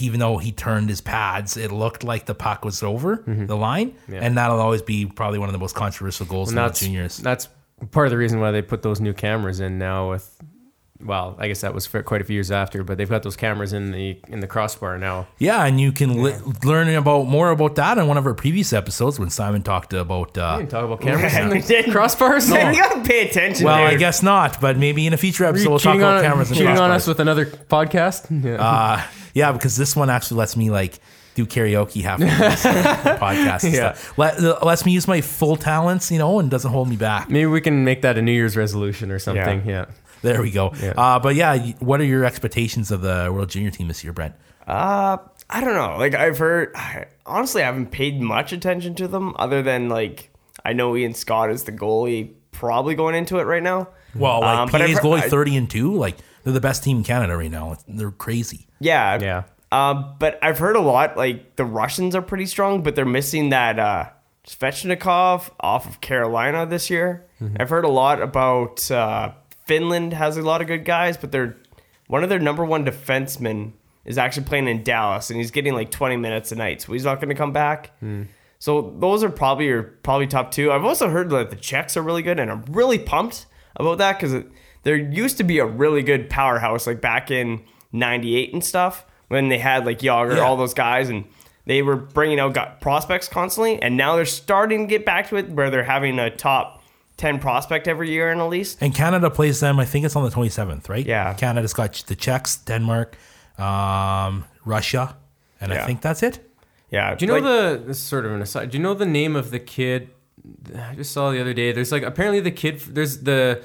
even 0.00 0.20
though 0.20 0.38
he 0.38 0.52
turned 0.52 0.88
his 0.88 1.00
pads, 1.00 1.56
it 1.56 1.70
looked 1.72 2.02
like 2.04 2.26
the 2.26 2.34
puck 2.34 2.64
was 2.64 2.82
over 2.82 3.22
the 3.26 3.56
line, 3.56 3.90
Mm-hmm. 3.92 4.14
Yeah. 4.14 4.20
and 4.20 4.36
that'll 4.38 4.60
always 4.60 4.82
be 4.82 5.06
probably 5.06 5.38
one 5.38 5.48
of 5.48 5.52
the 5.52 5.58
most 5.58 5.74
controversial 5.74 6.26
goals 6.26 6.50
and 6.50 6.58
in 6.58 6.66
the 6.66 6.72
juniors. 6.72 7.16
that's 7.18 7.48
part 7.90 8.06
of 8.06 8.10
the 8.10 8.16
reason 8.16 8.40
why 8.40 8.50
they 8.52 8.62
put 8.62 8.82
those 8.82 9.00
new 9.00 9.12
cameras 9.12 9.60
in 9.60 9.78
now. 9.78 10.10
With 10.10 10.40
well, 11.04 11.36
I 11.38 11.48
guess 11.48 11.60
that 11.62 11.74
was 11.74 11.86
for 11.86 12.02
quite 12.02 12.20
a 12.20 12.24
few 12.24 12.34
years 12.34 12.50
after, 12.50 12.82
but 12.84 12.98
they've 12.98 13.08
got 13.08 13.22
those 13.22 13.36
cameras 13.36 13.72
in 13.72 13.90
the 13.92 14.18
in 14.28 14.40
the 14.40 14.46
crossbar 14.46 14.98
now. 14.98 15.26
Yeah, 15.38 15.64
and 15.64 15.80
you 15.80 15.92
can 15.92 16.22
li- 16.22 16.34
learn 16.64 16.88
about 16.94 17.26
more 17.26 17.50
about 17.50 17.74
that 17.76 17.98
in 17.98 18.06
one 18.08 18.16
of 18.18 18.26
our 18.26 18.34
previous 18.34 18.72
episodes 18.72 19.18
when 19.18 19.30
Simon 19.30 19.62
talked 19.62 19.92
about. 19.92 20.36
Uh, 20.38 20.54
We 20.58 20.62
can 20.64 20.70
talk 20.70 20.84
about 20.84 21.00
cameras 21.00 21.32
Yeah, 21.32 21.48
we 21.52 21.60
the 21.60 21.66
did. 21.66 21.86
crossbars. 21.86 22.50
Man, 22.50 22.74
you 22.74 22.80
gotta 22.82 23.00
pay 23.02 23.28
attention. 23.28 23.64
well, 23.66 23.86
I 23.86 23.94
guess 23.96 24.22
not, 24.22 24.60
but 24.60 24.76
maybe 24.78 25.06
in 25.06 25.12
a 25.12 25.16
future 25.18 25.44
episode 25.44 25.70
we'll 25.70 25.78
talk 25.78 25.96
about 25.96 26.18
on, 26.18 26.22
cameras 26.22 26.48
and 26.50 26.58
cheating 26.58 26.76
on 26.78 26.90
crossbars. 26.90 26.94
us 26.96 27.06
with 27.06 27.20
another 27.20 27.46
podcast? 27.46 28.44
Yeah. 28.44 28.54
Uh, 28.62 29.02
Yeah, 29.34 29.52
because 29.52 29.76
this 29.76 29.96
one 29.96 30.10
actually 30.10 30.38
lets 30.38 30.56
me 30.56 30.70
like 30.70 30.98
do 31.34 31.46
karaoke 31.46 32.02
half 32.02 32.18
the 32.20 32.26
podcast. 32.26 33.64
And 33.64 33.72
Yeah. 33.74 33.94
stuff. 33.94 34.18
Let, 34.18 34.38
uh, 34.38 34.58
lets 34.62 34.84
me 34.84 34.92
use 34.92 35.08
my 35.08 35.22
full 35.22 35.56
talents, 35.56 36.10
you 36.10 36.18
know, 36.18 36.38
and 36.38 36.50
doesn't 36.50 36.70
hold 36.70 36.88
me 36.88 36.96
back. 36.96 37.30
Maybe 37.30 37.46
we 37.46 37.60
can 37.62 37.84
make 37.84 38.02
that 38.02 38.18
a 38.18 38.22
New 38.22 38.32
Year's 38.32 38.56
resolution 38.56 39.10
or 39.10 39.18
something. 39.18 39.62
Yeah. 39.66 39.86
There 40.22 40.40
we 40.40 40.50
go. 40.50 40.72
Yeah. 40.80 40.94
Uh, 40.96 41.18
but 41.18 41.34
yeah, 41.34 41.72
what 41.80 42.00
are 42.00 42.04
your 42.04 42.24
expectations 42.24 42.90
of 42.90 43.02
the 43.02 43.30
World 43.32 43.50
Junior 43.50 43.70
team 43.70 43.88
this 43.88 44.02
year, 44.02 44.12
Brent? 44.12 44.34
Uh, 44.66 45.18
I 45.50 45.60
don't 45.60 45.74
know. 45.74 45.96
Like 45.98 46.14
I've 46.14 46.38
heard, 46.38 46.72
I, 46.74 47.06
honestly, 47.26 47.62
I 47.62 47.66
haven't 47.66 47.90
paid 47.90 48.20
much 48.20 48.52
attention 48.52 48.94
to 48.96 49.08
them 49.08 49.34
other 49.38 49.62
than 49.62 49.88
like 49.88 50.30
I 50.64 50.72
know 50.72 50.96
Ian 50.96 51.14
Scott 51.14 51.50
is 51.50 51.64
the 51.64 51.72
goalie, 51.72 52.32
probably 52.52 52.94
going 52.94 53.14
into 53.16 53.38
it 53.38 53.44
right 53.44 53.62
now. 53.62 53.88
Well, 54.14 54.40
like 54.40 54.58
Um, 54.58 54.68
but 54.70 54.80
PA's 54.80 54.90
heard- 54.94 55.02
goalie 55.02 55.22
thirty 55.28 55.56
and 55.56 55.68
two, 55.68 55.94
like 55.94 56.16
they're 56.44 56.52
the 56.52 56.60
best 56.60 56.84
team 56.84 56.98
in 56.98 57.04
Canada 57.04 57.36
right 57.36 57.50
now. 57.50 57.76
They're 57.88 58.10
crazy. 58.10 58.66
Yeah, 58.80 59.18
Yeah. 59.20 59.42
Um, 59.72 60.16
but 60.18 60.38
I've 60.42 60.58
heard 60.58 60.76
a 60.76 60.80
lot. 60.80 61.16
Like 61.16 61.56
the 61.56 61.64
Russians 61.64 62.14
are 62.14 62.20
pretty 62.22 62.44
strong, 62.46 62.82
but 62.82 62.94
they're 62.94 63.04
missing 63.06 63.48
that 63.50 63.78
uh, 63.78 64.10
Svechnikov 64.46 65.50
off 65.60 65.86
of 65.88 66.00
Carolina 66.00 66.66
this 66.66 66.90
year. 66.90 67.26
I've 67.58 67.70
heard 67.70 67.84
a 67.84 67.88
lot 67.88 68.22
about 68.22 68.88
uh, 68.90 69.32
Finland 69.64 70.12
has 70.12 70.36
a 70.36 70.42
lot 70.42 70.60
of 70.60 70.66
good 70.66 70.84
guys, 70.84 71.16
but 71.16 71.32
they're 71.32 71.56
one 72.08 72.22
of 72.22 72.28
their 72.28 72.38
number 72.38 72.64
one 72.64 72.84
defensemen 72.84 73.72
is 74.04 74.18
actually 74.18 74.44
playing 74.44 74.68
in 74.68 74.82
Dallas, 74.82 75.30
and 75.30 75.38
he's 75.38 75.50
getting 75.50 75.74
like 75.74 75.90
20 75.90 76.16
minutes 76.16 76.50
a 76.52 76.56
night, 76.56 76.82
so 76.82 76.92
he's 76.92 77.04
not 77.04 77.16
going 77.20 77.28
to 77.28 77.34
come 77.34 77.52
back. 77.52 77.90
Hmm. 78.00 78.22
So 78.58 78.94
those 78.98 79.24
are 79.24 79.30
probably 79.30 79.66
your 79.66 79.82
probably 79.82 80.26
top 80.26 80.50
two. 80.50 80.70
I've 80.72 80.84
also 80.84 81.08
heard 81.08 81.30
that 81.30 81.50
the 81.50 81.56
Czechs 81.56 81.96
are 81.96 82.02
really 82.02 82.22
good, 82.22 82.38
and 82.40 82.50
I'm 82.50 82.64
really 82.70 82.98
pumped 82.98 83.46
about 83.76 83.98
that 83.98 84.18
because 84.20 84.44
there 84.82 84.96
used 84.96 85.36
to 85.38 85.44
be 85.44 85.58
a 85.58 85.66
really 85.66 86.02
good 86.02 86.28
powerhouse 86.30 86.86
like 86.86 87.00
back 87.00 87.30
in 87.30 87.62
'98 87.92 88.52
and 88.52 88.64
stuff 88.64 89.04
when 89.28 89.48
they 89.48 89.58
had 89.58 89.86
like 89.86 89.98
Jagr, 90.00 90.36
Yeah. 90.36 90.42
all 90.42 90.56
those 90.56 90.74
guys, 90.74 91.08
and 91.08 91.24
they 91.66 91.82
were 91.82 91.96
bringing 91.96 92.38
out 92.40 92.54
got 92.54 92.80
prospects 92.80 93.28
constantly, 93.28 93.80
and 93.82 93.96
now 93.96 94.16
they're 94.16 94.24
starting 94.24 94.86
to 94.86 94.90
get 94.90 95.04
back 95.06 95.28
to 95.28 95.36
it 95.36 95.48
where 95.50 95.70
they're 95.70 95.84
having 95.84 96.18
a 96.18 96.28
top 96.30 96.81
10 97.22 97.38
prospect 97.38 97.86
every 97.88 98.10
year 98.10 98.30
in 98.32 98.40
at 98.40 98.48
least. 98.48 98.78
And 98.82 98.94
Canada 98.94 99.30
plays 99.30 99.60
them. 99.60 99.78
I 99.78 99.84
think 99.84 100.04
it's 100.04 100.16
on 100.16 100.24
the 100.24 100.30
twenty 100.30 100.50
seventh, 100.50 100.88
right? 100.88 101.06
Yeah. 101.06 101.32
Canada's 101.34 101.72
got 101.72 101.94
the 102.06 102.16
Czechs, 102.16 102.56
Denmark, 102.64 103.16
um, 103.58 104.44
Russia, 104.64 105.16
and 105.60 105.72
I 105.72 105.86
think 105.86 106.02
that's 106.02 106.22
it. 106.22 106.40
Yeah. 106.90 107.14
Do 107.14 107.24
you 107.24 107.28
know 107.28 107.38
like- 107.38 107.78
the 107.78 107.84
this 107.86 107.96
is 107.98 108.02
sort 108.02 108.26
of 108.26 108.32
an 108.32 108.42
aside? 108.42 108.70
Do 108.70 108.76
you 108.78 108.82
know 108.82 108.94
the 108.94 109.06
name 109.06 109.36
of 109.36 109.50
the 109.50 109.60
kid? 109.60 110.10
I 110.90 110.94
just 110.96 111.12
saw 111.12 111.30
the 111.30 111.40
other 111.40 111.54
day. 111.54 111.70
There's 111.72 111.92
like 111.92 112.02
apparently 112.02 112.40
the 112.40 112.50
kid. 112.50 112.80
There's 112.80 113.18
the 113.22 113.62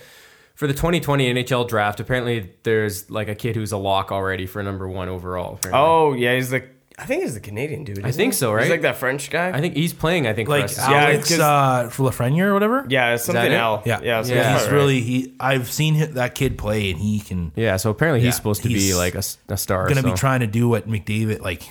for 0.54 0.68
the 0.68 0.74
2020 0.74 1.34
NHL 1.34 1.68
draft. 1.68 2.00
Apparently 2.00 2.52
there's 2.64 3.10
like 3.10 3.28
a 3.28 3.36
kid 3.36 3.56
who's 3.56 3.72
a 3.72 3.78
lock 3.78 4.12
already 4.12 4.46
for 4.46 4.62
number 4.64 4.88
one 4.88 5.10
overall. 5.10 5.56
apparently. 5.56 5.80
Oh, 5.80 6.14
yeah, 6.14 6.36
he's 6.36 6.50
the 6.52 6.64
I 7.00 7.06
think 7.06 7.22
he's 7.22 7.36
the 7.36 7.40
Canadian 7.40 7.84
dude. 7.84 8.00
I 8.04 8.10
isn't 8.10 8.18
think 8.18 8.34
he? 8.34 8.38
so, 8.38 8.52
right? 8.52 8.64
He's 8.64 8.72
like 8.72 8.82
that 8.82 8.98
French 8.98 9.30
guy. 9.30 9.50
I 9.50 9.62
think 9.62 9.76
he's 9.76 9.94
playing. 9.94 10.26
I 10.26 10.34
think 10.34 10.48
for 10.48 10.56
Like 10.56 10.64
us. 10.66 10.78
Yeah, 10.78 10.92
Alex 11.04 11.30
because- 11.30 11.40
uh, 11.40 11.90
Lafreniere 11.98 12.46
or 12.48 12.54
whatever. 12.56 12.86
yeah, 12.90 13.14
it's 13.14 13.24
something 13.26 13.46
it? 13.52 13.56
L. 13.56 13.84
Yeah, 13.86 14.00
yeah, 14.02 14.22
so 14.24 14.34
Yeah. 14.34 14.54
He's 14.56 14.64
right. 14.64 14.72
really 14.74 15.02
he. 15.02 15.36
I've 15.40 15.72
seen 15.72 15.94
hi- 15.96 16.06
that 16.06 16.34
kid 16.34 16.58
play, 16.58 16.90
and 16.90 17.00
he 17.00 17.20
can 17.20 17.52
yeah. 17.56 17.78
So 17.78 17.92
apparently 17.92 18.22
he's 18.22 18.28
Yeah, 18.34 18.38
supposed 18.38 18.64
to 18.64 18.68
be 18.70 18.74
he's 18.76 18.98
like 18.98 19.14
a 19.14 19.22
star. 19.22 19.48
He's 19.88 19.94
going 19.94 20.04
to 20.04 20.10
so. 20.10 20.14
be 20.16 20.18
trying 20.20 20.40
to 20.40 20.48
do 20.48 20.68
what 20.70 20.88
McDavid 20.90 21.42
like. 21.42 21.64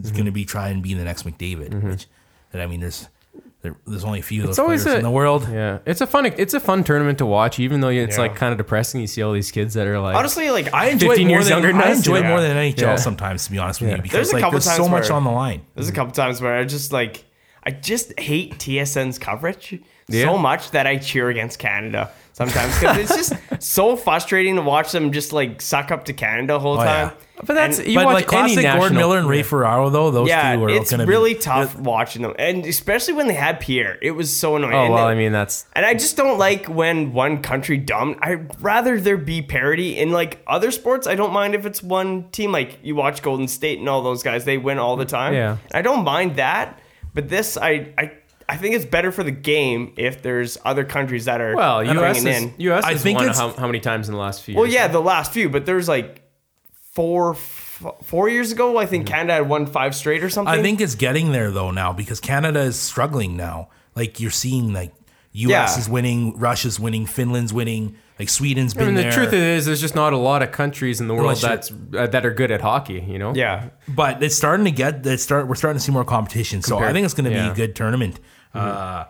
He's 0.00 0.10
going 0.10 0.24
to 0.26 0.32
be 0.32 0.44
trying 0.44 0.74
to 0.76 0.82
be 0.82 0.92
the 0.94 1.04
next 1.04 1.24
McDavid. 1.24 1.80
Which, 1.82 2.06
and 2.52 2.60
I 2.60 2.66
mean, 2.66 2.80
there's 2.80 3.08
there, 3.64 3.74
there's 3.86 4.04
only 4.04 4.20
a 4.20 4.22
few 4.22 4.42
of 4.42 4.46
those 4.48 4.52
It's 4.52 4.58
always 4.60 4.82
players 4.82 4.94
a- 4.96 4.98
in 4.98 5.04
the 5.04 5.10
world. 5.10 5.48
Yeah, 5.50 5.78
it's 5.86 6.00
a 6.02 6.06
fun. 6.06 6.26
It's 6.26 6.52
a 6.54 6.60
fun 6.60 6.84
tournament 6.84 7.18
to 7.18 7.26
watch, 7.26 7.58
even 7.58 7.80
though 7.80 7.88
it's 7.88 8.16
Yeah. 8.16 8.22
like 8.22 8.36
kind 8.36 8.52
of 8.52 8.58
depressing. 8.58 9.00
You 9.00 9.06
see 9.06 9.22
all 9.22 9.32
these 9.32 9.50
kids 9.50 9.72
that 9.74 9.86
are 9.86 9.98
like, 9.98 10.14
Honestly, 10.14 10.50
like 10.50 10.72
I 10.72 10.90
enjoy 10.90 11.06
it 11.06 11.08
15 11.16 11.26
more 11.28 11.36
years 11.38 11.44
than 11.46 11.52
younger 11.54 11.72
than 11.72 11.80
I 11.80 11.90
us, 11.92 11.96
enjoy 11.96 12.16
it 12.18 12.22
yeah. 12.24 12.28
more 12.28 12.40
than 12.42 12.56
NHL 12.56 12.78
Yeah. 12.80 12.96
sometimes, 12.96 13.46
to 13.46 13.50
be 13.52 13.58
honest 13.58 13.80
with 13.80 13.90
Yeah. 13.90 13.96
you, 13.96 14.02
because 14.02 14.12
There's 14.16 14.30
a 14.30 14.34
like 14.34 14.40
couple 14.42 14.52
there's 14.60 14.64
so 14.76 14.76
times 14.82 14.90
much 14.90 15.08
where- 15.08 15.16
on 15.16 15.24
the 15.24 15.30
line. 15.30 15.62
There's 15.74 15.88
a 15.88 15.92
couple 15.92 16.12
times 16.12 16.40
where 16.40 16.56
I 16.56 16.64
just 16.64 16.92
like 16.92 17.24
I 17.66 17.70
just 17.70 18.12
hate 18.20 18.58
TSN's 18.58 19.18
coverage 19.18 19.78
Yeah. 20.08 20.24
so 20.26 20.36
much 20.36 20.72
that 20.72 20.86
I 20.86 20.98
cheer 20.98 21.30
against 21.30 21.58
Canada 21.58 22.10
sometimes 22.34 22.78
because 22.78 22.98
it's 22.98 23.16
just 23.30 23.32
so 23.62 23.96
frustrating 23.96 24.56
to 24.56 24.62
watch 24.62 24.92
them 24.92 25.10
just 25.12 25.32
like 25.32 25.62
suck 25.62 25.90
up 25.90 26.04
to 26.04 26.12
Canada 26.12 26.52
the 26.52 26.60
whole 26.60 26.74
Oh, 26.74 26.84
time. 26.84 27.08
yeah. 27.08 27.12
But 27.46 27.54
that's 27.54 27.78
And- 27.80 27.88
you 27.88 27.96
but 27.96 28.06
watch 28.06 28.14
like 28.14 28.32
any 28.32 28.54
classic 28.54 28.78
Gordon 28.78 28.96
Miller 28.96 29.18
and 29.18 29.28
Ray 29.28 29.42
Ferraro, 29.42 29.90
though, 29.90 30.10
those 30.12 30.28
yeah, 30.28 30.54
two 30.54 30.64
are 30.64 30.70
it's 30.70 30.90
going 30.90 31.00
to 31.00 31.06
really 31.06 31.34
be, 31.34 31.40
tough 31.40 31.76
watching 31.76 32.22
them, 32.22 32.32
and 32.38 32.64
especially 32.64 33.14
when 33.14 33.26
they 33.26 33.34
had 33.34 33.58
Pierre, 33.58 33.98
it 34.00 34.12
was 34.12 34.34
so 34.34 34.54
annoying. 34.54 34.72
Oh 34.74 34.84
And 34.84 34.94
well, 34.94 35.06
they- 35.06 35.12
I 35.12 35.14
mean 35.16 35.32
that's 35.32 35.66
And 35.72 35.84
I 35.84 35.94
just 35.94 36.16
don't 36.16 36.38
like 36.38 36.66
when 36.66 37.12
one 37.12 37.42
country 37.42 37.76
dom. 37.76 38.16
I'd 38.20 38.62
rather 38.62 39.00
there 39.00 39.16
be 39.16 39.42
parity 39.42 39.98
in 39.98 40.10
like 40.12 40.42
other 40.46 40.70
sports. 40.70 41.06
I 41.08 41.16
don't 41.16 41.32
mind 41.32 41.54
if 41.56 41.66
it's 41.66 41.82
one 41.82 42.28
team. 42.30 42.52
Like 42.52 42.78
you 42.82 42.94
watch 42.94 43.20
Golden 43.22 43.48
State 43.48 43.78
and 43.80 43.88
all 43.88 44.02
those 44.02 44.22
guys, 44.22 44.44
they 44.44 44.56
win 44.58 44.78
all 44.78 44.96
the 44.96 45.04
time. 45.04 45.34
Yeah. 45.34 45.56
I 45.72 45.82
don't 45.82 46.04
mind 46.04 46.36
that. 46.36 46.78
But 47.14 47.28
this, 47.28 47.56
I, 47.56 47.92
I, 47.98 48.12
I 48.48 48.56
think 48.56 48.74
it's 48.74 48.84
better 48.84 49.10
for 49.12 49.22
the 49.22 49.30
game 49.30 49.94
if 49.96 50.22
there's 50.22 50.58
other 50.64 50.84
countries 50.84 51.24
that 51.24 51.40
are 51.40 51.54
well, 51.56 51.78
bringing 51.78 51.96
U.S. 51.96 52.18
is, 52.18 52.24
in. 52.24 52.54
U.S. 52.58 52.84
I 52.84 52.92
has 52.92 53.02
think 53.02 53.16
won 53.18 53.24
it's- 53.24 53.38
how, 53.38 53.50
how 53.52 53.66
many 53.66 53.80
times 53.80 54.08
in 54.08 54.14
the 54.14 54.20
last 54.20 54.42
few? 54.42 54.54
Well, 54.54 54.66
years? 54.66 54.74
yeah, 54.74 54.88
the 54.88 55.00
last 55.00 55.32
few, 55.32 55.48
but 55.48 55.64
there's 55.66 55.88
like 55.88 56.22
four, 56.92 57.32
f- 57.32 57.82
four 58.02 58.28
years 58.28 58.52
ago. 58.52 58.76
I 58.78 58.86
think 58.86 59.06
Canada 59.06 59.34
had 59.34 59.48
won 59.48 59.66
five 59.66 59.94
straight 59.94 60.22
or 60.22 60.30
something. 60.30 60.52
I 60.52 60.62
think 60.62 60.80
it's 60.80 60.94
getting 60.94 61.32
there 61.32 61.50
though 61.50 61.70
now 61.70 61.92
because 61.92 62.20
Canada 62.20 62.60
is 62.60 62.78
struggling 62.78 63.36
now. 63.36 63.68
Like 63.96 64.20
you're 64.20 64.30
seeing, 64.30 64.72
like 64.72 64.92
U.S. 65.32 65.74
Yeah. 65.76 65.78
is 65.80 65.88
winning, 65.88 66.38
Russia's 66.38 66.78
winning, 66.78 67.06
Finland's 67.06 67.52
winning, 67.52 67.96
like 68.18 68.28
Sweden's 68.28 68.74
been 68.74 68.82
I 68.82 68.86
mean, 68.86 68.94
the 68.96 69.02
there. 69.02 69.12
truth 69.12 69.32
is, 69.32 69.66
there's 69.66 69.80
just 69.80 69.94
not 69.96 70.12
a 70.12 70.16
lot 70.16 70.42
of 70.42 70.52
countries 70.52 71.00
in 71.00 71.08
the 71.08 71.14
world 71.14 71.24
Unless 71.42 71.42
you're- 71.42 71.54
that's 71.56 71.70
uh, 71.96 72.06
that 72.12 72.24
are 72.26 72.32
good 72.32 72.50
at 72.52 72.60
hockey. 72.60 73.04
You 73.06 73.18
know? 73.18 73.34
Yeah. 73.34 73.70
but 73.88 74.22
it's 74.22 74.36
starting 74.36 74.64
to 74.66 74.70
get. 74.70 75.02
They 75.02 75.16
start. 75.16 75.48
We're 75.48 75.54
starting 75.56 75.78
to 75.78 75.84
see 75.84 75.90
more 75.92 76.04
competition. 76.04 76.62
So 76.62 76.76
I 76.76 76.78
Compared- 76.78 76.94
think 76.94 77.04
it's 77.06 77.14
going 77.14 77.24
to 77.24 77.30
be 77.30 77.36
yeah. 77.36 77.50
a 77.52 77.54
good 77.54 77.74
tournament 77.74 78.20
uh, 78.54 79.04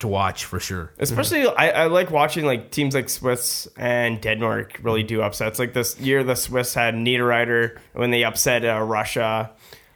to 0.00 0.08
watch 0.08 0.44
for 0.46 0.58
sure. 0.60 0.92
Especially, 0.98 1.46
I, 1.46 1.70
I 1.70 1.86
like 1.86 2.10
watching 2.10 2.44
like 2.46 2.70
teams 2.70 2.94
like 2.94 3.08
Swiss 3.08 3.68
and 3.76 4.20
Denmark 4.20 4.80
really 4.82 5.02
do 5.02 5.20
upsets. 5.22 5.58
Like 5.58 5.74
this 5.74 5.98
year, 6.00 6.24
the 6.24 6.34
Swiss 6.36 6.74
had 6.74 6.94
Niederreiter 6.94 7.78
when 7.92 8.10
they 8.10 8.24
upset 8.24 8.64
uh, 8.64 8.80
Russia, 8.80 9.50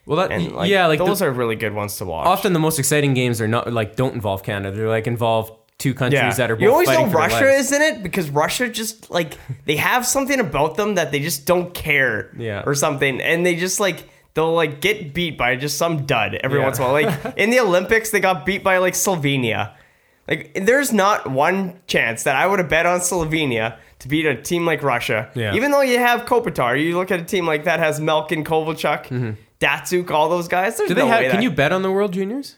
Well, 0.05 0.17
that 0.17 0.31
and 0.31 0.51
like, 0.51 0.69
yeah, 0.69 0.85
like 0.87 0.99
those 0.99 1.19
the, 1.19 1.25
are 1.25 1.31
really 1.31 1.55
good 1.55 1.73
ones 1.73 1.97
to 1.97 2.05
watch. 2.05 2.27
often 2.27 2.53
the 2.53 2.59
most 2.59 2.77
exciting 2.79 3.13
games 3.15 3.41
are 3.41 3.47
not 3.47 3.71
like 3.73 3.95
don't 3.95 4.13
involve 4.13 4.43
Canada. 4.43 4.75
They're 4.75 4.89
like 4.89 5.07
involve 5.07 5.51
two 5.77 5.93
countries 5.93 6.21
yeah, 6.21 6.33
that 6.35 6.51
are 6.51 6.55
both 6.55 6.61
you 6.63 6.71
always 6.71 6.87
know 6.87 7.09
for 7.09 7.17
Russia 7.17 7.49
is 7.49 7.71
in 7.71 7.81
it 7.81 8.01
because 8.03 8.29
Russia 8.29 8.69
just 8.69 9.09
like 9.09 9.37
they 9.65 9.75
have 9.77 10.05
something 10.05 10.39
about 10.39 10.75
them 10.77 10.95
that 10.95 11.11
they 11.11 11.19
just 11.19 11.45
don't 11.47 11.73
care, 11.73 12.29
Yeah. 12.37 12.63
or 12.65 12.75
something, 12.75 13.21
and 13.21 13.45
they 13.45 13.55
just 13.55 13.79
like. 13.79 14.09
They'll 14.35 14.53
like 14.53 14.79
get 14.81 15.13
beat 15.13 15.37
by 15.37 15.55
just 15.55 15.77
some 15.77 16.05
dud 16.05 16.35
every 16.43 16.59
Yeah. 16.59 16.65
once 16.65 16.77
in 16.77 16.83
a 16.83 16.87
while. 16.91 16.93
Like 17.03 17.33
in 17.37 17.49
the 17.49 17.59
Olympics, 17.59 18.11
they 18.11 18.19
got 18.19 18.45
beat 18.45 18.63
by 18.63 18.77
like 18.77 18.93
Slovenia. 18.93 19.73
Like 20.27 20.53
there's 20.65 20.91
not 20.93 21.29
one 21.31 21.79
chance 21.87 22.23
that 22.23 22.35
I 22.35 22.45
would 22.45 22.59
have 22.59 22.69
bet 22.69 22.85
on 22.85 22.99
Slovenia 22.99 23.77
to 23.99 24.07
beat 24.07 24.25
a 24.25 24.35
team 24.39 24.65
like 24.65 24.83
Russia. 24.83 25.29
Yeah. 25.35 25.53
Even 25.55 25.71
though 25.71 25.81
you 25.81 25.97
have 25.99 26.25
Kopitar, 26.25 26.81
you 26.81 26.97
look 26.97 27.11
at 27.11 27.19
a 27.19 27.23
team 27.25 27.45
like 27.47 27.63
that 27.63 27.79
has 27.79 27.99
Malkin, 27.99 28.43
Kovalchuk, 28.43 29.35
Datsyuk, 29.59 30.11
all 30.11 30.29
those 30.29 30.47
guys. 30.47 30.77
There's 30.77 30.89
Mm-hmm. 30.89 30.95
Do 30.99 31.01
they 31.01 31.07
no 31.07 31.13
have? 31.13 31.21
Can 31.23 31.35
that- 31.37 31.43
you 31.43 31.51
bet 31.51 31.71
on 31.71 31.81
the 31.81 31.91
World 31.91 32.11
Juniors? 32.13 32.57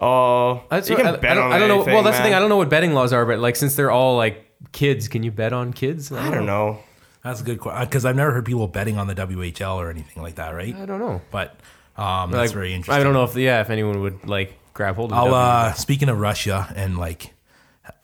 Oh, 0.00 0.62
That's 0.70 0.88
you 0.88 0.94
can 0.96 1.06
I, 1.08 1.16
bet 1.16 1.32
I 1.32 1.34
don't, 1.34 1.44
on 1.46 1.52
I 1.52 1.58
don't 1.58 1.68
know. 1.68 1.84
Well, 1.84 2.04
that's 2.04 2.18
the 2.18 2.22
thing. 2.22 2.32
I 2.34 2.38
don't 2.38 2.48
know 2.48 2.56
what 2.56 2.68
betting 2.68 2.94
laws 2.94 3.12
are, 3.12 3.26
but 3.26 3.40
like 3.40 3.56
since 3.56 3.74
they're 3.74 3.90
all 3.90 4.16
like 4.16 4.44
kids, 4.70 5.08
can 5.08 5.24
you 5.24 5.32
bet 5.32 5.52
on 5.52 5.72
kids? 5.72 6.12
I 6.12 6.30
don't 6.32 6.46
know. 6.46 6.78
That's 7.24 7.40
a 7.40 7.44
good 7.44 7.58
question 7.60 7.84
because 7.88 8.04
I've 8.04 8.16
never 8.16 8.32
heard 8.32 8.44
people 8.46 8.66
betting 8.68 8.96
on 8.98 9.06
the 9.06 9.14
WHL 9.14 9.76
or 9.76 9.90
anything 9.90 10.22
like 10.22 10.36
that, 10.36 10.50
right? 10.54 10.74
I 10.74 10.86
don't 10.86 11.00
know. 11.00 11.20
But 11.30 11.56
um, 11.96 12.30
that's 12.30 12.50
Like, 12.50 12.54
very 12.54 12.72
interesting. 12.74 13.00
I 13.00 13.04
don't 13.04 13.12
know 13.12 13.24
if 13.24 13.34
yeah, 13.36 13.60
if 13.60 13.70
anyone 13.70 14.00
would 14.02 14.26
like 14.26 14.56
grab 14.74 14.96
hold 14.96 15.12
of. 15.12 15.18
I'll 15.18 15.26
the 15.30 15.34
uh 15.34 15.72
speaking 15.72 16.08
of 16.08 16.18
Russia 16.20 16.72
and 16.76 16.96
like 16.98 17.34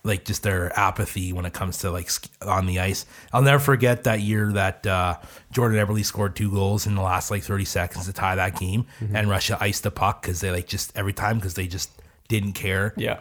like 0.03 0.25
just 0.25 0.43
their 0.43 0.77
apathy 0.79 1.33
when 1.33 1.47
it 1.47 1.53
comes 1.55 1.79
to 1.79 1.91
like 1.91 2.11
on 2.43 2.67
the 2.67 2.81
ice. 2.81 3.07
I'll 3.33 3.43
never 3.43 3.59
forget 3.59 4.05
that 4.05 4.21
year 4.21 4.53
that 4.53 4.87
uh, 4.87 5.17
Jordan 5.51 5.79
Eberle 5.85 6.05
scored 6.05 6.37
two 6.37 6.51
goals 6.51 6.87
in 6.87 6.95
the 6.95 7.01
last 7.03 7.31
like 7.31 7.43
30 7.43 7.65
seconds 7.65 8.05
to 8.07 8.13
tie 8.13 8.35
that 8.35 8.59
game 8.59 8.87
Mm-hmm. 9.01 9.17
and 9.17 9.31
Russia 9.31 9.57
iced 9.61 9.83
the 9.85 9.91
puck 9.91 10.23
cuz 10.25 10.41
they 10.41 10.51
like 10.51 10.67
just 10.67 10.93
every 10.97 11.13
time 11.15 11.41
cuz 11.41 11.55
they 11.55 11.67
just 11.67 11.91
didn't 12.29 12.53
care. 12.53 12.93
Yeah. 12.97 13.21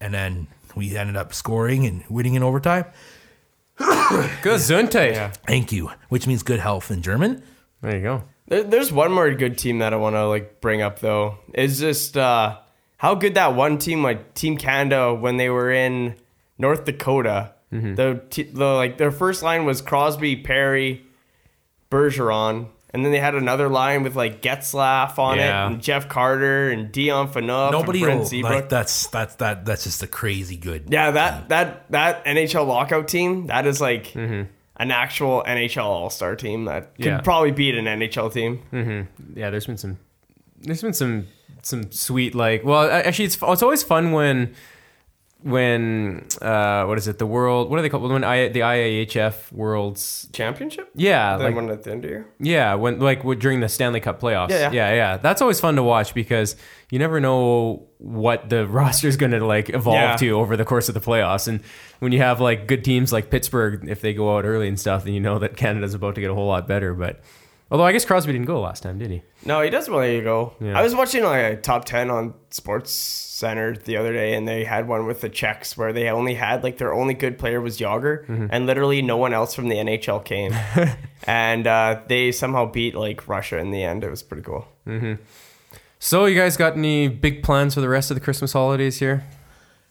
And 0.00 0.12
then 0.14 0.46
we 0.74 0.96
ended 0.96 1.16
up 1.16 1.32
scoring 1.34 1.86
and 1.86 2.02
winning 2.08 2.34
in 2.34 2.42
overtime. 2.42 2.84
Gesundheit. 3.78 5.12
Yeah. 5.14 5.32
Thank 5.46 5.72
you, 5.72 5.90
which 6.08 6.26
means 6.26 6.42
good 6.42 6.60
health 6.60 6.90
in 6.90 7.02
German. 7.02 7.42
There 7.82 7.96
you 7.96 8.02
go. 8.02 8.24
There, 8.48 8.62
there's 8.62 8.92
one 8.92 9.12
more 9.12 9.32
good 9.34 9.58
team 9.58 9.78
that 9.78 9.92
I 9.92 9.96
want 9.96 10.16
to 10.16 10.26
like 10.26 10.60
bring 10.60 10.82
up 10.82 11.00
though. 11.00 11.38
Is 11.54 11.80
just 11.80 12.16
uh, 12.16 12.58
how 12.98 13.14
good 13.14 13.34
that 13.34 13.54
one 13.54 13.78
team, 13.78 14.02
like 14.02 14.34
Team 14.34 14.56
Canada, 14.56 15.14
when 15.14 15.36
they 15.36 15.50
were 15.50 15.70
in 15.70 16.16
North 16.58 16.84
Dakota. 16.84 17.52
Mm-hmm. 17.72 17.94
The, 17.96 18.22
t- 18.30 18.42
the 18.44 18.66
like 18.66 18.98
their 18.98 19.10
first 19.10 19.42
line 19.42 19.64
was 19.64 19.82
Crosby, 19.82 20.36
Perry, 20.36 21.04
Bergeron, 21.90 22.68
and 22.94 23.04
then 23.04 23.12
they 23.12 23.18
had 23.18 23.34
another 23.34 23.68
line 23.68 24.02
with 24.04 24.16
like 24.16 24.40
Getzlaf 24.40 25.18
on 25.18 25.36
Yeah. 25.36 25.64
it, 25.64 25.72
and 25.72 25.82
Jeff 25.82 26.08
Carter, 26.08 26.70
and 26.70 26.90
Dion 26.90 27.28
Phaneuf, 27.28 27.72
Nobody 27.72 27.98
and 27.98 28.06
Brent 28.06 28.20
will, 28.20 28.26
Seabrook. 28.26 28.52
like 28.54 28.68
that's 28.70 29.08
that's 29.08 29.34
that 29.36 29.66
that's 29.66 29.84
just 29.84 30.02
a 30.02 30.06
crazy 30.06 30.56
good. 30.56 30.84
Yeah, 30.88 31.10
that 31.10 31.48
that 31.50 31.90
that 31.90 32.24
NHL 32.24 32.66
lockout 32.66 33.08
team, 33.08 33.48
that 33.48 33.66
is 33.66 33.80
like 33.80 34.06
Mm-hmm. 34.12 34.42
an 34.76 34.90
actual 34.90 35.44
NHL 35.46 35.84
All 35.84 36.08
Star 36.10 36.36
team 36.36 36.64
that 36.64 36.94
could 36.96 37.04
Yeah. 37.04 37.20
probably 37.20 37.50
beat 37.50 37.74
an 37.74 37.84
NHL 37.86 38.32
team. 38.32 39.08
yeah, 39.34 39.50
there's 39.50 39.66
been 39.66 39.76
some, 39.76 39.98
there's 40.62 40.80
been 40.82 40.94
some, 40.94 41.26
some 41.62 41.90
sweet 41.92 42.34
like. 42.34 42.64
Well, 42.64 42.88
actually, 42.90 43.26
it's 43.26 43.38
it's 43.42 43.62
always 43.62 43.82
fun 43.82 44.12
when, 44.12 44.54
when 45.44 46.26
uh, 46.40 46.84
what 46.86 46.96
is 46.96 47.06
it? 47.06 47.18
The 47.18 47.26
world. 47.26 47.68
What 47.70 47.78
are 47.78 47.82
they 47.82 47.90
called? 47.90 48.10
When 48.10 48.24
I 48.24 48.48
the 48.48 48.60
IIHF 48.60 49.52
Worlds. 49.52 50.26
Championship? 50.32 50.90
Yeah, 50.94 51.36
They 51.36 51.44
like 51.44 51.54
won 51.54 51.70
at 51.70 51.82
the 51.82 51.90
end 51.92 52.04
of 52.04 52.08
the 52.10 52.16
year. 52.16 52.26
yeah, 52.40 52.74
when 52.74 52.98
like 52.98 53.22
during 53.38 53.60
the 53.60 53.68
Stanley 53.68 54.00
Cup 54.00 54.20
playoffs. 54.20 54.50
Yeah, 54.50 54.70
yeah. 54.70 54.90
yeah, 54.90 54.94
yeah. 54.94 55.16
That's 55.18 55.42
always 55.42 55.60
fun 55.60 55.76
to 55.76 55.82
watch 55.82 56.14
because 56.14 56.56
you 56.90 56.98
never 56.98 57.20
know 57.20 57.86
what 57.98 58.48
the 58.48 58.66
roster's 58.78 59.16
going 59.18 59.32
to 59.32 59.44
like 59.46 59.68
evolve 59.68 59.96
Yeah. 59.96 60.16
to 60.16 60.30
over 60.30 60.56
the 60.56 60.64
course 60.64 60.88
of 60.88 60.94
the 60.94 61.00
playoffs. 61.00 61.46
And 61.46 61.60
when 62.00 62.12
you 62.12 62.18
have 62.20 62.40
like 62.40 62.66
good 62.66 62.82
teams 62.82 63.12
like 63.12 63.30
Pittsburgh, 63.30 63.86
if 63.88 64.00
they 64.00 64.14
go 64.14 64.36
out 64.36 64.44
early 64.46 64.66
and 64.68 64.80
stuff, 64.80 65.04
then 65.04 65.12
you 65.12 65.20
know 65.20 65.38
that 65.38 65.56
Canada's 65.58 65.92
about 65.94 66.14
to 66.14 66.20
get 66.22 66.30
a 66.30 66.34
whole 66.34 66.48
lot 66.48 66.66
better. 66.66 66.94
But 66.94 67.20
although 67.70 67.84
I 67.84 67.92
guess 67.92 68.04
Crosby 68.06 68.32
didn't 68.32 68.46
go 68.46 68.60
last 68.62 68.82
time, 68.82 68.98
did 68.98 69.10
he? 69.10 69.22
No, 69.44 69.60
he 69.60 69.68
doesn't 69.68 69.92
want 69.92 70.06
to 70.06 70.22
go. 70.22 70.54
Yeah. 70.58 70.78
I 70.78 70.82
was 70.82 70.94
watching 70.94 71.22
like 71.22 71.44
a 71.44 71.56
top 71.60 71.84
ten 71.84 72.10
on 72.10 72.32
Sports 72.50 73.33
Center 73.44 73.76
the 73.76 73.96
other 73.98 74.12
day, 74.14 74.34
and 74.34 74.48
they 74.48 74.64
had 74.64 74.88
one 74.88 75.04
with 75.06 75.20
the 75.20 75.28
Czechs 75.28 75.76
where 75.76 75.92
they 75.92 76.08
only 76.08 76.34
had 76.34 76.62
like 76.64 76.78
their 76.78 76.92
only 76.94 77.12
good 77.14 77.38
player 77.38 77.60
was 77.60 77.78
Jagr, 77.78 78.24
Mm-hmm. 78.26 78.46
and 78.50 78.66
literally 78.66 79.02
no 79.02 79.16
one 79.18 79.34
else 79.34 79.54
from 79.54 79.68
the 79.68 79.76
NHL 79.76 80.24
came, 80.24 80.52
and 81.24 81.66
uh, 81.66 82.00
they 82.08 82.32
somehow 82.32 82.64
beat 82.70 82.94
like 82.94 83.28
Russia 83.28 83.58
in 83.58 83.70
the 83.70 83.82
end. 83.82 84.02
It 84.02 84.10
was 84.10 84.22
pretty 84.22 84.42
cool. 84.44 84.66
So 85.98 86.24
you 86.26 86.38
guys 86.38 86.56
got 86.56 86.76
any 86.76 87.08
big 87.08 87.42
plans 87.42 87.74
for 87.74 87.80
the 87.80 87.88
rest 87.88 88.10
of 88.10 88.14
the 88.16 88.20
Christmas 88.20 88.52
holidays 88.52 88.98
here? 88.98 89.24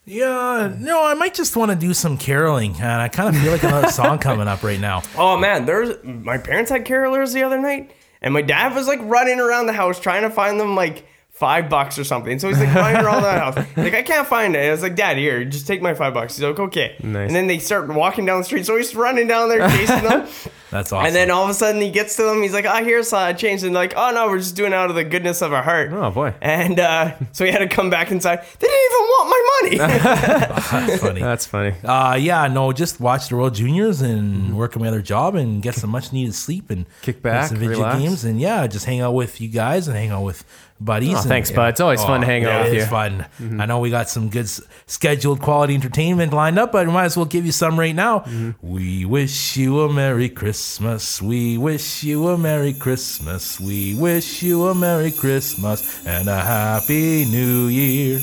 Yeah, 0.06 0.76
no, 0.78 1.06
I 1.06 1.14
might 1.14 1.34
just 1.34 1.56
want 1.56 1.72
to 1.72 1.78
do 1.78 1.94
some 1.94 2.18
caroling, 2.18 2.74
and 2.76 3.02
I 3.02 3.08
kind 3.08 3.34
of 3.34 3.42
feel 3.42 3.52
like 3.52 3.64
another 3.64 3.88
song 3.90 4.18
coming 4.20 4.48
up 4.48 4.62
right 4.64 4.80
now. 4.80 5.02
Oh 5.18 5.38
man, 5.38 5.66
there's 5.66 5.96
my 6.04 6.38
parents 6.38 6.70
had 6.72 6.86
carolers 6.86 7.34
the 7.34 7.44
other 7.44 7.60
night, 7.60 7.92
and 8.22 8.34
my 8.34 8.42
dad 8.42 8.76
was 8.76 8.88
like 8.88 9.00
running 9.04 9.40
around 9.40 9.68
the 9.68 9.74
house 9.74 10.00
trying 10.00 10.24
to 10.24 10.30
find 10.30 10.60
them 10.60 10.76
like 10.76 11.06
five 11.44 11.70
bucks 11.70 12.00
or 12.00 12.06
something. 12.06 12.40
So 12.40 12.48
he's 12.48 12.58
like 12.58 12.74
running 12.74 13.06
all 13.06 13.20
that 13.22 13.38
house, 13.42 13.56
like 13.76 13.94
I 13.94 14.02
can't 14.02 14.26
find 14.26 14.56
it. 14.56 14.66
I 14.66 14.72
was 14.72 14.82
like, 14.82 14.96
Dad, 14.96 15.18
here, 15.18 15.44
just 15.44 15.68
take 15.68 15.82
my 15.82 15.94
five 15.94 16.14
bucks. 16.14 16.38
He's 16.38 16.44
like, 16.46 16.58
okay. 16.58 16.96
Nice. 17.04 17.28
And 17.28 17.36
then 17.36 17.48
they 17.48 17.60
start 17.60 17.90
walking 17.90 18.26
down 18.26 18.38
the 18.40 18.46
street, 18.46 18.66
so 18.66 18.78
he's 18.78 18.96
running 18.96 19.28
down 19.28 19.50
there 19.50 19.68
chasing 19.68 20.04
them. 20.04 20.26
That's 20.72 20.92
awesome. 20.92 21.06
And 21.06 21.16
then 21.16 21.30
all 21.30 21.44
of 21.44 21.50
a 21.50 21.54
sudden 21.54 21.82
he 21.82 21.92
gets 21.92 22.16
to 22.16 22.24
them. 22.24 22.42
He's 22.42 22.54
like, 22.54 22.66
"Oh, 22.66 22.84
here's 22.84 23.14
uh, 23.14 23.34
change." 23.34 23.62
And 23.62 23.76
they're 23.76 23.84
like, 23.84 23.94
"Oh 23.96 24.10
no, 24.12 24.28
we're 24.28 24.40
just 24.40 24.56
doing 24.56 24.72
it 24.72 24.76
out 24.76 24.90
of 24.90 24.96
the 24.96 25.04
goodness 25.04 25.44
of 25.44 25.54
our 25.54 25.62
heart." 25.62 25.92
Oh 25.94 26.10
boy, 26.10 26.34
And 26.42 26.80
uh, 26.80 27.14
so 27.32 27.46
he 27.46 27.52
had 27.52 27.60
to 27.60 27.68
come 27.68 27.92
back 27.92 28.10
inside. 28.10 28.40
They 28.60 28.68
didn't 28.68 28.86
even 28.86 29.00
want 29.14 29.30
my 29.30 29.60
money. 29.62 29.78
that's 30.88 30.98
funny. 31.02 31.22
that's 31.22 31.46
funny. 31.46 31.76
Uh, 31.84 32.16
yeah, 32.16 32.48
no, 32.48 32.72
just 32.72 33.00
watch 33.00 33.30
the 33.30 33.36
World 33.36 33.54
Juniors 33.54 34.02
and 34.02 34.58
work 34.58 34.76
on 34.76 34.82
my 34.82 34.88
other 34.88 35.02
job 35.04 35.36
and 35.36 35.62
get 35.62 35.76
some 35.76 35.92
much 35.92 36.12
needed 36.12 36.34
sleep 36.34 36.72
and 36.72 36.86
Kick 37.04 37.22
play 37.22 37.32
back, 37.32 37.50
some 37.50 37.58
video 37.58 37.78
relax. 37.78 38.00
games 38.02 38.24
and 38.24 38.40
yeah, 38.42 38.66
just 38.66 38.86
hang 38.86 39.00
out 39.02 39.14
with 39.14 39.40
you 39.42 39.50
guys 39.50 39.88
and 39.88 39.96
hang 39.96 40.10
out 40.10 40.24
with 40.24 40.44
buddies. 40.84 41.18
Oh, 41.18 41.22
thanks, 41.22 41.52
bud. 41.52 41.70
It's 41.70 41.82
always 41.82 42.04
fun 42.04 42.22
to 42.22 42.26
hang 42.26 42.46
out 42.46 42.50
yeah, 42.50 42.64
with 42.64 42.74
It's 42.74 42.84
you. 42.86 42.90
fun. 42.90 43.26
I 43.60 43.66
know 43.66 43.80
we 43.80 43.90
got 43.90 44.10
some 44.10 44.30
good 44.30 44.50
scheduled 44.86 45.42
quality 45.42 45.76
entertainment 45.76 46.34
lined 46.34 46.60
up, 46.60 46.72
but 46.72 46.88
we 46.88 46.94
might 46.94 47.06
as 47.06 47.18
well 47.18 47.26
give 47.26 47.46
you 47.46 47.52
some 47.52 47.80
right 47.80 47.96
now. 47.96 48.20
Mm-hmm. 48.20 48.52
We 48.62 49.06
wish 49.06 49.58
you 49.58 49.82
a 49.82 49.92
Merry 49.92 50.30
Christmas. 50.30 51.22
We 51.22 51.58
wish 51.58 52.04
you 52.04 52.28
a 52.28 52.38
Merry 52.38 52.74
Christmas. 52.74 53.60
We 53.60 53.96
wish 53.96 54.44
you 54.44 54.68
a 54.68 54.76
Merry 54.76 55.12
Christmas 55.12 56.06
and 56.06 56.28
a 56.28 56.40
Happy 56.40 57.26
New 57.26 57.68
Year. 57.68 58.20